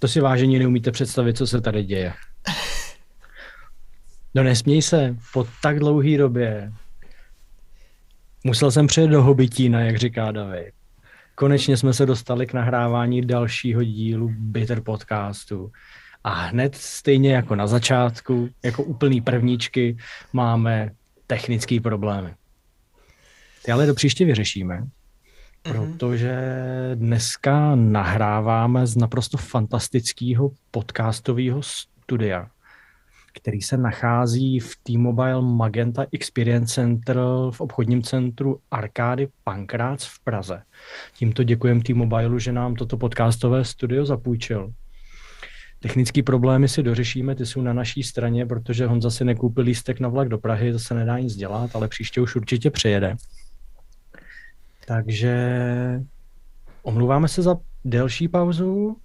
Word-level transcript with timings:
To 0.00 0.08
si 0.08 0.20
vážení 0.20 0.58
neumíte 0.58 0.90
představit, 0.90 1.36
co 1.36 1.46
se 1.46 1.60
tady 1.60 1.84
děje. 1.84 2.12
No 4.34 4.42
nesměj 4.42 4.82
se, 4.82 5.16
po 5.32 5.46
tak 5.62 5.78
dlouhé 5.78 6.18
době 6.18 6.72
musel 8.44 8.70
jsem 8.70 8.86
přijet 8.86 9.10
do 9.10 9.22
Hobitína, 9.22 9.80
jak 9.80 9.96
říká 9.96 10.32
David. 10.32 10.74
Konečně 11.34 11.76
jsme 11.76 11.92
se 11.92 12.06
dostali 12.06 12.46
k 12.46 12.52
nahrávání 12.52 13.22
dalšího 13.22 13.84
dílu 13.84 14.30
Bitter 14.38 14.80
podcastu. 14.80 15.72
A 16.24 16.30
hned 16.34 16.74
stejně 16.74 17.34
jako 17.34 17.54
na 17.54 17.66
začátku, 17.66 18.48
jako 18.62 18.82
úplný 18.82 19.20
prvníčky, 19.20 19.96
máme 20.32 20.90
technické 21.26 21.80
problémy. 21.80 22.34
Ty 23.64 23.72
ale 23.72 23.86
do 23.86 23.94
příště 23.94 24.24
vyřešíme. 24.24 24.82
Protože 25.62 26.34
dneska 26.94 27.74
nahráváme 27.74 28.86
z 28.86 28.96
naprosto 28.96 29.36
fantastického 29.36 30.50
podcastového 30.70 31.62
studia, 31.62 32.50
který 33.34 33.62
se 33.62 33.76
nachází 33.76 34.58
v 34.58 34.76
T-Mobile 34.82 35.42
Magenta 35.42 36.06
Experience 36.12 36.74
Center 36.74 37.16
v 37.50 37.60
obchodním 37.60 38.02
centru 38.02 38.60
Arkády 38.70 39.28
Pankrác 39.44 40.04
v 40.04 40.24
Praze. 40.24 40.62
Tímto 41.14 41.42
děkujeme 41.42 41.80
T-Mobile, 41.80 42.40
že 42.40 42.52
nám 42.52 42.74
toto 42.74 42.96
podcastové 42.96 43.64
studio 43.64 44.06
zapůjčil. 44.06 44.72
Technické 45.82 46.22
problémy 46.22 46.68
si 46.68 46.82
dořešíme, 46.82 47.34
ty 47.34 47.46
jsou 47.46 47.62
na 47.62 47.72
naší 47.72 48.02
straně, 48.02 48.46
protože 48.46 48.86
Honza 48.86 49.10
si 49.10 49.24
nekoupil 49.24 49.64
lístek 49.64 50.00
na 50.00 50.08
vlak 50.08 50.28
do 50.28 50.38
Prahy, 50.38 50.72
to 50.72 50.78
se 50.78 50.94
nedá 50.94 51.18
nic 51.18 51.34
dělat, 51.34 51.76
ale 51.76 51.88
příště 51.88 52.20
už 52.20 52.36
určitě 52.36 52.70
přijede. 52.70 53.16
Takže 54.90 55.34
omluváme 56.82 57.28
se 57.28 57.42
za 57.42 57.56
delší 57.84 58.28
pauzu. 58.28 58.96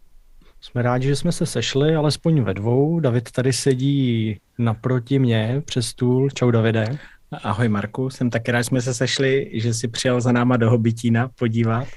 Jsme 0.62 0.82
rádi, 0.82 1.08
že 1.08 1.16
jsme 1.16 1.32
se 1.32 1.46
sešli, 1.46 1.96
alespoň 1.96 2.42
ve 2.42 2.54
dvou. 2.54 3.00
David 3.00 3.32
tady 3.32 3.54
sedí 3.54 4.38
naproti 4.58 5.20
mě 5.20 5.62
přes 5.66 5.88
stůl. 5.88 6.30
Čau, 6.30 6.52
Davide. 6.52 6.98
Ahoj, 7.44 7.70
Marku. 7.70 8.10
Jsem 8.10 8.30
taky 8.30 8.52
rád, 8.52 8.60
že 8.60 8.64
jsme 8.64 8.82
se 8.82 8.94
sešli, 8.94 9.52
že 9.54 9.74
si 9.74 9.88
přijel 9.88 10.22
za 10.22 10.32
náma 10.32 10.58
do 10.58 10.70
Hobitína 10.70 11.30
podívat. 11.40 11.88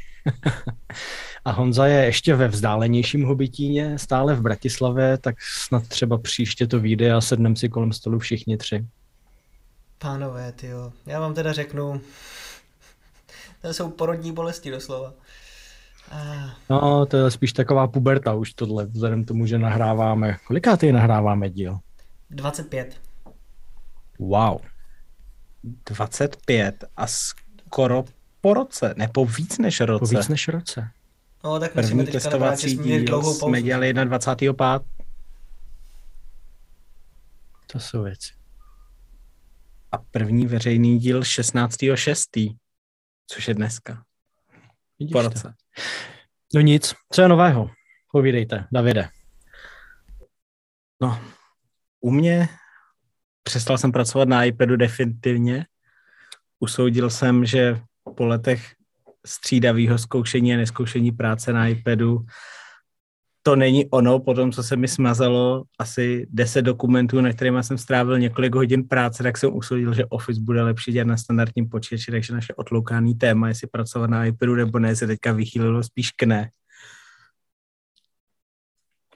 A 1.45 1.51
Honza 1.51 1.87
je 1.87 2.05
ještě 2.05 2.35
ve 2.35 2.49
vzdálenějším 2.49 3.25
Hobitíně, 3.25 3.99
stále 3.99 4.35
v 4.35 4.41
Bratislavě, 4.41 5.19
tak 5.19 5.37
snad 5.41 5.89
třeba 5.89 6.19
příště 6.19 6.67
to 6.67 6.81
vyjde 6.81 7.13
a 7.13 7.21
sedneme 7.21 7.57
si 7.57 7.69
kolem 7.69 7.93
stolu 7.93 8.19
všichni 8.19 8.57
tři. 8.57 8.87
Pánové, 9.99 10.53
jo. 10.63 10.93
Já 11.07 11.21
vám 11.21 11.35
teda 11.35 11.53
řeknu, 11.53 12.01
to 13.63 13.75
jsou 13.75 13.91
porodní 13.91 14.33
bolesti 14.33 14.71
doslova. 14.71 15.13
Ah. 16.11 16.51
No, 16.71 17.07
to 17.07 17.17
je 17.17 17.31
spíš 17.31 17.53
taková 17.53 17.87
puberta 17.87 18.35
už 18.35 18.55
tohle, 18.55 18.87
vzhledem 18.87 19.25
tomu, 19.25 19.47
že 19.47 19.59
nahráváme. 19.59 20.37
Kolikátý 20.47 20.93
nahráváme 20.93 21.51
díl? 21.51 21.79
25. 22.31 23.01
Wow. 24.19 24.61
25 25.87 26.85
a 26.97 27.07
skoro 27.07 28.05
po 28.41 28.55
roce, 28.55 28.95
nebo 28.97 29.27
víc 29.27 29.59
než 29.59 29.81
roce. 29.81 30.01
Po 30.01 30.07
víc 30.19 30.29
než 30.29 30.49
roce. 30.49 30.91
No, 31.45 31.61
tak 31.61 31.73
První 31.73 32.07
testovací 32.07 32.77
díl 32.77 33.05
dlouhou 33.05 33.35
jsme 33.35 33.63
dělali 33.63 33.93
na 33.93 34.05
25. 34.05 34.57
To 37.73 37.81
jsou 37.81 38.03
věci. 38.03 38.33
A 39.93 39.99
první 39.99 40.47
veřejný 40.47 40.99
díl 40.99 41.21
16.6 41.21 42.57
což 43.31 43.49
je 43.49 43.55
dneska. 43.55 44.05
Vidíš 44.99 45.13
po 45.13 45.23
roce. 45.23 45.55
No 46.55 46.61
nic, 46.61 46.95
co 47.13 47.23
je 47.23 47.29
nového? 47.29 47.71
Povídejte, 48.13 48.67
Davide. 48.73 49.09
No, 51.03 51.21
u 52.01 52.11
mě 52.11 52.49
přestal 53.43 53.79
jsem 53.79 53.93
pracovat 53.93 54.29
na 54.29 54.45
iPadu 54.45 54.77
definitivně. 54.77 55.67
Usoudil 56.59 57.11
jsem, 57.11 57.45
že 57.45 57.81
po 58.17 58.27
letech 58.27 58.75
střídavého 59.27 59.99
zkoušení 59.99 60.55
a 60.55 60.57
neskoušení 60.57 61.13
práce 61.13 61.53
na 61.53 61.67
iPadu 61.67 62.27
to 63.43 63.57
není 63.57 63.91
ono, 63.91 64.19
po 64.19 64.35
tom, 64.35 64.53
co 64.53 64.63
se 64.63 64.77
mi 64.77 64.89
smazalo 64.89 65.65
asi 65.79 66.27
10 66.31 66.63
dokumentů, 66.63 67.21
na 67.21 67.33
kterými 67.33 67.63
jsem 67.63 67.79
strávil 67.79 68.19
několik 68.19 68.55
hodin 68.55 68.89
práce, 68.89 69.23
tak 69.23 69.39
jsem 69.39 69.57
usoudil, 69.57 69.95
že 69.95 70.07
Office 70.07 70.41
bude 70.41 70.63
lepší 70.63 70.93
dělat 70.93 71.07
na 71.07 71.17
standardním 71.17 71.69
počítači, 71.69 72.11
takže 72.11 72.33
naše 72.33 72.55
otloukaný 72.55 73.15
téma, 73.15 73.49
jestli 73.49 73.69
pracovat 73.69 74.11
na 74.11 74.25
iPadu 74.25 74.55
nebo 74.55 74.79
ne, 74.79 74.97
se 74.97 75.07
teďka 75.07 75.33
vychýlilo 75.33 75.83
spíš 75.83 76.11
k 76.11 76.23
ne. 76.23 76.51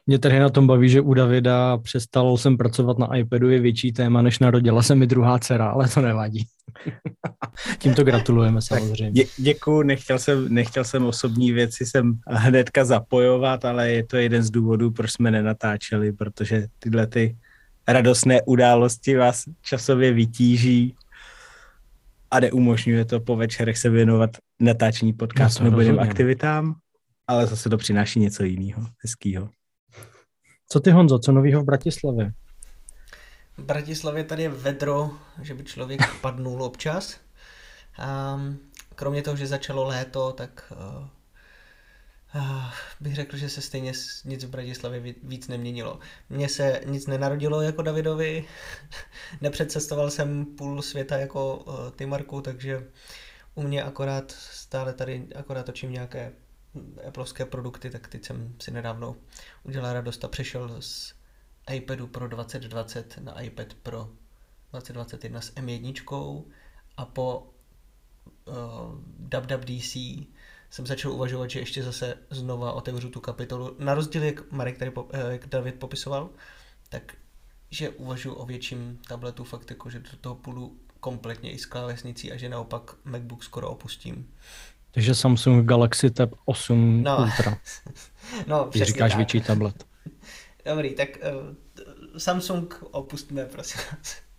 Mě 0.07 0.19
tady 0.19 0.39
na 0.39 0.49
tom 0.49 0.67
baví, 0.67 0.89
že 0.89 1.01
u 1.01 1.15
Davida 1.15 1.79
přestal 1.79 2.37
jsem 2.37 2.57
pracovat 2.57 2.99
na 2.99 3.17
iPadu 3.17 3.51
je 3.51 3.61
větší 3.61 3.93
téma, 3.93 4.23
než 4.23 4.39
narodila 4.39 4.83
se 4.83 4.95
mi 4.95 5.07
druhá 5.07 5.39
dcera, 5.39 5.71
ale 5.71 5.89
to 5.89 6.01
nevadí. 6.01 6.47
Tímto 7.79 8.05
gratulujeme 8.05 8.63
samozřejmě. 8.63 9.11
Dě, 9.11 9.25
děkuju, 9.37 9.83
nechtěl 9.83 10.19
jsem, 10.19 10.55
nechtěl 10.55 10.85
jsem 10.85 11.05
osobní 11.05 11.53
věci 11.53 11.87
sem 11.87 12.19
hnedka 12.27 12.85
zapojovat, 12.85 13.65
ale 13.65 13.91
je 13.91 14.07
to 14.07 14.17
jeden 14.17 14.43
z 14.43 14.51
důvodů, 14.51 14.91
proč 14.91 15.11
jsme 15.11 15.31
nenatáčeli, 15.31 16.13
protože 16.13 16.67
tyhle 16.79 17.07
ty 17.07 17.37
radostné 17.89 18.43
události 18.43 19.17
vás 19.17 19.45
časově 19.63 20.13
vytíží 20.13 20.95
a 22.31 22.41
neumožňuje 22.41 23.05
to 23.05 23.21
po 23.21 23.37
večerech 23.37 23.79
se 23.79 23.91
věnovat 23.91 24.31
natáčení 24.61 25.13
podcastu 25.13 25.65
no 25.65 25.71
nebo 25.71 25.81
jiným 25.81 26.01
aktivitám, 26.01 26.75
ale 27.27 27.47
zase 27.47 27.71
to 27.71 27.77
přináší 27.77 28.21
něco 28.21 28.45
jiného, 28.45 28.87
hezkého. 29.05 29.49
Co 30.69 30.81
ty 30.81 30.91
Honzo, 30.91 31.19
co 31.19 31.33
novýho 31.33 31.63
v 31.63 31.65
Bratislavě? 31.65 32.33
V 33.57 33.63
Bratislavě 33.65 34.25
tady 34.25 34.43
je 34.43 34.49
vedro, 34.49 35.11
že 35.43 35.55
by 35.55 35.65
člověk 35.65 36.01
padnul 36.21 36.63
občas. 36.63 37.21
A 37.99 38.41
kromě 38.95 39.23
toho, 39.23 39.37
že 39.37 39.47
začalo 39.47 39.85
léto, 39.85 40.33
tak 40.33 40.73
uh, 40.73 41.09
uh, 42.43 42.65
bych 43.01 43.15
řekl, 43.15 43.37
že 43.37 43.49
se 43.49 43.61
stejně 43.61 43.93
nic 44.25 44.45
v 44.45 44.49
Bratislavě 44.51 45.15
víc 45.23 45.49
neměnilo. 45.49 46.01
Mně 46.31 46.49
se 46.49 46.81
nic 46.87 47.07
nenarodilo 47.07 47.63
jako 47.63 47.83
Davidovi, 47.83 48.45
nepředcestoval 49.41 50.11
jsem 50.11 50.45
půl 50.45 50.83
světa 50.83 51.17
jako 51.17 51.57
uh, 51.57 51.91
ty 51.91 52.07
Marku, 52.07 52.41
takže 52.41 52.89
u 53.55 53.63
mě 53.63 53.83
akorát 53.83 54.31
stále 54.33 54.95
tady 54.95 55.27
akorát 55.35 55.67
točím 55.67 55.93
nějaké 55.93 56.33
Appleovské 57.09 57.45
produkty, 57.45 57.91
tak 57.91 58.09
teď 58.09 58.25
jsem 58.25 58.55
si 58.61 58.71
nedávno 58.71 59.17
udělal 59.63 59.93
radost 59.93 60.25
a 60.25 60.29
přešel 60.29 60.77
z 60.83 61.15
iPadu 61.73 62.07
Pro 62.07 62.29
2020 62.29 63.19
na 63.19 63.41
iPad 63.41 63.75
Pro 63.75 64.09
2021 64.71 65.41
s 65.41 65.53
M1 65.53 66.45
a 66.97 67.05
po 67.05 67.53
uh, 68.45 68.55
WWDC 69.19 69.97
jsem 70.71 70.87
začal 70.87 71.13
uvažovat, 71.13 71.51
že 71.51 71.59
ještě 71.59 71.83
zase 71.83 72.19
znova 72.31 72.73
otevřu 72.73 73.11
tu 73.11 73.21
kapitolu. 73.21 73.77
Na 73.79 73.95
rozdíl, 73.95 74.23
jak 74.23 74.53
Marek 74.53 74.79
tady, 74.79 74.93
eh, 75.13 75.33
jak 75.33 75.47
David 75.47 75.75
popisoval, 75.75 76.31
tak 76.89 77.17
že 77.71 77.91
uvažuji 77.91 78.35
o 78.35 78.47
větším 78.47 78.99
tabletu, 79.09 79.45
fakt 79.45 79.71
jako, 79.71 79.91
že 79.91 79.99
do 79.99 80.17
toho 80.21 80.35
půjdu 80.35 80.79
kompletně 81.01 81.53
i 81.53 81.59
s 81.59 81.67
klávesnicí 81.67 82.33
a 82.33 82.37
že 82.37 82.49
naopak 82.49 82.95
MacBook 83.05 83.45
skoro 83.45 83.71
opustím. 83.71 84.35
Takže 84.95 85.15
Samsung 85.15 85.67
Galaxy 85.67 86.11
Tab 86.11 86.31
8 86.45 87.03
no. 87.03 87.19
Ultra. 87.19 87.59
no, 88.47 88.69
Když 88.71 88.83
říkáš 88.83 89.11
tak. 89.11 89.17
větší 89.17 89.41
tablet. 89.41 89.85
Dobrý, 90.67 90.95
tak 90.95 91.09
uh, 91.09 92.19
Samsung 92.19 92.83
opustíme, 92.91 93.45
prosím 93.45 93.81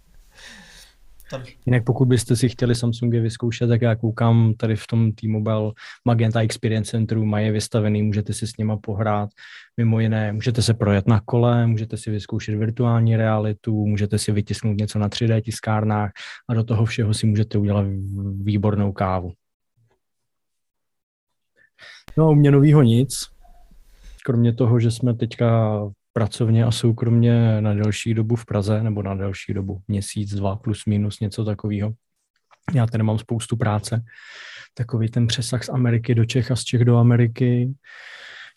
Jinak 1.66 1.84
pokud 1.84 2.08
byste 2.08 2.36
si 2.36 2.50
chtěli 2.50 2.76
Samsungy 2.76 3.20
vyzkoušet, 3.20 3.68
tak 3.68 3.82
já 3.82 3.96
koukám 3.96 4.54
tady 4.54 4.76
v 4.76 4.88
tom 4.88 5.12
T-Mobile 5.12 5.72
Magenta 6.06 6.42
Experience 6.42 6.92
Centru, 6.92 7.26
mají 7.26 7.46
je 7.46 7.52
vystavený, 7.52 8.04
můžete 8.04 8.34
si 8.34 8.48
s 8.48 8.58
něma 8.58 8.78
pohrát. 8.78 9.30
Mimo 9.78 10.00
jiné, 10.00 10.34
můžete 10.34 10.62
se 10.62 10.74
projet 10.74 11.08
na 11.08 11.22
kole, 11.26 11.68
můžete 11.68 11.98
si 11.98 12.12
vyzkoušet 12.12 12.56
virtuální 12.56 13.18
realitu, 13.18 13.86
můžete 13.86 14.20
si 14.20 14.32
vytisknout 14.32 14.78
něco 14.78 15.00
na 15.00 15.10
3D 15.10 15.42
tiskárnách 15.42 16.12
a 16.50 16.54
do 16.54 16.64
toho 16.64 16.86
všeho 16.86 17.14
si 17.14 17.28
můžete 17.28 17.58
udělat 17.58 17.86
výbornou 18.42 18.92
kávu. 18.92 19.32
No, 22.18 22.32
u 22.32 22.36
mě 22.36 22.52
novýho 22.52 22.82
nic. 22.82 23.28
kromě 24.26 24.54
toho, 24.54 24.80
že 24.80 24.92
jsme 24.92 25.14
teďka 25.14 25.80
pracovně 26.14 26.66
a 26.66 26.72
soukromně 26.72 27.62
na 27.62 27.74
delší 27.74 28.14
dobu 28.14 28.36
v 28.36 28.46
Praze, 28.46 28.84
nebo 28.84 29.04
na 29.04 29.16
delší 29.16 29.54
dobu, 29.54 29.82
měsíc, 29.88 30.36
dva, 30.36 30.56
plus 30.56 30.86
minus, 30.86 31.20
něco 31.20 31.46
takového. 31.46 31.94
Já 32.74 32.88
tady 32.88 33.04
mám 33.04 33.20
spoustu 33.20 33.58
práce, 33.58 34.04
takový 34.74 35.10
ten 35.10 35.28
přesah 35.28 35.64
z 35.64 35.70
Ameriky 35.70 36.16
do 36.16 36.26
Čech 36.26 36.52
a 36.52 36.56
z 36.56 36.64
Čech 36.64 36.86
do 36.86 36.98
Ameriky. 36.98 37.74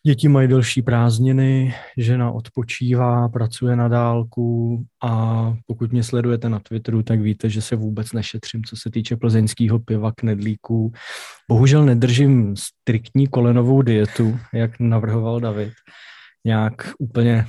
Děti 0.06 0.28
mají 0.28 0.48
delší 0.48 0.82
prázdniny, 0.82 1.74
žena 1.96 2.30
odpočívá, 2.30 3.28
pracuje 3.28 3.76
na 3.76 3.88
dálku 3.88 4.84
a 5.04 5.52
pokud 5.66 5.92
mě 5.92 6.02
sledujete 6.02 6.48
na 6.48 6.60
Twitteru, 6.60 7.02
tak 7.02 7.20
víte, 7.20 7.50
že 7.50 7.62
se 7.62 7.76
vůbec 7.76 8.12
nešetřím, 8.12 8.64
co 8.64 8.76
se 8.76 8.90
týče 8.90 9.16
plzeňského 9.16 9.78
piva, 9.78 10.12
knedlíků. 10.12 10.92
Bohužel 11.48 11.84
nedržím 11.84 12.54
striktní 12.56 13.26
kolenovou 13.26 13.82
dietu, 13.82 14.38
jak 14.52 14.80
navrhoval 14.80 15.40
David. 15.40 15.72
Nějak 16.44 16.92
úplně 16.98 17.46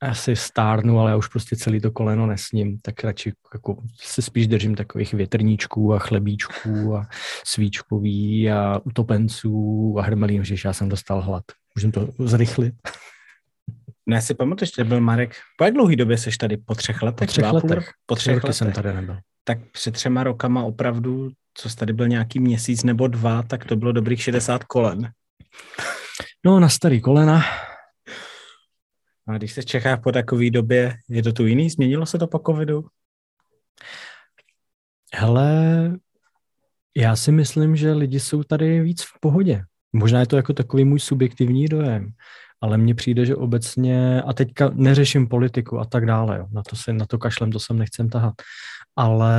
asi 0.00 0.36
stárnu, 0.36 1.00
ale 1.00 1.10
já 1.10 1.16
už 1.16 1.28
prostě 1.28 1.56
celý 1.56 1.80
to 1.80 1.90
koleno 1.90 2.26
nesním, 2.26 2.78
tak 2.82 3.04
radši 3.04 3.32
jako 3.54 3.82
se 4.00 4.22
spíš 4.22 4.46
držím 4.46 4.74
takových 4.74 5.14
větrníčků 5.14 5.94
a 5.94 5.98
chlebíčků 5.98 6.96
a 6.96 7.06
svíčkový 7.46 8.50
a 8.50 8.80
utopenců 8.84 9.94
a 9.98 10.02
hrmelín, 10.02 10.44
že 10.44 10.54
já 10.64 10.72
jsem 10.72 10.88
dostal 10.88 11.20
hlad. 11.20 11.44
Můžeme 11.74 11.92
to 11.92 12.08
zrychlit. 12.18 12.74
Ne, 14.06 14.22
si 14.22 14.34
pamatuju, 14.34 14.70
že 14.76 14.84
byl 14.84 15.00
Marek. 15.00 15.34
Po 15.58 15.64
jak 15.64 15.74
dlouhý 15.74 15.96
době 15.96 16.18
jsi 16.18 16.30
tady? 16.38 16.56
Po 16.56 16.74
třech 16.74 17.02
letech? 17.02 17.28
Po 17.28 17.32
třech 17.32 17.52
letech. 17.52 17.90
Po 18.06 18.14
třech 18.14 18.34
letech 18.34 18.56
jsem 18.56 18.72
tady 18.72 18.92
nebyl. 18.94 19.18
Tak 19.44 19.58
před 19.72 19.94
třema 19.94 20.24
rokama 20.24 20.62
opravdu, 20.62 21.30
co 21.54 21.70
jsi 21.70 21.76
tady 21.76 21.92
byl 21.92 22.08
nějaký 22.08 22.40
měsíc 22.40 22.84
nebo 22.84 23.06
dva, 23.06 23.42
tak 23.42 23.64
to 23.64 23.76
bylo 23.76 23.92
dobrých 23.92 24.22
60 24.22 24.64
kolen. 24.64 25.10
No, 26.46 26.60
na 26.60 26.68
starý 26.68 27.00
kolena, 27.00 27.42
a 29.28 29.36
když 29.36 29.52
se 29.52 29.62
v 29.62 29.66
Čechách 29.66 30.00
po 30.02 30.12
takové 30.12 30.50
době, 30.50 30.96
je 31.08 31.22
to 31.22 31.32
tu 31.32 31.46
jiný? 31.46 31.70
Změnilo 31.70 32.06
se 32.06 32.18
to 32.18 32.26
po 32.26 32.38
covidu? 32.38 32.84
Hele, 35.14 35.92
já 36.96 37.16
si 37.16 37.32
myslím, 37.32 37.76
že 37.76 37.92
lidi 37.92 38.20
jsou 38.20 38.42
tady 38.42 38.80
víc 38.80 39.02
v 39.02 39.20
pohodě. 39.20 39.62
Možná 39.92 40.20
je 40.20 40.26
to 40.26 40.36
jako 40.36 40.52
takový 40.52 40.84
můj 40.84 41.00
subjektivní 41.00 41.66
dojem, 41.66 42.10
ale 42.60 42.78
mně 42.78 42.94
přijde, 42.94 43.26
že 43.26 43.36
obecně, 43.36 44.22
a 44.22 44.32
teďka 44.32 44.70
neřeším 44.74 45.28
politiku 45.28 45.78
a 45.78 45.84
tak 45.84 46.06
dále, 46.06 46.38
jo, 46.38 46.46
na 46.52 46.62
to, 46.62 46.76
si, 46.76 46.92
na 46.92 47.06
to 47.06 47.18
kašlem, 47.18 47.52
to 47.52 47.58
sem 47.60 47.78
nechcem 47.78 48.08
tahat, 48.08 48.34
ale 48.96 49.36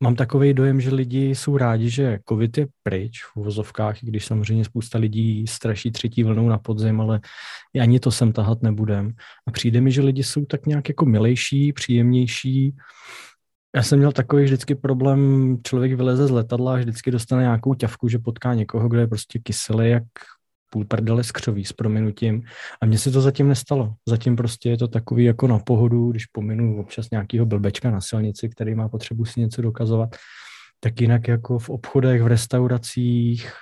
mám 0.00 0.14
takový 0.14 0.54
dojem, 0.54 0.80
že 0.80 0.94
lidi 0.94 1.34
jsou 1.34 1.56
rádi, 1.56 1.90
že 1.90 2.18
covid 2.28 2.58
je 2.58 2.66
pryč 2.82 3.24
v 3.24 3.36
uvozovkách, 3.36 4.02
i 4.02 4.06
když 4.06 4.26
samozřejmě 4.26 4.64
spousta 4.64 4.98
lidí 4.98 5.46
straší 5.46 5.90
třetí 5.90 6.24
vlnou 6.24 6.48
na 6.48 6.58
podzim, 6.58 7.00
ale 7.00 7.20
ani 7.80 8.00
to 8.00 8.10
sem 8.10 8.32
tahat 8.32 8.62
nebudem. 8.62 9.12
A 9.46 9.50
přijde 9.50 9.80
mi, 9.80 9.92
že 9.92 10.02
lidi 10.02 10.24
jsou 10.24 10.44
tak 10.44 10.66
nějak 10.66 10.88
jako 10.88 11.06
milejší, 11.06 11.72
příjemnější. 11.72 12.76
Já 13.76 13.82
jsem 13.82 13.98
měl 13.98 14.12
takový 14.12 14.44
vždycky 14.44 14.74
problém, 14.74 15.56
člověk 15.66 15.92
vyleze 15.92 16.26
z 16.26 16.30
letadla 16.30 16.74
a 16.74 16.76
vždycky 16.76 17.10
dostane 17.10 17.42
nějakou 17.42 17.74
ťavku, 17.74 18.08
že 18.08 18.18
potká 18.18 18.54
někoho, 18.54 18.88
kdo 18.88 19.00
je 19.00 19.06
prostě 19.06 19.38
kyselý 19.38 19.90
jak 19.90 20.04
půl 20.70 20.84
prdele 20.84 21.24
skřoví 21.24 21.64
s 21.64 21.72
prominutím. 21.72 22.42
A 22.80 22.86
mně 22.86 22.98
se 22.98 23.10
to 23.10 23.20
zatím 23.20 23.48
nestalo. 23.48 23.94
Zatím 24.08 24.36
prostě 24.36 24.70
je 24.70 24.78
to 24.78 24.88
takový 24.88 25.24
jako 25.24 25.46
na 25.46 25.58
pohodu, 25.58 26.10
když 26.10 26.26
pominu 26.26 26.80
občas 26.80 27.10
nějakého 27.10 27.46
blbečka 27.46 27.90
na 27.90 28.00
silnici, 28.00 28.48
který 28.48 28.74
má 28.74 28.88
potřebu 28.88 29.24
si 29.24 29.40
něco 29.40 29.62
dokazovat, 29.62 30.16
tak 30.80 31.00
jinak 31.00 31.28
jako 31.28 31.58
v 31.58 31.70
obchodech, 31.70 32.22
v 32.22 32.26
restauracích, 32.26 33.52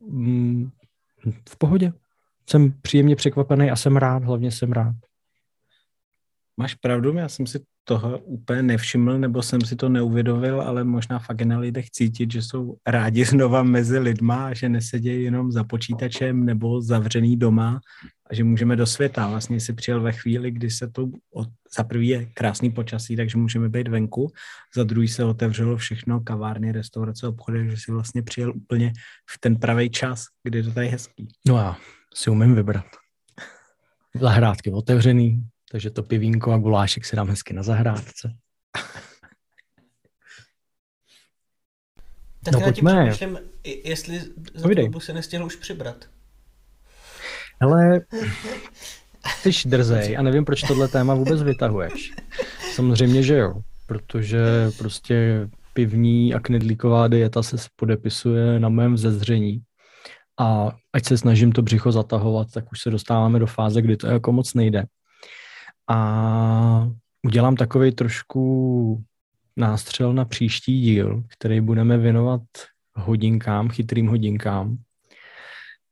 mm, 0.00 0.70
v 1.48 1.58
pohodě. 1.58 1.92
Jsem 2.50 2.72
příjemně 2.82 3.16
překvapený 3.16 3.70
a 3.70 3.76
jsem 3.76 3.96
rád, 3.96 4.24
hlavně 4.24 4.50
jsem 4.50 4.72
rád. 4.72 4.94
Máš 6.56 6.74
pravdu, 6.74 7.12
já 7.12 7.28
jsem 7.28 7.46
si 7.46 7.60
toho 7.84 8.18
úplně 8.18 8.62
nevšiml, 8.62 9.18
nebo 9.18 9.42
jsem 9.42 9.60
si 9.60 9.76
to 9.76 9.88
neuvědomil, 9.88 10.60
ale 10.60 10.84
možná 10.84 11.18
fakt 11.18 11.42
na 11.42 11.58
lidech 11.58 11.90
cítit, 11.90 12.32
že 12.32 12.42
jsou 12.42 12.76
rádi 12.86 13.24
znova 13.34 13.62
mezi 13.62 13.98
lidma 13.98 14.46
a 14.46 14.54
že 14.54 14.68
nesedějí 14.68 15.24
jenom 15.24 15.52
za 15.52 15.64
počítačem 15.64 16.44
nebo 16.44 16.82
zavřený 16.82 17.36
doma 17.36 17.80
a 18.30 18.34
že 18.34 18.44
můžeme 18.44 18.76
do 18.76 18.86
světa. 18.86 19.28
Vlastně 19.28 19.60
si 19.60 19.72
přijel 19.72 20.00
ve 20.00 20.12
chvíli, 20.12 20.50
kdy 20.50 20.70
se 20.70 20.88
to 20.88 21.08
od, 21.32 21.48
za 21.76 21.84
prvý 21.84 22.08
je 22.08 22.26
krásný 22.26 22.70
počasí, 22.70 23.16
takže 23.16 23.38
můžeme 23.38 23.68
být 23.68 23.88
venku, 23.88 24.32
za 24.76 24.84
druhý 24.84 25.08
se 25.08 25.24
otevřelo 25.24 25.76
všechno, 25.76 26.20
kavárny, 26.20 26.72
restaurace, 26.72 27.28
obchody, 27.28 27.70
že 27.70 27.76
si 27.76 27.92
vlastně 27.92 28.22
přijel 28.22 28.52
úplně 28.56 28.92
v 29.30 29.38
ten 29.40 29.56
pravý 29.56 29.90
čas, 29.90 30.24
kdy 30.42 30.62
to 30.62 30.72
tady 30.72 30.86
je 30.86 30.92
hezký. 30.92 31.28
No 31.48 31.56
já 31.56 31.76
si 32.14 32.30
umím 32.30 32.54
vybrat. 32.54 32.84
Zahrádky 34.20 34.70
otevřený, 34.72 35.44
takže 35.72 35.90
to 35.90 36.02
pivínko 36.02 36.52
a 36.52 36.58
gulášek 36.58 37.04
si 37.04 37.16
dám 37.16 37.28
hezky 37.28 37.54
na 37.54 37.62
zahrádce. 37.62 38.32
Tak 42.44 42.54
no 42.54 42.60
já 42.60 42.64
pojďme. 42.64 43.10
přemýšlím, 43.10 43.38
jestli 43.84 44.20
za 44.54 44.68
tu 44.68 44.74
dobu 44.74 45.00
se 45.00 45.12
nestihl 45.12 45.44
už 45.44 45.56
přibrat. 45.56 46.04
Hele, 47.60 48.00
jsi 49.42 49.68
drzej 49.68 50.16
a 50.18 50.22
nevím, 50.22 50.44
proč 50.44 50.62
tohle 50.62 50.88
téma 50.88 51.14
vůbec 51.14 51.42
vytahuješ. 51.42 52.12
Samozřejmě, 52.74 53.22
že 53.22 53.36
jo, 53.36 53.54
protože 53.86 54.70
prostě 54.78 55.48
pivní 55.74 56.34
a 56.34 56.40
knedlíková 56.40 57.08
dieta 57.08 57.42
se 57.42 57.56
podepisuje 57.76 58.60
na 58.60 58.68
mém 58.68 58.96
zezření. 58.98 59.62
A 60.40 60.76
ať 60.92 61.04
se 61.04 61.18
snažím 61.18 61.52
to 61.52 61.62
břicho 61.62 61.92
zatahovat, 61.92 62.50
tak 62.54 62.72
už 62.72 62.80
se 62.80 62.90
dostáváme 62.90 63.38
do 63.38 63.46
fáze, 63.46 63.82
kdy 63.82 63.96
to 63.96 64.06
jako 64.06 64.32
moc 64.32 64.54
nejde 64.54 64.84
a 65.88 66.90
udělám 67.22 67.56
takový 67.56 67.92
trošku 67.92 69.04
nástřel 69.56 70.12
na 70.12 70.24
příští 70.24 70.80
díl, 70.80 71.22
který 71.28 71.60
budeme 71.60 71.98
věnovat 71.98 72.42
hodinkám, 72.94 73.68
chytrým 73.68 74.08
hodinkám. 74.08 74.76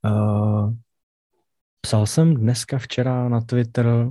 Uh, 0.04 0.74
psal 1.80 2.06
jsem 2.06 2.34
dneska 2.34 2.78
včera 2.78 3.28
na 3.28 3.40
Twitter 3.40 4.10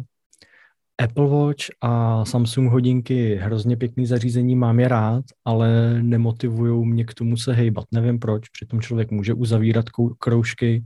Apple 0.99 1.27
Watch 1.27 1.65
a 1.81 2.25
Samsung 2.25 2.71
hodinky 2.71 3.35
hrozně 3.35 3.77
pěkný 3.77 4.05
zařízení, 4.05 4.55
mám 4.55 4.79
je 4.79 4.87
rád, 4.87 5.23
ale 5.45 5.99
nemotivují 6.03 6.87
mě 6.87 7.05
k 7.05 7.13
tomu 7.13 7.37
se 7.37 7.53
hejbat. 7.53 7.85
Nevím 7.91 8.19
proč, 8.19 8.49
přitom 8.49 8.81
člověk 8.81 9.11
může 9.11 9.33
uzavírat 9.33 9.85
kroužky, 10.19 10.83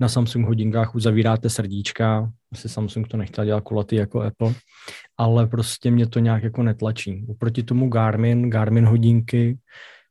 na 0.00 0.08
Samsung 0.08 0.46
hodinkách 0.46 0.94
uzavíráte 0.94 1.50
srdíčka, 1.50 2.30
asi 2.52 2.68
Samsung 2.68 3.08
to 3.08 3.16
nechtěl 3.16 3.44
dělat 3.44 3.60
kulatý 3.60 3.96
jako 3.96 4.20
Apple, 4.20 4.54
ale 5.18 5.46
prostě 5.46 5.90
mě 5.90 6.06
to 6.06 6.18
nějak 6.18 6.42
jako 6.42 6.62
netlačí. 6.62 7.24
Oproti 7.28 7.62
tomu 7.62 7.88
Garmin, 7.88 8.50
Garmin 8.50 8.84
hodinky, 8.84 9.58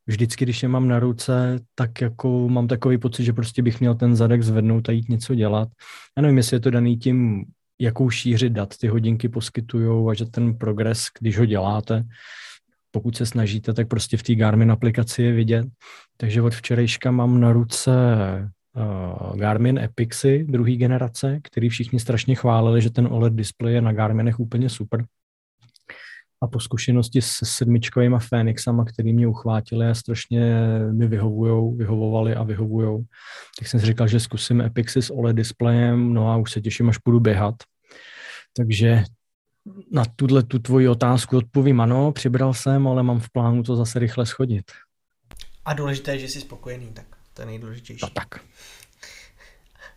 vždycky, 0.08 0.46
když 0.46 0.64
je 0.64 0.70
mám 0.70 0.88
na 0.88 1.00
ruce, 1.00 1.60
tak 1.76 2.02
jako 2.02 2.50
mám 2.50 2.68
takový 2.68 2.98
pocit, 2.98 3.24
že 3.24 3.34
prostě 3.34 3.62
bych 3.62 3.80
měl 3.80 3.96
ten 3.96 4.16
zadek 4.16 4.44
zvednout 4.44 4.90
a 4.90 4.92
jít 4.92 5.10
něco 5.10 5.36
dělat. 5.36 5.70
Já 6.18 6.22
nevím, 6.22 6.38
jestli 6.38 6.56
je 6.56 6.60
to 6.60 6.72
daný 6.72 6.98
tím, 6.98 7.46
jakou 7.80 8.10
šíři 8.10 8.50
dat 8.50 8.78
ty 8.78 8.88
hodinky 8.88 9.30
poskytují 9.30 10.10
a 10.10 10.14
že 10.14 10.26
ten 10.26 10.58
progres, 10.58 11.06
když 11.20 11.40
ho 11.40 11.46
děláte, 11.46 12.04
pokud 12.92 13.18
se 13.18 13.26
snažíte, 13.26 13.74
tak 13.74 13.88
prostě 13.88 14.18
v 14.18 14.24
té 14.24 14.36
Garmin 14.36 14.72
aplikaci 14.72 15.24
je 15.24 15.32
vidět. 15.32 15.66
Takže 16.18 16.42
od 16.42 16.54
včerejška 16.54 17.12
mám 17.12 17.40
na 17.40 17.52
ruce 17.52 17.92
Garmin 19.36 19.78
Epixy 19.78 20.46
druhé 20.50 20.72
generace, 20.72 21.40
který 21.44 21.70
všichni 21.70 22.00
strašně 22.00 22.36
chválili, 22.36 22.82
že 22.82 22.90
ten 22.90 23.08
OLED 23.12 23.34
displej 23.34 23.74
je 23.74 23.82
na 23.82 23.94
Garminech 23.94 24.40
úplně 24.40 24.70
super. 24.70 25.06
A 26.44 26.48
po 26.48 26.60
zkušenosti 26.60 27.22
s 27.22 27.40
sedmičkovými 27.44 28.16
Fénixama, 28.20 28.86
který 28.86 29.14
mě 29.14 29.28
uchvátili 29.28 29.88
a 29.88 29.94
strašně 29.94 30.56
mi 30.92 31.08
vyhovujou, 31.08 31.76
vyhovovali 31.76 32.36
a 32.36 32.44
vyhovujou, 32.44 33.04
tak 33.60 33.68
jsem 33.68 33.80
si 33.80 33.86
říkal, 33.86 34.08
že 34.08 34.20
zkusím 34.20 34.62
Epixy 34.62 35.02
s 35.02 35.14
OLED 35.14 35.36
displejem, 35.36 36.14
no 36.14 36.30
a 36.30 36.38
už 36.38 36.52
se 36.52 36.62
těším, 36.62 36.90
až 36.90 36.98
budu 37.06 37.20
běhat. 37.20 37.56
Takže 38.58 39.04
na 39.92 40.06
tuhle 40.16 40.44
tu 40.44 40.60
tvoji 40.60 40.88
otázku 40.88 41.38
odpovím 41.38 41.82
ano, 41.82 42.12
přibral 42.12 42.54
jsem, 42.54 42.88
ale 42.88 43.04
mám 43.04 43.20
v 43.20 43.30
plánu 43.30 43.64
to 43.64 43.76
zase 43.76 44.00
rychle 44.00 44.26
schodit. 44.26 44.72
A 45.66 45.74
důležité 45.74 46.12
je, 46.12 46.20
že 46.20 46.28
jsi 46.28 46.42
spokojený, 46.42 46.88
tak 46.94 47.11
to 47.34 47.42
je 47.42 47.46
nejdůležitější. 47.46 48.06
No 48.06 48.10
tak. 48.10 48.42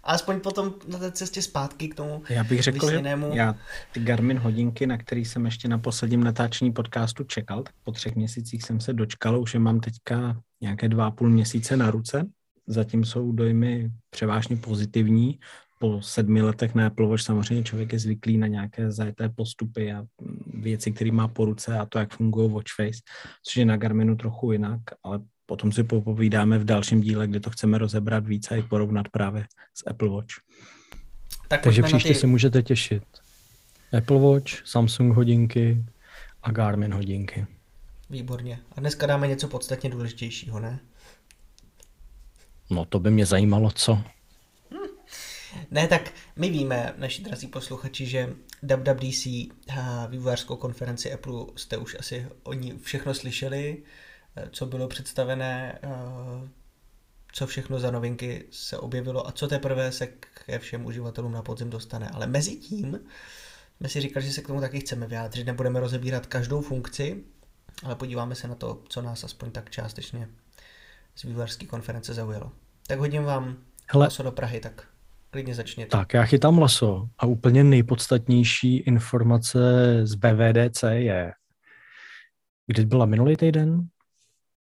Aspoň 0.05 0.41
potom 0.41 0.75
na 0.89 0.99
té 0.99 1.13
cestě 1.13 1.43
zpátky 1.43 1.89
k 1.89 1.95
tomu 1.95 2.23
Já 2.29 2.45
bych 2.45 2.63
řekl, 2.63 2.87
vysněnému... 2.87 3.33
že 3.33 3.39
já 3.39 3.55
ty 3.93 4.01
Garmin 4.01 4.39
hodinky, 4.39 4.87
na 4.87 4.99
který 4.99 5.25
jsem 5.25 5.45
ještě 5.45 5.69
na 5.69 5.79
posledním 5.79 6.25
natáčení 6.25 6.73
podcastu 6.73 7.25
čekal, 7.25 7.63
tak 7.63 7.75
po 7.85 7.93
třech 7.93 8.15
měsících 8.15 8.63
jsem 8.63 8.81
se 8.81 8.93
dočkal, 8.93 9.41
už 9.41 9.55
je 9.55 9.61
mám 9.61 9.81
teďka 9.81 10.41
nějaké 10.61 10.89
dva 10.89 11.07
a 11.07 11.11
půl 11.11 11.31
měsíce 11.31 11.77
na 11.77 11.91
ruce. 11.91 12.27
Zatím 12.67 13.05
jsou 13.05 13.33
dojmy 13.33 13.91
převážně 14.11 14.57
pozitivní. 14.57 15.39
Po 15.79 16.03
sedmi 16.03 16.43
letech 16.43 16.75
na 16.75 16.87
Apple 16.87 17.07
Watch 17.07 17.23
samozřejmě 17.23 17.65
člověk 17.65 17.93
je 17.93 17.99
zvyklý 17.99 18.39
na 18.39 18.47
nějaké 18.47 18.93
zajeté 18.93 19.29
postupy 19.29 19.93
a 19.93 20.05
věci, 20.47 20.93
které 20.93 21.13
má 21.13 21.29
po 21.29 21.45
ruce 21.45 21.79
a 21.79 21.87
to, 21.87 21.99
jak 21.99 22.15
fungují 22.15 22.51
Watch 22.51 22.73
Face, 22.77 23.01
což 23.43 23.57
je 23.57 23.65
na 23.65 23.77
Garminu 23.77 24.17
trochu 24.17 24.53
jinak, 24.53 24.81
ale 25.03 25.21
potom 25.47 25.73
si 25.73 25.85
popovídáme 25.85 26.59
v 26.59 26.65
dalším 26.65 27.01
díle, 27.01 27.27
kde 27.27 27.41
to 27.41 27.51
chceme 27.51 27.79
rozebrat 27.79 28.27
více 28.27 28.55
a 28.55 28.59
i 28.59 28.63
porovnat 28.63 29.09
právě 29.09 29.47
s 29.75 29.87
Apple 29.91 30.09
Watch. 30.09 30.35
Tak 31.49 31.63
Takže 31.63 31.83
příště 31.83 32.09
ty... 32.09 32.15
se 32.15 32.27
můžete 32.27 32.63
těšit. 32.63 33.03
Apple 33.99 34.21
Watch, 34.21 34.67
Samsung 34.67 35.15
hodinky 35.15 35.85
a 36.43 36.51
Garmin 36.51 36.95
hodinky. 36.95 37.47
Výborně. 38.11 38.61
A 38.77 38.81
dneska 38.81 39.07
dáme 39.07 39.29
něco 39.29 39.49
podstatně 39.49 39.91
důležitějšího, 39.91 40.61
ne? 40.61 40.81
No 42.71 42.85
to 42.85 42.99
by 43.01 43.11
mě 43.11 43.27
zajímalo, 43.27 43.71
co? 43.71 44.03
Ne, 45.71 45.89
tak 45.89 46.13
my 46.37 46.51
víme, 46.51 46.95
naši 46.97 47.23
drazí 47.23 47.47
posluchači, 47.47 48.07
že 48.07 48.35
WWDC, 48.63 49.27
vývojářskou 50.09 50.57
konferenci 50.57 51.13
Apple, 51.13 51.45
jste 51.57 51.77
už 51.77 51.97
asi 51.99 52.27
o 52.43 52.53
ní 52.53 52.79
všechno 52.83 53.15
slyšeli, 53.15 53.83
eh, 53.83 54.04
co 54.51 54.67
bylo 54.67 54.89
představené, 54.89 55.79
eh, 55.83 56.49
co 57.33 57.47
všechno 57.47 57.79
za 57.79 57.91
novinky 57.91 58.45
se 58.51 58.79
objevilo 58.79 59.29
a 59.29 59.33
co 59.33 59.49
teprve 59.49 59.93
se 59.93 60.07
ke 60.07 60.59
všem 60.59 60.87
uživatelům 60.87 61.33
na 61.33 61.43
podzim 61.43 61.71
dostane. 61.71 62.09
Ale 62.09 62.27
mezi 62.27 62.57
tím 62.57 63.01
jsme 63.77 63.89
si 63.89 64.01
říkali, 64.01 64.27
že 64.27 64.33
se 64.33 64.43
k 64.43 64.47
tomu 64.47 64.61
taky 64.61 64.81
chceme 64.81 65.07
vyjádřit. 65.07 65.45
Nebudeme 65.45 65.81
rozebírat 65.81 66.27
každou 66.27 66.61
funkci, 66.61 67.25
ale 67.85 67.95
podíváme 67.95 68.35
se 68.35 68.49
na 68.49 68.55
to, 68.55 68.83
co 68.89 69.03
nás 69.03 69.25
aspoň 69.25 69.51
tak 69.51 69.71
částečně 69.71 70.29
z 71.15 71.23
vývojářské 71.23 71.67
konference 71.67 72.15
zaujalo. 72.15 72.53
Tak 72.87 72.99
hodím 72.99 73.25
vám 73.25 73.57
Hele, 73.87 74.09
do 74.23 74.33
Prahy, 74.33 74.61
tak 74.61 74.87
Klidně 75.35 75.55
začněte. 75.55 75.97
Tak, 75.97 76.15
já 76.15 76.25
chytám 76.25 76.59
laso 76.59 77.09
a 77.19 77.27
úplně 77.27 77.65
nejpodstatnější 77.65 78.77
informace 78.77 79.59
z 80.07 80.15
BVDC 80.15 80.83
je, 80.83 81.33
kdy 82.67 82.87
byla 82.87 83.07
minulý 83.07 83.37
týden? 83.37 83.89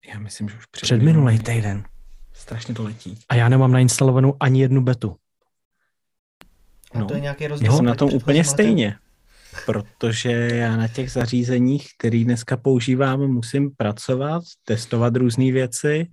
Já 0.06 0.18
myslím, 0.18 0.48
že 0.48 0.56
už 0.56 0.66
před, 0.66 0.86
před 0.86 1.02
minulý 1.02 1.38
týden. 1.38 1.84
Strašně 2.32 2.74
to 2.74 2.82
letí. 2.82 3.18
A 3.28 3.34
já 3.34 3.48
nemám 3.48 3.72
nainstalovanou 3.72 4.34
ani 4.40 4.60
jednu 4.60 4.80
betu. 4.80 5.16
A 6.92 6.98
no. 6.98 7.06
to 7.06 7.14
je 7.14 7.20
nějaký 7.20 7.46
rozdíl. 7.46 7.70
Já 7.70 7.76
jsem 7.76 7.84
na 7.84 7.94
tom 7.94 8.10
úplně 8.12 8.40
máte... 8.40 8.50
stejně, 8.50 8.96
protože 9.66 10.30
já 10.52 10.76
na 10.76 10.88
těch 10.88 11.10
zařízeních, 11.10 11.86
který 11.98 12.24
dneska 12.24 12.56
používám, 12.56 13.20
musím 13.20 13.70
pracovat, 13.76 14.42
testovat 14.64 15.16
různé 15.16 15.52
věci 15.52 16.08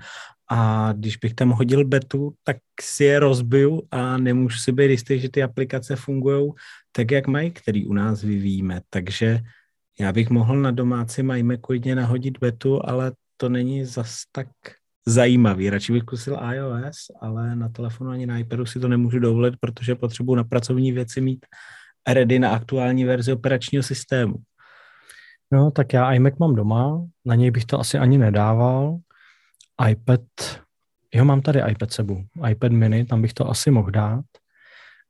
a 0.51 0.91
když 0.93 1.17
bych 1.17 1.33
tam 1.33 1.49
hodil 1.49 1.85
betu, 1.85 2.33
tak 2.43 2.57
si 2.81 3.03
je 3.03 3.19
rozbiju 3.19 3.81
a 3.91 4.17
nemůžu 4.17 4.57
si 4.57 4.71
být 4.71 4.91
jistý, 4.91 5.19
že 5.19 5.29
ty 5.29 5.43
aplikace 5.43 5.95
fungují 5.95 6.51
tak, 6.91 7.11
jak 7.11 7.27
mají, 7.27 7.51
který 7.51 7.85
u 7.85 7.93
nás 7.93 8.21
vyvíjíme. 8.21 8.81
Takže 8.89 9.39
já 9.99 10.11
bych 10.11 10.29
mohl 10.29 10.61
na 10.61 10.71
domácí 10.71 11.21
iMacu 11.21 11.61
klidně 11.61 11.95
nahodit 11.95 12.39
betu, 12.39 12.89
ale 12.89 13.11
to 13.37 13.49
není 13.49 13.85
zas 13.85 14.23
tak 14.31 14.47
zajímavý. 15.07 15.69
Radši 15.69 15.93
bych 15.93 16.01
zkusil 16.01 16.39
iOS, 16.53 16.97
ale 17.21 17.55
na 17.55 17.69
telefonu 17.69 18.11
ani 18.11 18.25
na 18.25 18.37
iPadu 18.37 18.65
si 18.65 18.79
to 18.79 18.87
nemůžu 18.87 19.19
dovolit, 19.19 19.53
protože 19.59 19.95
potřebuji 19.95 20.35
na 20.35 20.43
pracovní 20.43 20.91
věci 20.91 21.21
mít 21.21 21.45
ready 22.07 22.39
na 22.39 22.49
aktuální 22.49 23.05
verzi 23.05 23.33
operačního 23.33 23.83
systému. 23.83 24.35
No, 25.51 25.71
tak 25.71 25.93
já 25.93 26.13
iMac 26.13 26.37
mám 26.37 26.55
doma, 26.55 27.05
na 27.25 27.35
něj 27.35 27.51
bych 27.51 27.65
to 27.65 27.79
asi 27.79 27.97
ani 27.97 28.17
nedával, 28.17 28.97
iPad, 29.89 30.21
jo, 31.13 31.25
mám 31.25 31.41
tady 31.41 31.61
iPad 31.71 31.93
sebu, 31.93 32.25
iPad 32.49 32.71
mini, 32.71 33.05
tam 33.05 33.21
bych 33.21 33.33
to 33.33 33.49
asi 33.49 33.71
mohl 33.71 33.91
dát. 33.91 34.25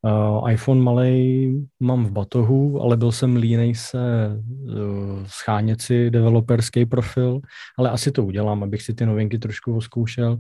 Uh, 0.06 0.52
iPhone 0.52 0.82
malej 0.82 1.50
mám 1.80 2.06
v 2.06 2.12
batohu, 2.12 2.82
ale 2.82 2.98
byl 2.98 3.12
jsem 3.12 3.36
línej 3.36 3.76
se 3.76 3.98
uh, 4.38 5.26
schánět 5.26 5.82
si 5.82 6.10
developerský 6.10 6.86
profil, 6.86 7.40
ale 7.78 7.90
asi 7.90 8.12
to 8.12 8.26
udělám, 8.26 8.64
abych 8.64 8.82
si 8.82 8.94
ty 8.94 9.06
novinky 9.06 9.40
trošku 9.40 9.78
oskoušel. 9.78 10.40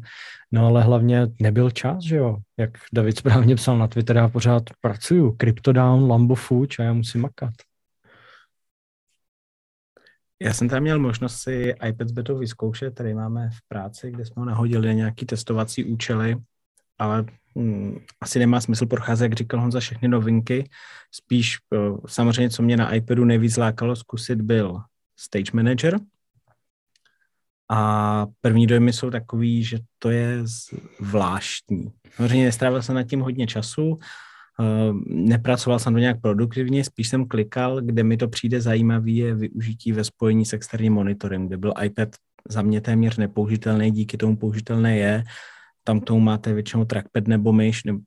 No 0.51 0.67
ale 0.67 0.83
hlavně 0.83 1.27
nebyl 1.41 1.71
čas, 1.71 2.03
že 2.03 2.15
jo? 2.15 2.37
Jak 2.57 2.69
David 2.93 3.17
správně 3.17 3.55
psal 3.55 3.77
na 3.77 3.87
Twitter, 3.87 4.17
já 4.17 4.29
pořád 4.29 4.63
pracuju. 4.81 5.35
CryptoDown, 5.41 6.09
Lambo 6.09 6.35
Fuč 6.35 6.79
a 6.79 6.83
já 6.83 6.93
musím 6.93 7.21
makat. 7.21 7.53
Já 10.41 10.53
jsem 10.53 10.69
tam 10.69 10.81
měl 10.81 10.99
možnost 10.99 11.35
si 11.35 11.73
iPad 11.87 12.11
betou 12.11 12.37
vyzkoušet, 12.37 12.95
tady 12.95 13.13
máme 13.13 13.49
v 13.49 13.67
práci, 13.67 14.11
kde 14.11 14.25
jsme 14.25 14.39
ho 14.39 14.45
nahodili 14.45 14.87
na 14.87 14.93
nějaký 14.93 15.25
testovací 15.25 15.85
účely, 15.85 16.35
ale 16.99 17.25
hm, 17.57 17.99
asi 18.21 18.39
nemá 18.39 18.61
smysl 18.61 18.85
procházet, 18.85 19.23
jak 19.23 19.33
říkal 19.33 19.59
on 19.59 19.71
za 19.71 19.79
všechny 19.79 20.07
novinky. 20.07 20.69
Spíš 21.11 21.57
uh, 21.69 21.97
samozřejmě, 22.07 22.49
co 22.49 22.63
mě 22.63 22.77
na 22.77 22.93
iPadu 22.93 23.25
nejvíc 23.25 23.57
lákalo 23.57 23.95
zkusit, 23.95 24.41
byl 24.41 24.81
Stage 25.19 25.51
Manager. 25.53 25.99
A 27.69 28.25
první 28.41 28.67
dojmy 28.67 28.93
jsou 28.93 29.09
takový, 29.09 29.63
že 29.63 29.79
to 29.99 30.09
je 30.09 30.39
zvláštní. 30.99 31.91
Samozřejmě 32.15 32.45
nestrávil 32.45 32.81
jsem 32.81 32.95
nad 32.95 33.03
tím 33.03 33.21
hodně 33.21 33.47
času, 33.47 33.99
Ehm, 34.59 35.03
nepracoval 35.07 35.79
jsem 35.79 35.93
to 35.93 35.99
nějak 35.99 36.21
produktivně, 36.21 36.83
spíš 36.83 37.09
jsem 37.09 37.27
klikal, 37.27 37.81
kde 37.81 38.03
mi 38.03 38.17
to 38.17 38.27
přijde 38.27 38.61
zajímavý, 38.61 39.17
je 39.17 39.35
využití 39.35 39.91
ve 39.91 40.03
spojení 40.03 40.45
s 40.45 40.53
externím 40.53 40.93
monitorem, 40.93 41.47
kde 41.47 41.57
byl 41.57 41.73
iPad 41.83 42.09
za 42.49 42.61
mě 42.61 42.81
téměř 42.81 43.17
nepoužitelný, 43.17 43.91
díky 43.91 44.17
tomu 44.17 44.37
použitelné 44.37 44.97
je. 44.97 45.23
Tam 45.87 45.99
tomu 45.99 46.19
máte 46.19 46.53
většinou 46.53 46.85
trackpad 46.85 47.27
nebo 47.27 47.53
myš, 47.53 47.83
nebo 47.83 47.99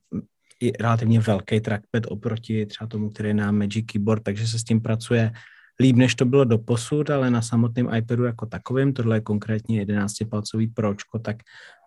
i 0.61 0.71
relativně 0.79 1.19
velký 1.19 1.59
trackpad 1.59 2.03
oproti 2.07 2.65
třeba 2.65 2.87
tomu, 2.87 3.09
který 3.09 3.29
je 3.29 3.33
na 3.33 3.51
Magic 3.51 3.85
Keyboard, 3.85 4.23
takže 4.23 4.47
se 4.47 4.59
s 4.59 4.63
tím 4.63 4.81
pracuje 4.81 5.31
líp, 5.79 5.95
než 5.95 6.15
to 6.15 6.25
bylo 6.25 6.43
do 6.43 6.57
posud, 6.57 7.09
ale 7.09 7.31
na 7.31 7.41
samotném 7.41 7.93
iPadu 7.95 8.23
jako 8.23 8.45
takovým, 8.45 8.93
tohle 8.93 9.17
je 9.17 9.21
konkrétně 9.21 9.85
11-palcový 9.85 10.73
pročko, 10.73 11.19
tak 11.19 11.37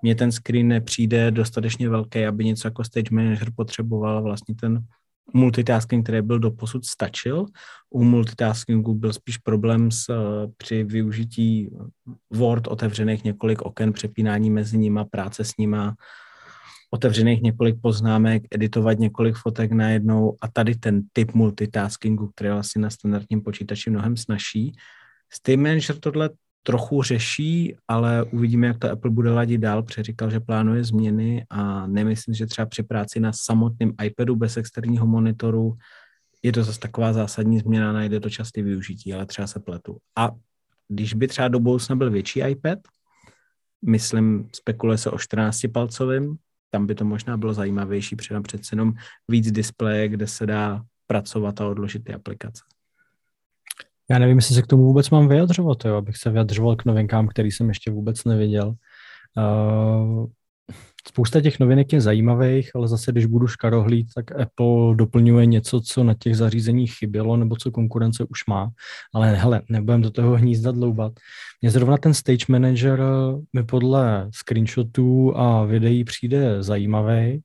mně 0.03 0.15
ten 0.15 0.33
screen 0.33 0.69
nepřijde 0.69 1.31
dostatečně 1.31 1.89
velký, 1.89 2.27
aby 2.27 2.45
něco 2.45 2.69
jako 2.69 2.85
Stage 2.85 3.11
Manager 3.13 3.49
potřeboval 3.57 4.23
vlastně 4.23 4.55
ten 4.55 4.85
multitasking, 5.35 6.05
který 6.05 6.23
byl 6.23 6.39
do 6.39 6.51
posud 6.51 6.87
stačil. 6.87 7.47
U 7.91 8.05
multitaskingu 8.05 8.95
byl 8.95 9.13
spíš 9.13 9.39
problém 9.39 9.91
s, 9.91 10.09
uh, 10.09 10.17
při 10.57 10.85
využití 10.85 11.71
Word 12.31 12.67
otevřených 12.67 13.25
několik 13.25 13.63
oken, 13.63 13.93
přepínání 13.93 14.51
mezi 14.51 14.79
nimi, 14.79 15.01
práce 15.11 15.45
s 15.45 15.57
nima, 15.59 15.95
otevřených 16.91 17.43
několik 17.43 17.77
poznámek, 17.83 18.43
editovat 18.51 18.99
několik 18.99 19.37
fotek 19.37 19.73
najednou 19.73 20.37
a 20.41 20.49
tady 20.49 20.75
ten 20.75 21.03
typ 21.13 21.35
multitaskingu, 21.35 22.29
který 22.29 22.49
je 22.49 22.55
vlastně 22.55 22.83
na 22.83 22.91
standardním 22.91 23.43
počítači 23.43 23.91
mnohem 23.91 24.17
snažší. 24.17 24.73
Steam 25.33 25.61
Manager 25.61 25.99
tohle 25.99 26.31
trochu 26.63 27.03
řeší, 27.03 27.77
ale 27.89 28.25
uvidíme, 28.25 28.67
jak 28.67 28.79
to 28.79 28.91
Apple 28.91 29.11
bude 29.11 29.31
ladit 29.31 29.61
dál, 29.61 29.83
protože 29.83 30.03
říkal, 30.03 30.31
že 30.31 30.41
plánuje 30.41 30.85
změny 30.85 31.47
a 31.51 31.87
nemyslím, 31.87 32.35
že 32.35 32.47
třeba 32.47 32.67
při 32.67 32.83
práci 32.83 33.21
na 33.21 33.33
samotném 33.33 33.93
iPadu 34.05 34.37
bez 34.37 34.57
externího 34.57 35.07
monitoru 35.07 35.75
je 36.43 36.53
to 36.53 36.65
zase 36.65 36.81
taková 36.81 37.13
zásadní 37.13 37.59
změna, 37.59 37.93
najde 37.93 38.21
to 38.21 38.31
časté 38.31 38.63
využití, 38.63 39.15
ale 39.15 39.27
třeba 39.27 39.47
se 39.47 39.61
pletu. 39.61 39.97
A 40.19 40.31
když 40.89 41.15
by 41.15 41.29
třeba 41.29 41.49
do 41.49 41.61
budoucna 41.61 41.97
byl 41.97 42.11
větší 42.11 42.41
iPad, 42.41 42.79
myslím, 43.85 44.49
spekuluje 44.53 44.99
se 44.99 45.11
o 45.11 45.17
14-palcovým, 45.17 46.37
tam 46.71 46.87
by 46.87 46.95
to 46.95 47.05
možná 47.05 47.37
bylo 47.37 47.55
zajímavější, 47.55 48.17
protože 48.17 48.41
přece 48.41 48.73
jenom 48.73 48.93
víc 49.29 49.53
displeje, 49.53 50.09
kde 50.09 50.27
se 50.27 50.47
dá 50.47 50.83
pracovat 51.07 51.61
a 51.61 51.67
odložit 51.67 52.05
ty 52.05 52.15
aplikace. 52.15 52.63
Já 54.11 54.19
nevím, 54.19 54.37
jestli 54.37 54.55
se 54.55 54.63
k 54.63 54.67
tomu 54.67 54.83
vůbec 54.83 55.11
mám 55.11 55.29
vyjadřovat, 55.29 55.85
jo, 55.85 55.97
abych 55.97 56.17
se 56.17 56.31
vyjadřoval 56.31 56.77
k 56.77 56.85
novinkám, 56.85 57.29
který 57.29 57.51
jsem 57.51 57.69
ještě 57.69 57.91
vůbec 57.91 58.25
neviděl. 58.25 58.75
Uh, 59.37 60.27
spousta 61.09 61.41
těch 61.41 61.61
novinek 61.61 61.93
je 61.93 62.01
zajímavých, 62.01 62.71
ale 62.75 62.89
zase, 62.89 63.13
když 63.13 63.27
budu 63.27 63.47
škarohlít, 63.47 64.07
tak 64.15 64.41
Apple 64.41 64.97
doplňuje 64.97 65.47
něco, 65.47 65.81
co 65.81 66.05
na 66.05 66.15
těch 66.19 66.37
zařízeních 66.37 66.95
chybělo, 66.99 67.37
nebo 67.37 67.57
co 67.57 67.71
konkurence 67.71 68.25
už 68.25 68.47
má. 68.49 68.71
Ale 69.15 69.37
hele, 69.37 69.63
nebudem 69.69 70.03
do 70.03 70.11
toho 70.11 70.37
hnízda 70.37 70.71
dloubat. 70.71 71.13
Mně 71.63 71.71
zrovna 71.71 71.97
ten 71.97 72.15
Stage 72.15 72.45
Manager 72.49 73.01
mi 73.53 73.65
podle 73.65 74.29
screenshotů 74.33 75.37
a 75.37 75.65
videí 75.65 76.05
přijde 76.05 76.63
zajímavý. 76.63 77.41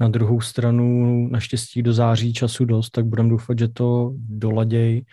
Na 0.00 0.08
druhou 0.08 0.40
stranu, 0.40 1.28
naštěstí 1.28 1.82
do 1.82 1.92
září 1.92 2.32
času 2.32 2.64
dost, 2.64 2.90
tak 2.90 3.06
budeme 3.06 3.28
doufat, 3.28 3.58
že 3.58 3.68
to 3.68 4.12
doladěj 4.16 5.04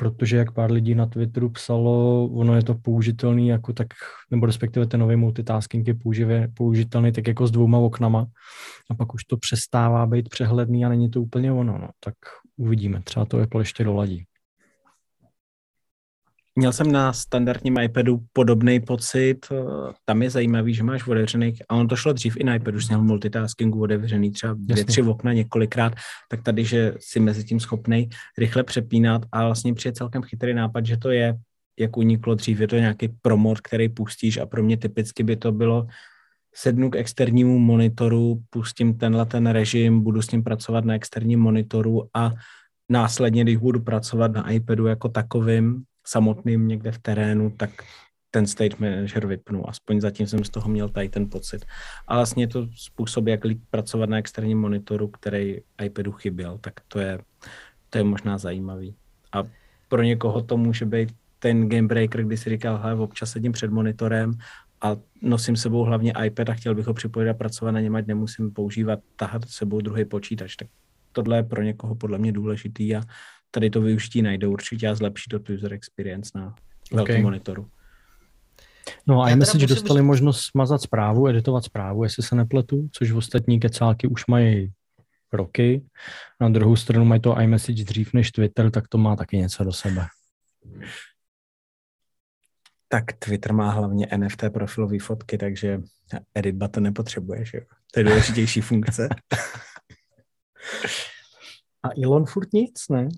protože 0.00 0.36
jak 0.36 0.52
pár 0.52 0.72
lidí 0.72 0.94
na 0.94 1.06
Twitteru 1.06 1.50
psalo, 1.50 2.26
ono 2.26 2.56
je 2.56 2.62
to 2.62 2.74
použitelný 2.74 3.48
jako 3.48 3.72
tak, 3.72 3.86
nebo 4.30 4.46
respektive 4.46 4.86
ten 4.86 5.00
nový 5.00 5.16
multitasking 5.16 5.88
je 5.88 5.94
použivě, 5.94 6.48
použitelný 6.56 7.12
tak 7.12 7.28
jako 7.28 7.46
s 7.46 7.50
dvouma 7.50 7.78
oknama 7.78 8.26
a 8.90 8.94
pak 8.94 9.14
už 9.14 9.24
to 9.24 9.36
přestává 9.36 10.06
být 10.06 10.28
přehledný 10.28 10.84
a 10.84 10.88
není 10.88 11.10
to 11.10 11.22
úplně 11.22 11.52
ono, 11.52 11.78
no. 11.78 11.88
tak 12.04 12.14
uvidíme, 12.56 13.00
třeba 13.04 13.26
to 13.26 13.40
Apple 13.40 13.60
ještě 13.60 13.84
doladí. 13.84 14.24
Měl 16.56 16.72
jsem 16.72 16.92
na 16.92 17.12
standardním 17.12 17.78
iPadu 17.78 18.20
podobný 18.32 18.80
pocit. 18.80 19.46
Eh, 19.52 19.56
tam 20.04 20.22
je 20.22 20.30
zajímavý, 20.30 20.74
že 20.74 20.82
máš 20.82 21.06
otevřených, 21.06 21.62
a 21.68 21.74
on 21.74 21.88
to 21.88 21.96
šlo 21.96 22.12
dřív 22.12 22.36
i 22.36 22.44
na 22.44 22.54
iPadu, 22.54 22.76
už 22.76 22.88
měl 22.88 23.02
multitaskingu 23.02 23.82
otevřený 23.82 24.30
třeba 24.30 24.54
dvě, 24.54 24.72
Jasně. 24.72 24.84
tři 24.84 25.02
okna 25.02 25.32
několikrát, 25.32 25.92
tak 26.30 26.42
tady, 26.42 26.64
že 26.64 26.94
si 26.98 27.20
mezi 27.20 27.44
tím 27.44 27.60
schopný 27.60 28.08
rychle 28.38 28.62
přepínat 28.62 29.22
a 29.32 29.44
vlastně 29.46 29.74
přijde 29.74 29.92
celkem 29.92 30.22
chytrý 30.22 30.54
nápad, 30.54 30.86
že 30.86 30.96
to 30.96 31.10
je, 31.10 31.34
jak 31.78 31.96
uniklo 31.96 32.34
dřív, 32.34 32.60
je 32.60 32.68
to 32.68 32.76
nějaký 32.76 33.08
promot, 33.22 33.60
který 33.60 33.88
pustíš 33.88 34.38
a 34.38 34.46
pro 34.46 34.62
mě 34.62 34.76
typicky 34.76 35.22
by 35.22 35.36
to 35.36 35.52
bylo 35.52 35.86
sednu 36.54 36.90
k 36.90 36.96
externímu 36.96 37.58
monitoru, 37.58 38.42
pustím 38.50 38.98
tenhle 38.98 39.26
ten 39.26 39.46
režim, 39.46 40.00
budu 40.00 40.22
s 40.22 40.30
ním 40.30 40.42
pracovat 40.42 40.84
na 40.84 40.94
externím 40.94 41.40
monitoru 41.40 42.08
a 42.14 42.32
následně, 42.88 43.42
když 43.42 43.56
budu 43.56 43.80
pracovat 43.80 44.32
na 44.32 44.50
iPadu 44.50 44.86
jako 44.86 45.08
takovým, 45.08 45.82
samotným 46.06 46.68
někde 46.68 46.92
v 46.92 46.98
terénu, 46.98 47.50
tak 47.50 47.70
ten 48.30 48.46
state 48.46 48.80
manager 48.80 49.26
vypnu. 49.26 49.68
Aspoň 49.68 50.00
zatím 50.00 50.26
jsem 50.26 50.44
z 50.44 50.50
toho 50.50 50.68
měl 50.68 50.88
tady 50.88 51.08
ten 51.08 51.30
pocit. 51.30 51.64
A 52.08 52.14
vlastně 52.14 52.42
je 52.42 52.48
to 52.48 52.66
způsob, 52.74 53.26
jak 53.26 53.44
líp 53.44 53.62
pracovat 53.70 54.10
na 54.10 54.18
externím 54.18 54.58
monitoru, 54.58 55.08
který 55.08 55.60
iPadu 55.84 56.12
chyběl, 56.12 56.58
tak 56.58 56.74
to 56.88 57.00
je, 57.00 57.18
to 57.90 57.98
je 57.98 58.04
možná 58.04 58.38
zajímavý. 58.38 58.94
A 59.32 59.42
pro 59.88 60.02
někoho 60.02 60.42
to 60.42 60.56
může 60.56 60.84
být 60.84 61.12
ten 61.38 61.68
game 61.68 61.88
breaker, 61.88 62.24
kdy 62.24 62.36
si 62.36 62.50
říkal, 62.50 62.78
hele, 62.78 63.00
občas 63.00 63.30
sedím 63.30 63.52
před 63.52 63.70
monitorem 63.70 64.32
a 64.80 64.96
nosím 65.22 65.56
sebou 65.56 65.82
hlavně 65.82 66.12
iPad 66.24 66.48
a 66.48 66.54
chtěl 66.54 66.74
bych 66.74 66.86
ho 66.86 66.94
připojit 66.94 67.28
a 67.28 67.34
pracovat 67.34 67.70
na 67.70 67.80
něm, 67.80 67.96
ať 67.96 68.06
nemusím 68.06 68.52
používat, 68.52 69.00
tahat 69.16 69.48
sebou 69.48 69.80
druhý 69.80 70.04
počítač. 70.04 70.56
Tak 70.56 70.68
tohle 71.12 71.36
je 71.36 71.42
pro 71.42 71.62
někoho 71.62 71.94
podle 71.94 72.18
mě 72.18 72.32
důležitý 72.32 72.96
a 72.96 73.02
tady 73.50 73.70
to 73.70 73.80
využití 73.80 74.22
najde 74.22 74.46
určitě 74.46 74.88
a 74.88 74.94
zlepší 74.94 75.28
to 75.30 75.38
tu 75.38 75.54
user 75.54 75.72
experience 75.72 76.30
na 76.34 76.54
velkém 76.92 77.14
okay. 77.14 77.22
monitoru. 77.22 77.70
No 79.06 79.22
a 79.22 79.30
iMessage 79.30 79.66
dostali 79.66 80.00
být... 80.00 80.06
možnost 80.06 80.40
smazat 80.40 80.82
zprávu, 80.82 81.28
editovat 81.28 81.64
zprávu, 81.64 82.04
jestli 82.04 82.22
se 82.22 82.34
nepletu, 82.34 82.88
což 82.92 83.10
v 83.10 83.16
ostatní 83.16 83.60
kecálky 83.60 84.08
už 84.08 84.26
mají 84.26 84.72
roky. 85.32 85.84
Na 86.40 86.48
druhou 86.48 86.76
stranu 86.76 87.04
mají 87.04 87.20
to 87.20 87.40
iMessage 87.40 87.84
dřív 87.84 88.12
než 88.12 88.30
Twitter, 88.30 88.70
tak 88.70 88.88
to 88.88 88.98
má 88.98 89.16
taky 89.16 89.36
něco 89.36 89.64
do 89.64 89.72
sebe. 89.72 90.06
Tak 92.88 93.12
Twitter 93.12 93.52
má 93.52 93.70
hlavně 93.70 94.08
NFT 94.16 94.44
profilové 94.52 94.98
fotky, 94.98 95.38
takže 95.38 95.80
edit 96.34 96.54
button 96.54 96.82
nepotřebuješ, 96.82 97.54
jo? 97.54 97.60
To 97.94 98.00
je 98.00 98.04
důležitější 98.04 98.60
funkce. 98.60 99.08
A 101.82 101.88
Elon 102.04 102.26
furt 102.26 102.52
nic, 102.52 102.88
ne? 102.90 103.08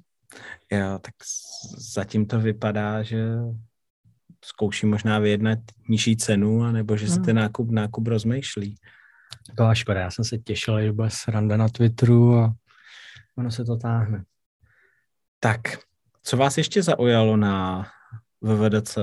Jo, 0.70 0.98
tak 0.98 1.14
zatím 1.76 2.26
to 2.26 2.40
vypadá, 2.40 3.02
že 3.02 3.24
zkouší 4.44 4.86
možná 4.86 5.18
vyjednat 5.18 5.58
nižší 5.88 6.16
cenu, 6.16 6.62
anebo 6.62 6.96
že 6.96 7.08
se 7.08 7.14
hmm. 7.14 7.24
ten 7.24 7.36
nákup, 7.36 7.70
nákup 7.70 8.06
rozmýšlí. 8.06 8.76
Taková 9.46 9.74
škoda, 9.74 10.00
já 10.00 10.10
jsem 10.10 10.24
se 10.24 10.38
těšil, 10.38 10.82
že 10.82 10.92
bude 10.92 11.10
sranda 11.10 11.56
na 11.56 11.68
Twitteru 11.68 12.34
a 12.34 12.54
ono 13.38 13.50
se 13.50 13.64
to 13.64 13.76
táhne. 13.76 14.24
Tak, 15.40 15.60
co 16.22 16.36
vás 16.36 16.58
ještě 16.58 16.82
zaujalo 16.82 17.36
na 17.36 17.86
VVDC? 18.40 18.98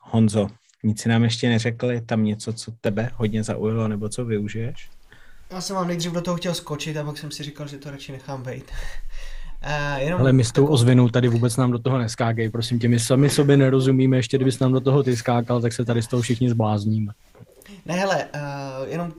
Honzo, 0.00 0.48
nic 0.82 1.00
si 1.00 1.08
nám 1.08 1.24
ještě 1.24 1.48
neřekl, 1.48 1.90
je 1.90 2.02
tam 2.02 2.24
něco, 2.24 2.52
co 2.52 2.72
tebe 2.80 3.10
hodně 3.14 3.42
zaujalo, 3.42 3.88
nebo 3.88 4.08
co 4.08 4.24
využiješ? 4.24 4.90
Já 5.50 5.60
jsem 5.60 5.76
vám 5.76 5.88
nejdřív 5.88 6.12
do 6.12 6.20
toho 6.20 6.36
chtěl 6.36 6.54
skočit 6.54 6.96
a 6.96 7.04
pak 7.04 7.18
jsem 7.18 7.30
si 7.30 7.42
říkal, 7.42 7.68
že 7.68 7.78
to 7.78 7.90
radši 7.90 8.12
nechám 8.12 8.42
vejít. 8.42 8.70
Uh, 9.66 10.00
jenom 10.02 10.20
Ale 10.20 10.32
my 10.32 10.44
s 10.44 10.52
tou 10.52 10.66
ozvinou 10.66 11.08
tady 11.08 11.28
vůbec 11.28 11.56
nám 11.56 11.70
do 11.70 11.78
toho 11.78 11.98
neskákej, 11.98 12.50
prosím 12.50 12.78
tě, 12.78 12.88
my 12.88 13.00
sami 13.00 13.30
sobě 13.30 13.56
nerozumíme, 13.56 14.16
ještě 14.16 14.36
kdybys 14.36 14.58
nám 14.58 14.72
do 14.72 14.80
toho 14.80 15.02
ty 15.02 15.16
skákal, 15.16 15.60
tak 15.60 15.72
se 15.72 15.84
tady 15.84 16.02
z 16.02 16.06
toho 16.06 16.22
všichni 16.22 16.50
zblázníme. 16.50 17.12
Ne, 17.86 17.94
hele, 17.94 18.24
uh, 18.34 18.88
jenom 18.88 19.12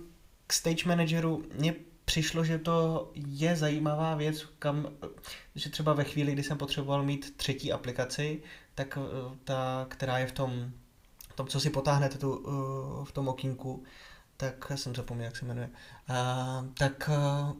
k 0.47 0.53
stage 0.53 0.83
manageru. 0.85 1.43
Mně 1.59 1.73
přišlo, 2.05 2.43
že 2.43 2.57
to 2.57 3.09
je 3.15 3.55
zajímavá 3.55 4.15
věc, 4.15 4.45
kam, 4.59 4.87
že 5.55 5.69
třeba 5.69 5.93
ve 5.93 6.03
chvíli, 6.03 6.33
kdy 6.33 6.43
jsem 6.43 6.57
potřeboval 6.57 7.03
mít 7.03 7.37
třetí 7.37 7.71
aplikaci, 7.71 8.41
tak 8.75 8.97
uh, 8.97 9.33
ta, 9.43 9.85
která 9.89 10.17
je 10.17 10.27
v 10.27 10.31
tom, 10.31 10.71
v 11.29 11.35
tom 11.35 11.47
co 11.47 11.59
si 11.59 11.69
potáhnete 11.69 12.17
tu, 12.17 12.35
uh, 12.35 13.05
v 13.05 13.11
tom 13.11 13.27
okinku, 13.27 13.83
tak 14.37 14.71
jsem 14.75 14.95
zapomněl, 14.95 15.25
jak 15.25 15.37
se 15.37 15.45
jmenuje, 15.45 15.69
uh, 16.09 16.65
tak 16.77 17.09
uh, 17.09 17.55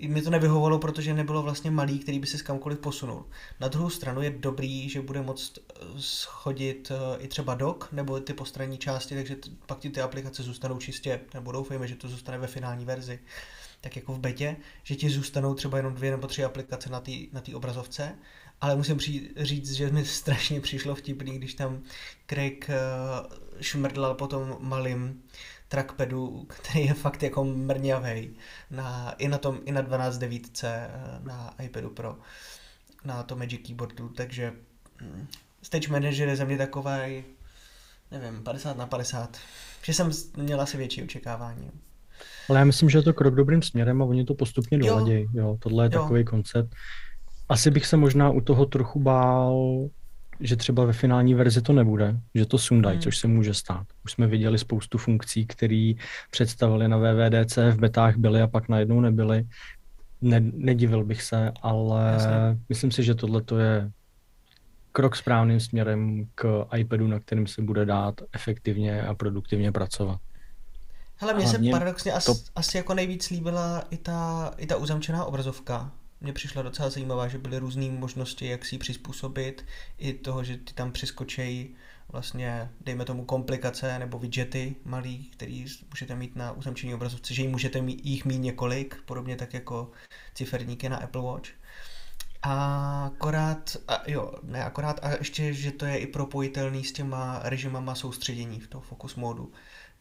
mi 0.00 0.22
to 0.22 0.30
nevyhovovalo, 0.30 0.78
protože 0.78 1.14
nebylo 1.14 1.42
vlastně 1.42 1.70
malý, 1.70 1.98
který 1.98 2.18
by 2.18 2.26
se 2.26 2.38
s 2.38 2.42
kamkoliv 2.42 2.78
posunul. 2.78 3.24
Na 3.60 3.68
druhou 3.68 3.90
stranu 3.90 4.22
je 4.22 4.30
dobrý, 4.30 4.88
že 4.88 5.00
bude 5.00 5.22
moct 5.22 5.58
eh, 5.58 5.84
schodit 5.98 6.90
eh, 6.90 7.18
i 7.18 7.28
třeba 7.28 7.54
dok 7.54 7.88
nebo 7.92 8.20
ty 8.20 8.32
postranní 8.32 8.78
části, 8.78 9.14
takže 9.14 9.36
pak 9.66 9.78
ti 9.78 9.90
ty 9.90 10.00
aplikace 10.00 10.42
zůstanou 10.42 10.78
čistě, 10.78 11.20
nebo 11.34 11.52
doufejme, 11.52 11.88
že 11.88 11.96
to 11.96 12.08
zůstane 12.08 12.38
ve 12.38 12.46
finální 12.46 12.84
verzi, 12.84 13.18
tak 13.80 13.96
jako 13.96 14.12
v 14.12 14.18
betě, 14.18 14.56
že 14.82 14.96
ti 14.96 15.10
zůstanou 15.10 15.54
třeba 15.54 15.76
jenom 15.76 15.94
dvě 15.94 16.10
nebo 16.10 16.26
tři 16.26 16.44
aplikace 16.44 16.90
na 16.90 17.00
té 17.00 17.12
na 17.32 17.42
obrazovce, 17.54 18.18
ale 18.60 18.76
musím 18.76 18.96
přijít, 18.96 19.32
říct, 19.36 19.72
že 19.72 19.90
mi 19.90 20.04
strašně 20.04 20.60
přišlo 20.60 20.94
vtipný, 20.94 21.38
když 21.38 21.54
tam 21.54 21.82
Craig 22.26 22.70
uh, 22.70 23.32
šmrdlal 23.60 24.14
potom 24.14 24.56
malým 24.60 25.22
trackpadu, 25.72 26.46
který 26.48 26.86
je 26.86 26.94
fakt 26.94 27.22
jako 27.22 27.44
mrňavej 27.44 28.30
na, 28.70 29.12
i 29.12 29.28
na 29.28 29.38
tom, 29.38 29.60
i 29.64 29.72
na 29.72 29.82
12.9 29.82 30.40
eh, 30.64 30.90
na 31.22 31.54
iPadu 31.62 31.90
Pro, 31.90 32.16
na 33.04 33.22
tom 33.22 33.38
Magic 33.38 33.66
Keyboardu, 33.66 34.08
takže 34.08 34.52
hm, 35.00 35.26
Stage 35.62 35.88
Manager 35.88 36.28
je 36.28 36.36
za 36.36 36.44
mě 36.44 36.58
takový, 36.58 37.24
nevím, 38.10 38.42
50 38.42 38.76
na 38.76 38.86
50, 38.86 39.38
že 39.82 39.94
jsem 39.94 40.10
měl 40.36 40.60
asi 40.60 40.76
větší 40.76 41.02
očekávání. 41.02 41.70
Ale 42.48 42.58
já 42.58 42.64
myslím, 42.64 42.90
že 42.90 42.98
je 42.98 43.02
to 43.02 43.14
krok 43.14 43.34
dobrým 43.34 43.62
směrem 43.62 44.02
a 44.02 44.04
oni 44.04 44.24
to 44.24 44.34
postupně 44.34 44.78
doladějí. 44.78 45.22
Jo. 45.22 45.42
jo, 45.42 45.56
tohle 45.60 45.84
je 45.84 45.90
jo. 45.92 46.02
takový 46.02 46.24
koncept. 46.24 46.74
Asi 47.48 47.70
bych 47.70 47.86
se 47.86 47.96
možná 47.96 48.30
u 48.30 48.40
toho 48.40 48.66
trochu 48.66 49.00
bál, 49.00 49.88
že 50.42 50.56
třeba 50.56 50.84
ve 50.84 50.92
finální 50.92 51.34
verzi 51.34 51.62
to 51.62 51.72
nebude, 51.72 52.20
že 52.34 52.46
to 52.46 52.58
sundají, 52.58 52.96
hmm. 52.96 53.02
což 53.02 53.18
se 53.18 53.28
může 53.28 53.54
stát. 53.54 53.86
Už 54.04 54.12
jsme 54.12 54.26
viděli 54.26 54.58
spoustu 54.58 54.98
funkcí, 54.98 55.46
které 55.46 55.92
představili 56.30 56.88
na 56.88 56.96
VVDC, 56.96 57.56
v 57.56 57.78
betách 57.78 58.16
byly 58.16 58.42
a 58.42 58.46
pak 58.46 58.68
najednou 58.68 59.00
nebyly. 59.00 59.44
Ne, 60.20 60.40
nedivil 60.40 61.04
bych 61.04 61.22
se, 61.22 61.52
ale 61.62 62.12
Jasně. 62.12 62.30
myslím 62.68 62.90
si, 62.90 63.02
že 63.02 63.14
tohle 63.14 63.42
je 63.58 63.90
krok 64.92 65.16
správným 65.16 65.60
směrem 65.60 66.26
k 66.34 66.66
iPadu, 66.76 67.06
na 67.06 67.20
kterým 67.20 67.46
se 67.46 67.62
bude 67.62 67.84
dát 67.84 68.20
efektivně 68.32 69.02
a 69.02 69.14
produktivně 69.14 69.72
pracovat. 69.72 70.20
Hele, 71.16 71.34
mně 71.34 71.46
se 71.46 71.58
paradoxně 71.70 72.12
asi, 72.12 72.26
to... 72.26 72.34
asi 72.54 72.76
jako 72.76 72.94
nejvíc 72.94 73.30
líbila 73.30 73.84
i 73.90 73.96
ta, 73.96 74.50
i 74.56 74.66
ta 74.66 74.76
uzamčená 74.76 75.24
obrazovka, 75.24 75.92
mně 76.22 76.32
přišla 76.32 76.62
docela 76.62 76.90
zajímavá, 76.90 77.28
že 77.28 77.38
byly 77.38 77.58
různé 77.58 77.90
možnosti, 77.90 78.46
jak 78.46 78.64
si 78.64 78.74
ji 78.74 78.78
přizpůsobit, 78.78 79.66
i 79.98 80.12
toho, 80.12 80.44
že 80.44 80.56
ty 80.56 80.72
tam 80.74 80.92
přiskočejí 80.92 81.74
vlastně, 82.08 82.70
dejme 82.80 83.04
tomu, 83.04 83.24
komplikace 83.24 83.98
nebo 83.98 84.18
widgety 84.18 84.76
malý, 84.84 85.24
který 85.24 85.66
můžete 85.90 86.14
mít 86.14 86.36
na 86.36 86.52
uzemčení 86.52 86.94
obrazovce, 86.94 87.34
že 87.34 87.48
můžete 87.48 87.82
mít, 87.82 88.06
jich 88.06 88.24
mít 88.24 88.38
několik, 88.38 89.02
podobně 89.04 89.36
tak 89.36 89.54
jako 89.54 89.90
ciferníky 90.34 90.88
na 90.88 90.96
Apple 90.96 91.22
Watch. 91.22 91.50
A 92.42 93.04
akorát, 93.06 93.76
a 93.88 94.10
jo, 94.10 94.34
ne 94.42 94.64
akorát, 94.64 95.00
a 95.02 95.10
ještě, 95.10 95.52
že 95.52 95.70
to 95.70 95.84
je 95.84 95.98
i 95.98 96.06
propojitelný 96.06 96.84
s 96.84 96.92
těma 96.92 97.40
režimama 97.44 97.94
soustředění 97.94 98.60
v 98.60 98.68
toho 98.68 98.82
focus 98.82 99.14
modu 99.14 99.52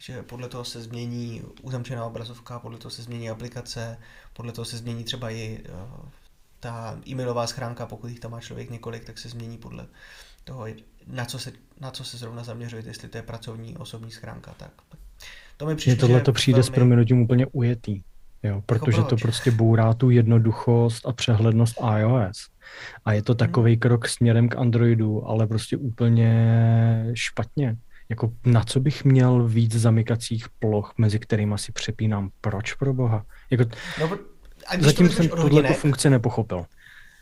že 0.02 0.24
podle 0.24 0.50
toho 0.50 0.66
se 0.66 0.82
změní 0.82 1.42
uzamčená 1.62 2.06
obrazovka, 2.06 2.60
podle 2.60 2.78
toho 2.78 2.92
se 2.92 3.04
změní 3.04 3.30
aplikace, 3.30 3.98
podle 4.42 4.54
toho 4.54 4.66
se 4.66 4.78
změní 4.78 5.04
třeba 5.04 5.32
i 5.32 5.60
uh, 5.70 6.06
ta 6.60 7.00
e-mailová 7.08 7.48
schránka, 7.48 7.86
pokud 7.86 8.08
jich 8.08 8.20
tam 8.20 8.32
má 8.32 8.40
člověk 8.40 8.70
několik, 8.70 9.06
tak 9.06 9.18
se 9.18 9.30
změní 9.30 9.58
podle 9.58 9.86
toho, 10.44 10.66
na 11.08 11.26
co 11.26 11.40
se, 11.40 11.52
na 11.80 11.92
co 11.92 12.04
se 12.04 12.18
zrovna 12.18 12.44
zaměřuje, 12.44 12.84
jestli 12.86 13.08
to 13.08 13.18
je 13.18 13.22
pracovní, 13.22 13.78
osobní 13.78 14.12
schránka. 14.12 14.54
Tak. 14.58 14.72
To 15.58 15.66
mi 15.66 15.76
přišlo, 15.76 16.00
tohle 16.00 16.22
to 16.22 16.32
přijde 16.32 16.56
velmi... 16.56 16.68
s 16.68 16.70
proměnutím 16.70 17.22
úplně 17.22 17.46
ujetý. 17.46 18.02
Jo, 18.44 18.56
jako 18.56 18.62
protože 18.62 19.04
to 19.04 19.16
prostě 19.16 19.52
bourá 19.52 19.94
tu 19.94 20.10
jednoduchost 20.10 21.06
a 21.06 21.14
přehlednost 21.14 21.78
iOS. 22.00 22.50
A 23.06 23.14
je 23.14 23.22
to 23.22 23.36
takový 23.36 23.72
hmm. 23.72 23.80
krok 23.80 24.08
směrem 24.08 24.50
k 24.50 24.56
Androidu, 24.56 25.28
ale 25.28 25.48
prostě 25.48 25.78
úplně 25.78 26.32
špatně. 27.14 27.78
Jako 28.10 28.34
na 28.46 28.64
co 28.64 28.80
bych 28.80 29.06
měl 29.06 29.48
víc 29.48 29.76
zamykacích 29.76 30.50
ploch, 30.60 30.94
mezi 30.98 31.20
kterými 31.20 31.58
si 31.58 31.72
přepínám? 31.72 32.30
Proč 32.42 32.74
pro 32.74 32.94
boha? 32.94 33.26
Jako, 33.50 33.64
no, 34.00 34.31
a 34.72 34.76
když 34.76 34.86
zatím 34.86 35.10
jsem 35.10 35.30
tuhle 35.30 35.74
funkci 35.74 36.10
nepochopil. 36.10 36.66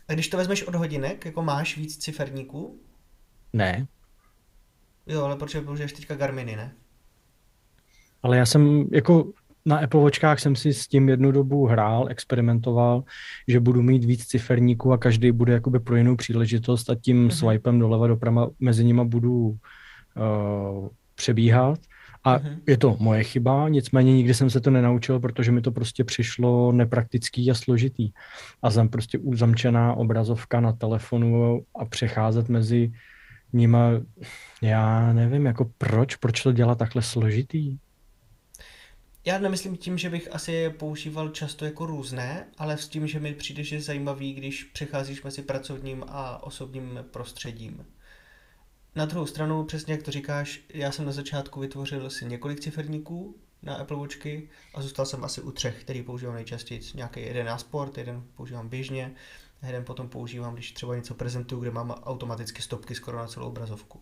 A 0.08 0.12
když 0.12 0.28
to 0.28 0.36
vezmeš 0.36 0.62
od 0.62 0.74
hodinek, 0.74 1.24
jako 1.24 1.42
máš 1.42 1.76
víc 1.76 1.96
ciferníků? 1.96 2.80
Ne. 3.52 3.86
Jo, 5.06 5.24
ale 5.24 5.36
proč 5.36 5.56
použiješ 5.64 5.92
teďka 5.92 6.14
Garminy, 6.14 6.56
ne? 6.56 6.72
Ale 8.22 8.36
já 8.36 8.46
jsem 8.46 8.84
jako 8.92 9.32
na 9.66 9.78
Apple 9.78 10.00
Watchkách 10.00 10.40
jsem 10.40 10.56
si 10.56 10.74
s 10.74 10.88
tím 10.88 11.08
jednu 11.08 11.32
dobu 11.32 11.66
hrál, 11.66 12.08
experimentoval, 12.08 13.04
že 13.48 13.60
budu 13.60 13.82
mít 13.82 14.04
víc 14.04 14.26
ciferníků 14.26 14.92
a 14.92 14.98
každý 14.98 15.32
bude 15.32 15.52
jakoby 15.52 15.80
pro 15.80 15.96
jinou 15.96 16.16
příležitost 16.16 16.90
a 16.90 16.94
tím 16.94 17.28
mm-hmm. 17.28 17.38
swipem 17.38 17.78
doleva 17.78 18.06
doprava 18.06 18.48
mezi 18.60 18.84
nimi 18.84 19.04
budu 19.04 19.32
uh, 19.32 20.88
přebíhat. 21.14 21.78
A 22.24 22.38
uh-huh. 22.38 22.58
je 22.66 22.76
to 22.76 22.96
moje 23.00 23.24
chyba, 23.24 23.68
nicméně 23.68 24.12
nikdy 24.12 24.34
jsem 24.34 24.50
se 24.50 24.60
to 24.60 24.70
nenaučil, 24.70 25.20
protože 25.20 25.52
mi 25.52 25.60
to 25.60 25.72
prostě 25.72 26.04
přišlo 26.04 26.72
nepraktický 26.72 27.50
a 27.50 27.54
složitý. 27.54 28.10
A 28.62 28.70
jsem 28.70 28.88
prostě 28.88 29.18
uzamčená 29.18 29.94
obrazovka 29.94 30.60
na 30.60 30.72
telefonu 30.72 31.62
a 31.74 31.84
přecházet 31.84 32.48
mezi 32.48 32.92
nima, 33.52 33.90
já 34.62 35.12
nevím, 35.12 35.46
jako 35.46 35.70
proč, 35.78 36.16
proč 36.16 36.42
to 36.42 36.52
dělat 36.52 36.78
takhle 36.78 37.02
složitý? 37.02 37.78
já 39.24 39.38
nemyslím 39.38 39.76
tím, 39.76 39.98
že 39.98 40.10
bych 40.10 40.34
asi 40.34 40.52
je 40.52 40.70
používal 40.70 41.28
často 41.28 41.64
jako 41.64 41.86
různé, 41.86 42.46
ale 42.58 42.78
s 42.78 42.88
tím, 42.88 43.06
že 43.06 43.20
mi 43.20 43.34
přijde, 43.34 43.64
že 43.64 43.76
je 43.76 43.82
zajímavý, 43.82 44.34
když 44.34 44.64
přecházíš 44.64 45.22
mezi 45.22 45.42
pracovním 45.42 46.04
a 46.08 46.42
osobním 46.42 47.04
prostředím. 47.10 47.86
Na 49.00 49.06
druhou 49.06 49.26
stranu, 49.26 49.64
přesně 49.64 49.94
jak 49.94 50.02
to 50.02 50.10
říkáš, 50.10 50.60
já 50.68 50.92
jsem 50.92 51.06
na 51.06 51.12
začátku 51.12 51.60
vytvořil 51.60 52.10
si 52.10 52.24
několik 52.24 52.60
ciferníků 52.60 53.36
na 53.62 53.74
Apple 53.74 53.96
Watchky 53.96 54.48
a 54.74 54.82
zůstal 54.82 55.06
jsem 55.06 55.24
asi 55.24 55.40
u 55.40 55.50
třech, 55.50 55.80
který 55.80 56.02
používám 56.02 56.34
nejčastěji. 56.34 56.80
Nějaký 56.94 57.20
jeden 57.20 57.46
na 57.46 57.58
sport, 57.58 57.98
jeden 57.98 58.24
používám 58.36 58.68
běžně, 58.68 59.14
jeden 59.66 59.84
potom 59.84 60.08
používám, 60.08 60.54
když 60.54 60.72
třeba 60.72 60.96
něco 60.96 61.14
prezentuju, 61.14 61.60
kde 61.60 61.70
mám 61.70 61.90
automaticky 61.90 62.62
stopky 62.62 62.94
skoro 62.94 63.18
na 63.18 63.26
celou 63.26 63.46
obrazovku 63.46 64.00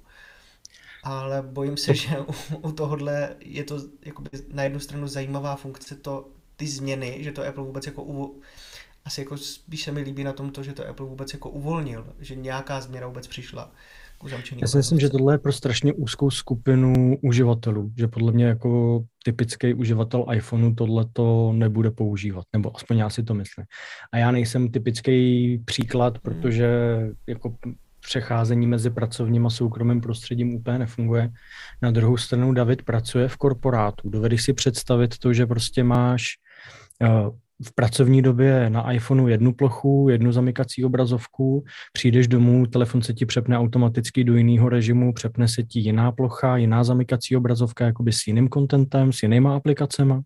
ale 1.02 1.42
bojím 1.42 1.76
se, 1.76 1.94
že 1.94 2.18
u, 2.18 2.56
u 2.56 2.72
tohohle 2.72 3.36
je 3.40 3.64
to 3.64 3.80
jakoby 4.02 4.30
na 4.52 4.62
jednu 4.62 4.80
stranu 4.80 5.08
zajímavá 5.08 5.56
funkce 5.56 5.96
to, 5.96 6.28
ty 6.56 6.66
změny, 6.66 7.18
že 7.20 7.32
to 7.32 7.46
Apple 7.46 7.64
vůbec 7.64 7.86
jako 7.86 8.02
uvo, 8.02 8.34
asi 9.04 9.20
jako 9.20 9.36
spíš 9.36 9.82
se 9.82 9.92
mi 9.92 10.00
líbí 10.00 10.24
na 10.24 10.32
tom 10.32 10.50
to, 10.50 10.62
že 10.62 10.72
to 10.72 10.88
Apple 10.88 11.06
vůbec 11.06 11.32
jako 11.32 11.50
uvolnil, 11.50 12.14
že 12.18 12.34
nějaká 12.34 12.80
změna 12.80 13.06
vůbec 13.06 13.26
přišla. 13.26 13.72
Já 14.60 14.66
si 14.66 14.76
myslím, 14.76 15.00
že 15.00 15.10
tohle 15.10 15.34
je 15.34 15.38
pro 15.38 15.52
strašně 15.52 15.92
úzkou 15.92 16.30
skupinu 16.30 17.18
uživatelů, 17.22 17.92
že 17.98 18.08
podle 18.08 18.32
mě 18.32 18.44
jako 18.44 19.02
typický 19.24 19.74
uživatel 19.74 20.26
iPhoneu 20.34 20.74
tohle 20.74 21.06
to 21.12 21.52
nebude 21.52 21.90
používat, 21.90 22.44
nebo 22.52 22.76
aspoň 22.76 22.98
já 22.98 23.10
si 23.10 23.22
to 23.22 23.34
myslím. 23.34 23.66
A 24.12 24.18
já 24.18 24.30
nejsem 24.30 24.70
typický 24.70 25.58
příklad, 25.64 26.14
hmm. 26.14 26.20
protože 26.22 26.68
jako 27.26 27.56
přecházení 28.00 28.66
mezi 28.66 28.90
pracovním 28.90 29.46
a 29.46 29.50
soukromým 29.50 30.00
prostředím 30.00 30.54
úplně 30.54 30.78
nefunguje. 30.78 31.30
Na 31.82 31.90
druhou 31.90 32.16
stranu 32.16 32.52
David 32.52 32.82
pracuje 32.82 33.28
v 33.28 33.36
korporátu. 33.36 34.10
Dovedeš 34.10 34.42
si 34.42 34.52
představit 34.52 35.18
to, 35.18 35.32
že 35.32 35.46
prostě 35.46 35.84
máš 35.84 36.24
eh, 37.02 37.08
v 37.66 37.74
pracovní 37.74 38.22
době 38.22 38.70
na 38.70 38.92
iPhoneu 38.92 39.28
jednu 39.28 39.52
plochu, 39.52 40.08
jednu 40.10 40.32
zamykací 40.32 40.84
obrazovku, 40.84 41.64
přijdeš 41.92 42.28
domů, 42.28 42.66
telefon 42.66 43.02
se 43.02 43.14
ti 43.14 43.26
přepne 43.26 43.58
automaticky 43.58 44.24
do 44.24 44.36
jiného 44.36 44.68
režimu, 44.68 45.12
přepne 45.12 45.48
se 45.48 45.62
ti 45.62 45.80
jiná 45.80 46.12
plocha, 46.12 46.56
jiná 46.56 46.84
zamykací 46.84 47.36
obrazovka, 47.36 47.84
jakoby 47.84 48.12
s 48.12 48.26
jiným 48.26 48.48
contentem, 48.48 49.12
s 49.12 49.22
jinýma 49.22 49.56
aplikacema. 49.56 50.22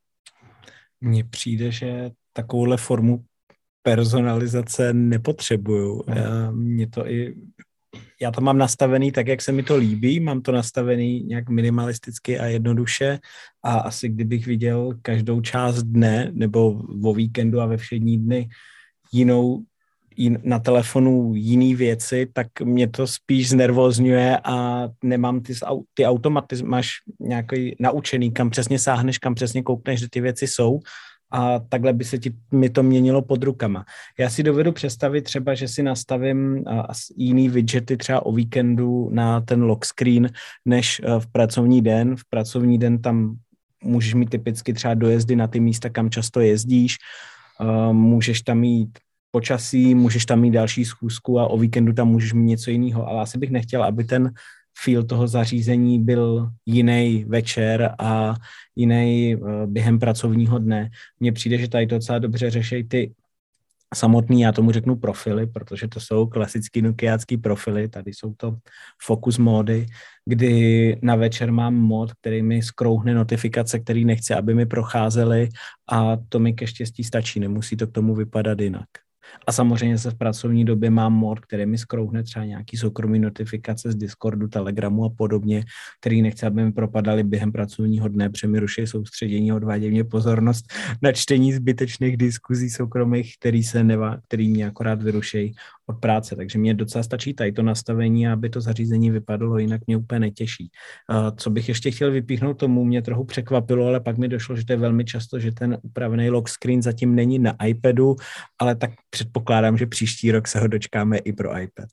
Mně 1.01 1.25
přijde, 1.25 1.71
že 1.71 2.11
takovouhle 2.33 2.77
formu 2.77 3.25
personalizace 3.83 4.93
nepotřebuju. 4.93 6.03
Já, 6.09 6.51
mě 6.51 6.87
to 6.87 7.11
i 7.11 7.35
já 8.21 8.31
to 8.31 8.41
mám 8.41 8.59
nastavený 8.59 9.13
tak, 9.13 9.27
jak 9.27 9.43
se 9.43 9.53
mi 9.53 9.63
to 9.63 9.77
líbí, 9.77 10.21
mám 10.21 10.43
to 10.43 10.53
nastavený 10.53 11.23
nějak 11.23 11.49
minimalisticky 11.49 12.39
a 12.39 12.47
jednoduše 12.47 13.19
a 13.63 13.79
asi 13.79 14.09
kdybych 14.09 14.47
viděl 14.47 14.99
každou 15.03 15.41
část 15.41 15.83
dne 15.83 16.31
nebo 16.33 16.83
o 17.05 17.15
víkendu 17.15 17.61
a 17.61 17.67
ve 17.67 17.77
všední 17.77 18.19
dny 18.19 18.49
jinou 19.13 19.63
jin, 20.17 20.39
na 20.45 20.59
telefonu 20.59 21.33
jiný 21.35 21.75
věci, 21.75 22.29
tak 22.33 22.47
mě 22.61 22.89
to 22.89 23.07
spíš 23.07 23.49
znervozňuje 23.49 24.39
a 24.45 24.89
nemám 25.05 25.41
ty, 25.41 25.55
ty 25.95 26.07
automaty, 26.07 26.63
máš 26.63 26.91
nějaký 27.21 27.77
naučený, 27.81 28.33
kam 28.33 28.51
přesně 28.51 28.79
sáhneš, 28.79 29.19
kam 29.19 29.35
přesně 29.35 29.63
koukneš, 29.63 30.01
že 30.01 30.09
ty 30.11 30.21
věci 30.21 30.47
jsou 30.47 30.81
a 31.33 31.59
takhle 31.59 31.93
by 31.93 32.05
se 32.05 32.19
ti, 32.19 32.33
mi 32.53 32.71
to 32.71 32.83
měnilo 32.83 33.23
pod 33.23 33.43
rukama. 33.43 33.85
Já 34.19 34.31
si 34.31 34.43
dovedu 34.43 34.73
představit 34.73 35.23
třeba, 35.23 35.55
že 35.55 35.69
si 35.69 35.83
nastavím 35.83 36.65
jiný 37.17 37.49
widgety 37.49 37.97
třeba 37.97 38.27
o 38.27 38.33
víkendu 38.33 39.11
na 39.13 39.41
ten 39.41 39.63
lock 39.63 39.85
screen, 39.85 40.31
než 40.65 41.01
e, 41.05 41.21
v 41.21 41.27
pracovní 41.27 41.83
den. 41.83 42.17
V 42.17 42.25
pracovní 42.31 42.79
den 42.79 43.03
tam 43.03 43.37
můžeš 43.85 44.15
mít 44.15 44.31
typicky 44.31 44.73
třeba 44.73 44.95
dojezdy 44.95 45.37
na 45.37 45.47
ty 45.47 45.61
místa, 45.61 45.89
kam 45.89 46.11
často 46.11 46.41
jezdíš, 46.41 46.97
e, 47.61 47.93
můžeš 47.93 48.43
tam 48.43 48.59
mít 48.59 48.99
počasí, 49.31 49.95
můžeš 49.95 50.27
tam 50.27 50.41
mít 50.41 50.51
další 50.51 50.85
schůzku 50.85 51.41
a 51.41 51.47
o 51.47 51.59
víkendu 51.59 51.93
tam 51.93 52.09
můžeš 52.09 52.33
mít 52.33 52.47
něco 52.47 52.71
jiného, 52.71 53.09
ale 53.09 53.23
asi 53.23 53.39
bych 53.39 53.51
nechtěl, 53.51 53.85
aby 53.85 54.05
ten 54.05 54.31
feel 54.79 55.03
toho 55.03 55.29
zařízení 55.29 56.03
byl 56.03 56.49
jiný 56.67 57.25
večer 57.29 57.95
a 57.99 58.35
jiný 58.77 59.35
eh, 59.35 59.67
během 59.67 59.99
pracovního 59.99 60.59
dne. 60.59 60.91
Mně 61.21 61.33
přijde, 61.33 61.59
že 61.59 61.69
tady 61.69 61.87
to 61.87 61.95
docela 61.95 62.19
dobře 62.19 62.51
řeší 62.51 62.85
ty 62.85 63.15
samotný, 63.95 64.41
já 64.41 64.53
tomu 64.53 64.73
řeknu 64.73 64.97
profily, 64.97 65.47
protože 65.47 65.89
to 65.89 66.01
jsou 66.01 66.27
klasický 66.27 66.83
nokiácký 66.83 67.37
profily, 67.37 67.89
tady 67.89 68.15
jsou 68.15 68.35
to 68.35 68.57
focus 69.03 69.39
módy, 69.39 69.87
kdy 70.25 70.99
na 71.03 71.17
večer 71.17 71.53
mám 71.53 71.75
mod, 71.75 72.13
který 72.13 72.43
mi 72.43 72.63
skrouhne 72.63 73.15
notifikace, 73.15 73.79
který 73.79 74.05
nechce, 74.05 74.35
aby 74.35 74.55
mi 74.55 74.67
procházely 74.67 75.49
a 75.91 76.17
to 76.29 76.39
mi 76.39 76.53
ke 76.53 76.67
štěstí 76.67 77.05
stačí, 77.05 77.41
nemusí 77.41 77.77
to 77.77 77.87
k 77.87 77.93
tomu 77.93 78.15
vypadat 78.15 78.61
jinak. 78.61 78.89
A 79.47 79.53
samozřejmě 79.53 79.99
se 79.99 80.11
v 80.11 80.15
pracovní 80.15 80.65
době 80.65 80.91
mám 80.91 81.13
mod, 81.13 81.41
který 81.41 81.67
mi 81.67 81.79
skrouhne 81.79 82.23
třeba 82.23 82.45
nějaký 82.45 82.77
soukromý 82.77 83.19
notifikace 83.19 83.93
z 83.93 83.95
Discordu, 83.95 84.49
Telegramu 84.49 85.05
a 85.05 85.11
podobně, 85.17 85.65
který 86.01 86.23
nechce, 86.23 86.47
aby 86.47 86.65
mi 86.65 86.73
propadaly 86.73 87.23
během 87.23 87.53
pracovního 87.53 88.09
dne, 88.09 88.31
protože 88.31 88.49
mi 88.49 88.59
ruší 88.59 88.87
soustředění, 88.87 89.53
odvádějí 89.53 89.91
mě 89.91 90.05
pozornost 90.05 90.65
na 91.03 91.13
čtení 91.13 91.53
zbytečných 91.53 92.17
diskuzí 92.17 92.71
soukromých, 92.71 93.35
který 93.41 93.63
se 93.63 93.85
neva, 93.85 94.17
který 94.29 94.49
mě 94.49 94.67
akorát 94.67 95.03
vyrušejí 95.03 95.55
od 95.87 95.99
práce. 96.01 96.37
Takže 96.37 96.59
mě 96.59 96.75
docela 96.75 97.05
stačí 97.05 97.35
tady 97.35 97.53
to 97.53 97.63
nastavení, 97.63 98.29
aby 98.29 98.51
to 98.51 98.61
zařízení 98.61 99.11
vypadalo, 99.11 99.59
jinak 99.59 99.81
mě 99.87 99.97
úplně 99.97 100.21
netěší. 100.21 100.71
Co 101.37 101.51
bych 101.51 101.69
ještě 101.69 101.91
chtěl 101.91 102.11
vypíchnout 102.11 102.59
tomu, 102.59 102.85
mě 102.85 103.03
trochu 103.03 103.25
překvapilo, 103.25 103.87
ale 103.87 104.01
pak 104.01 104.19
mi 104.19 104.29
došlo, 104.29 104.57
že 104.57 104.65
to 104.65 104.73
je 104.73 104.77
velmi 104.77 105.05
často, 105.05 105.39
že 105.39 105.53
ten 105.53 105.79
upravený 105.83 106.31
lock 106.31 106.49
screen 106.49 106.83
zatím 106.83 107.15
není 107.15 107.39
na 107.39 107.57
iPadu, 107.67 108.17
ale 108.59 108.75
tak 108.75 108.91
předpokládám, 109.11 109.79
že 109.79 109.87
příští 109.87 110.33
rok 110.33 110.49
se 110.49 110.61
ho 110.61 110.67
dočkáme 110.67 111.19
i 111.19 111.33
pro 111.33 111.61
iPad. 111.61 111.89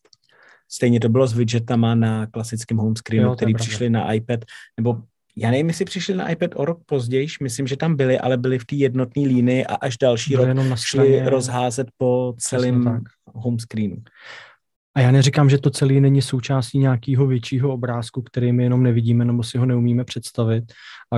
Stejně 0.72 1.00
to 1.00 1.10
bylo 1.10 1.28
s 1.28 1.34
widgetama 1.34 1.96
na 1.96 2.28
klasickém 2.28 2.78
home 2.78 2.96
screenu, 2.96 3.28
jo, 3.28 3.36
který 3.36 3.54
přišli 3.54 3.90
na 3.90 4.14
iPad, 4.14 4.40
nebo 4.78 5.02
já 5.40 5.52
nevím, 5.52 5.68
jestli 5.68 5.86
přišli 5.86 6.16
na 6.16 6.30
iPad 6.30 6.52
o 6.56 6.66
rok 6.66 6.80
později, 6.86 7.28
myslím, 7.42 7.68
že 7.68 7.78
tam 7.78 7.96
byli, 7.96 8.20
ale 8.20 8.38
byli 8.38 8.60
v 8.60 8.66
té 8.66 8.76
jednotné 8.76 9.24
línii 9.24 9.66
a 9.66 9.76
až 9.76 9.98
další 9.98 10.36
rok 10.36 10.48
jenom 10.48 10.70
na 10.70 10.76
šli 10.76 11.30
rozházet 11.30 11.88
po 11.98 12.34
celém 12.38 13.02
home 13.34 13.60
screenu. 13.60 13.96
A 14.96 15.02
já 15.02 15.12
neříkám, 15.12 15.50
že 15.50 15.58
to 15.58 15.70
celé 15.70 15.94
není 15.94 16.22
součástí 16.22 16.80
nějakého 16.80 17.28
většího 17.28 17.74
obrázku, 17.74 18.22
který 18.22 18.52
my 18.52 18.64
jenom 18.64 18.84
nevidíme 18.84 19.26
nebo 19.26 19.44
si 19.44 19.58
ho 19.58 19.66
neumíme 19.66 20.04
představit. 20.04 20.64
A 21.14 21.16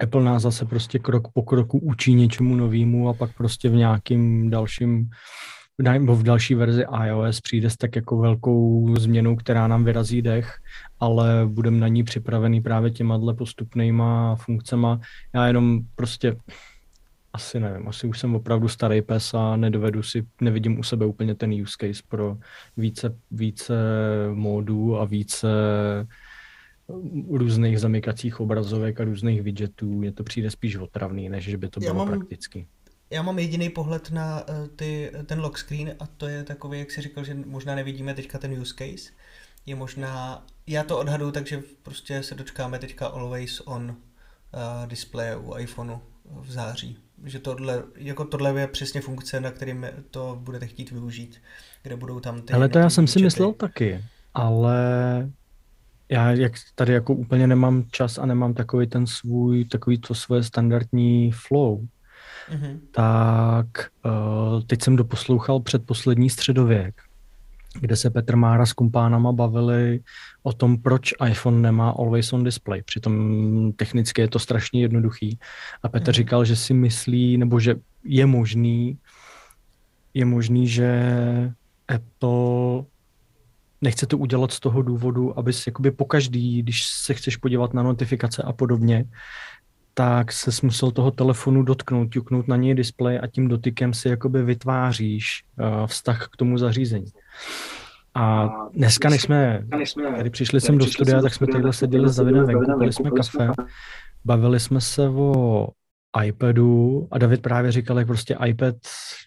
Apple 0.00 0.24
nás 0.24 0.42
zase 0.42 0.64
prostě 0.64 0.98
krok 0.98 1.28
po 1.32 1.42
kroku 1.42 1.78
učí 1.78 2.14
něčemu 2.14 2.56
novému 2.56 3.08
a 3.08 3.14
pak 3.14 3.34
prostě 3.36 3.68
v 3.68 3.74
nějakým 3.74 4.50
dalším 4.50 5.10
nebo 5.82 6.16
v 6.16 6.22
další 6.22 6.54
verzi 6.54 6.84
iOS 7.06 7.40
přijde 7.40 7.70
s 7.70 7.76
tak 7.76 7.96
jako 7.96 8.18
velkou 8.18 8.94
změnou, 8.98 9.36
která 9.36 9.68
nám 9.68 9.84
vyrazí 9.84 10.22
dech, 10.22 10.58
ale 11.00 11.46
budeme 11.46 11.78
na 11.78 11.88
ní 11.88 12.04
připravený 12.04 12.60
právě 12.60 12.90
těma 12.90 13.34
postupnýma 13.34 14.36
funkcema. 14.36 15.00
Já 15.34 15.46
jenom 15.46 15.80
prostě 15.94 16.36
asi 17.32 17.60
nevím, 17.60 17.88
asi 17.88 18.06
už 18.06 18.18
jsem 18.18 18.34
opravdu 18.34 18.68
starý 18.68 19.02
pes 19.02 19.34
a 19.34 19.56
nedovedu 19.56 20.02
si, 20.02 20.26
nevidím 20.40 20.78
u 20.78 20.82
sebe 20.82 21.06
úplně 21.06 21.34
ten 21.34 21.52
use 21.62 21.76
case 21.80 22.02
pro 22.08 22.36
více, 22.76 23.16
více 23.30 23.74
módů 24.34 24.98
a 24.98 25.04
více 25.04 25.48
různých 27.30 27.80
zamykacích 27.80 28.40
obrazovek 28.40 29.00
a 29.00 29.04
různých 29.04 29.42
widgetů. 29.42 29.94
Mně 29.94 30.12
to 30.12 30.24
přijde 30.24 30.50
spíš 30.50 30.76
otravný, 30.76 31.28
než 31.28 31.44
že 31.44 31.56
by 31.56 31.68
to 31.68 31.80
bylo 31.80 31.94
mám, 31.94 32.08
praktický. 32.08 32.66
Já 33.10 33.22
mám 33.22 33.38
jediný 33.38 33.70
pohled 33.70 34.10
na 34.10 34.48
uh, 34.48 34.68
ty, 34.76 35.12
ten 35.26 35.40
lock 35.40 35.58
screen 35.58 35.94
a 36.00 36.06
to 36.06 36.28
je 36.28 36.44
takový, 36.44 36.78
jak 36.78 36.90
jsi 36.90 37.02
říkal, 37.02 37.24
že 37.24 37.34
možná 37.34 37.74
nevidíme 37.74 38.14
teďka 38.14 38.38
ten 38.38 38.60
use 38.60 38.74
case. 38.78 39.10
Je 39.66 39.74
možná, 39.74 40.46
já 40.66 40.84
to 40.84 40.98
odhadu, 40.98 41.32
takže 41.32 41.62
prostě 41.82 42.22
se 42.22 42.34
dočkáme 42.34 42.78
teďka 42.78 43.06
always 43.06 43.60
on 43.60 43.90
uh, 43.90 44.86
display 44.86 45.36
u 45.36 45.56
iPhoneu 45.56 45.98
v 46.40 46.50
září. 46.50 46.96
Že 47.24 47.38
tohle, 47.38 47.82
jako 47.96 48.24
tohle 48.24 48.60
je 48.60 48.66
přesně 48.66 49.00
funkce, 49.00 49.40
na 49.40 49.50
kterým 49.50 49.86
to 50.10 50.38
budete 50.40 50.66
chtít 50.66 50.90
využít, 50.90 51.40
kde 51.82 51.96
budou 51.96 52.20
tam 52.20 52.42
ty... 52.42 52.52
Ale 52.52 52.68
to 52.68 52.78
já 52.78 52.90
jsem 52.90 53.06
si 53.06 53.22
myslel 53.22 53.52
taky, 53.52 54.04
ale 54.34 54.78
já 56.08 56.30
jak 56.30 56.52
tady 56.74 56.92
jako 56.92 57.14
úplně 57.14 57.46
nemám 57.46 57.84
čas 57.90 58.18
a 58.18 58.26
nemám 58.26 58.54
takový 58.54 58.86
ten 58.86 59.06
svůj, 59.06 59.64
takový 59.64 59.98
to 59.98 60.14
svoje 60.14 60.42
standardní 60.42 61.32
flow, 61.32 61.86
mm-hmm. 62.50 62.78
tak 62.90 63.66
uh, 64.04 64.62
teď 64.66 64.82
jsem 64.82 64.96
doposlouchal 64.96 65.60
předposlední 65.60 66.30
středověk, 66.30 67.02
kde 67.80 67.96
se 67.96 68.10
Petr 68.10 68.36
Mára 68.36 68.66
s 68.66 68.72
kumpánama 68.72 69.32
bavili 69.32 70.00
o 70.42 70.52
tom, 70.52 70.78
proč 70.78 71.14
iPhone 71.26 71.60
nemá 71.60 71.90
Always 71.90 72.32
on 72.32 72.44
Display. 72.44 72.82
Přitom 72.82 73.72
technicky 73.76 74.20
je 74.20 74.28
to 74.28 74.38
strašně 74.38 74.80
jednoduchý. 74.80 75.38
A 75.82 75.88
Petr 75.88 76.10
mm-hmm. 76.10 76.14
říkal, 76.14 76.44
že 76.44 76.56
si 76.56 76.74
myslí, 76.74 77.38
nebo 77.38 77.60
že 77.60 77.74
je 78.04 78.26
možný, 78.26 78.98
je 80.14 80.24
možný, 80.24 80.68
že 80.68 80.90
Apple 81.88 82.84
nechce 83.80 84.06
to 84.06 84.18
udělat 84.18 84.52
z 84.52 84.60
toho 84.60 84.82
důvodu, 84.82 85.38
abys 85.38 85.66
jakoby 85.66 85.90
pokaždý, 85.90 86.62
když 86.62 86.86
se 86.86 87.14
chceš 87.14 87.36
podívat 87.36 87.74
na 87.74 87.82
notifikace 87.82 88.42
a 88.42 88.52
podobně, 88.52 89.04
tak 89.98 90.32
se 90.32 90.50
musel 90.62 90.90
toho 90.90 91.10
telefonu 91.10 91.62
dotknout, 91.62 92.12
ťuknout 92.12 92.48
na 92.48 92.56
něj 92.56 92.74
displej 92.74 93.20
a 93.22 93.26
tím 93.26 93.48
dotykem 93.48 93.94
si 93.94 94.08
jakoby 94.08 94.42
vytváříš 94.42 95.44
uh, 95.60 95.86
vztah 95.86 96.28
k 96.32 96.36
tomu 96.36 96.58
zařízení. 96.58 97.06
A 98.14 98.48
dneska, 98.74 99.08
než 99.08 99.22
jsme 99.22 99.66
tady 100.16 100.30
přišli 100.30 100.60
sem 100.60 100.78
do 100.78 100.86
studia, 100.86 101.22
tak 101.22 101.34
jsme 101.34 101.46
tady 101.46 101.72
seděli 101.72 102.08
Davidem 102.16 102.46
venku, 102.46 102.78
pili 102.78 102.92
jsme 102.92 103.10
kafe, 103.10 103.50
bavili 104.24 104.60
jsme 104.60 104.80
se 104.80 105.08
o 105.08 105.68
iPadu 106.24 107.08
a 107.10 107.18
David 107.18 107.42
právě 107.42 107.72
říkal, 107.72 107.98
jak 107.98 108.06
prostě 108.06 108.36
iPad 108.46 108.74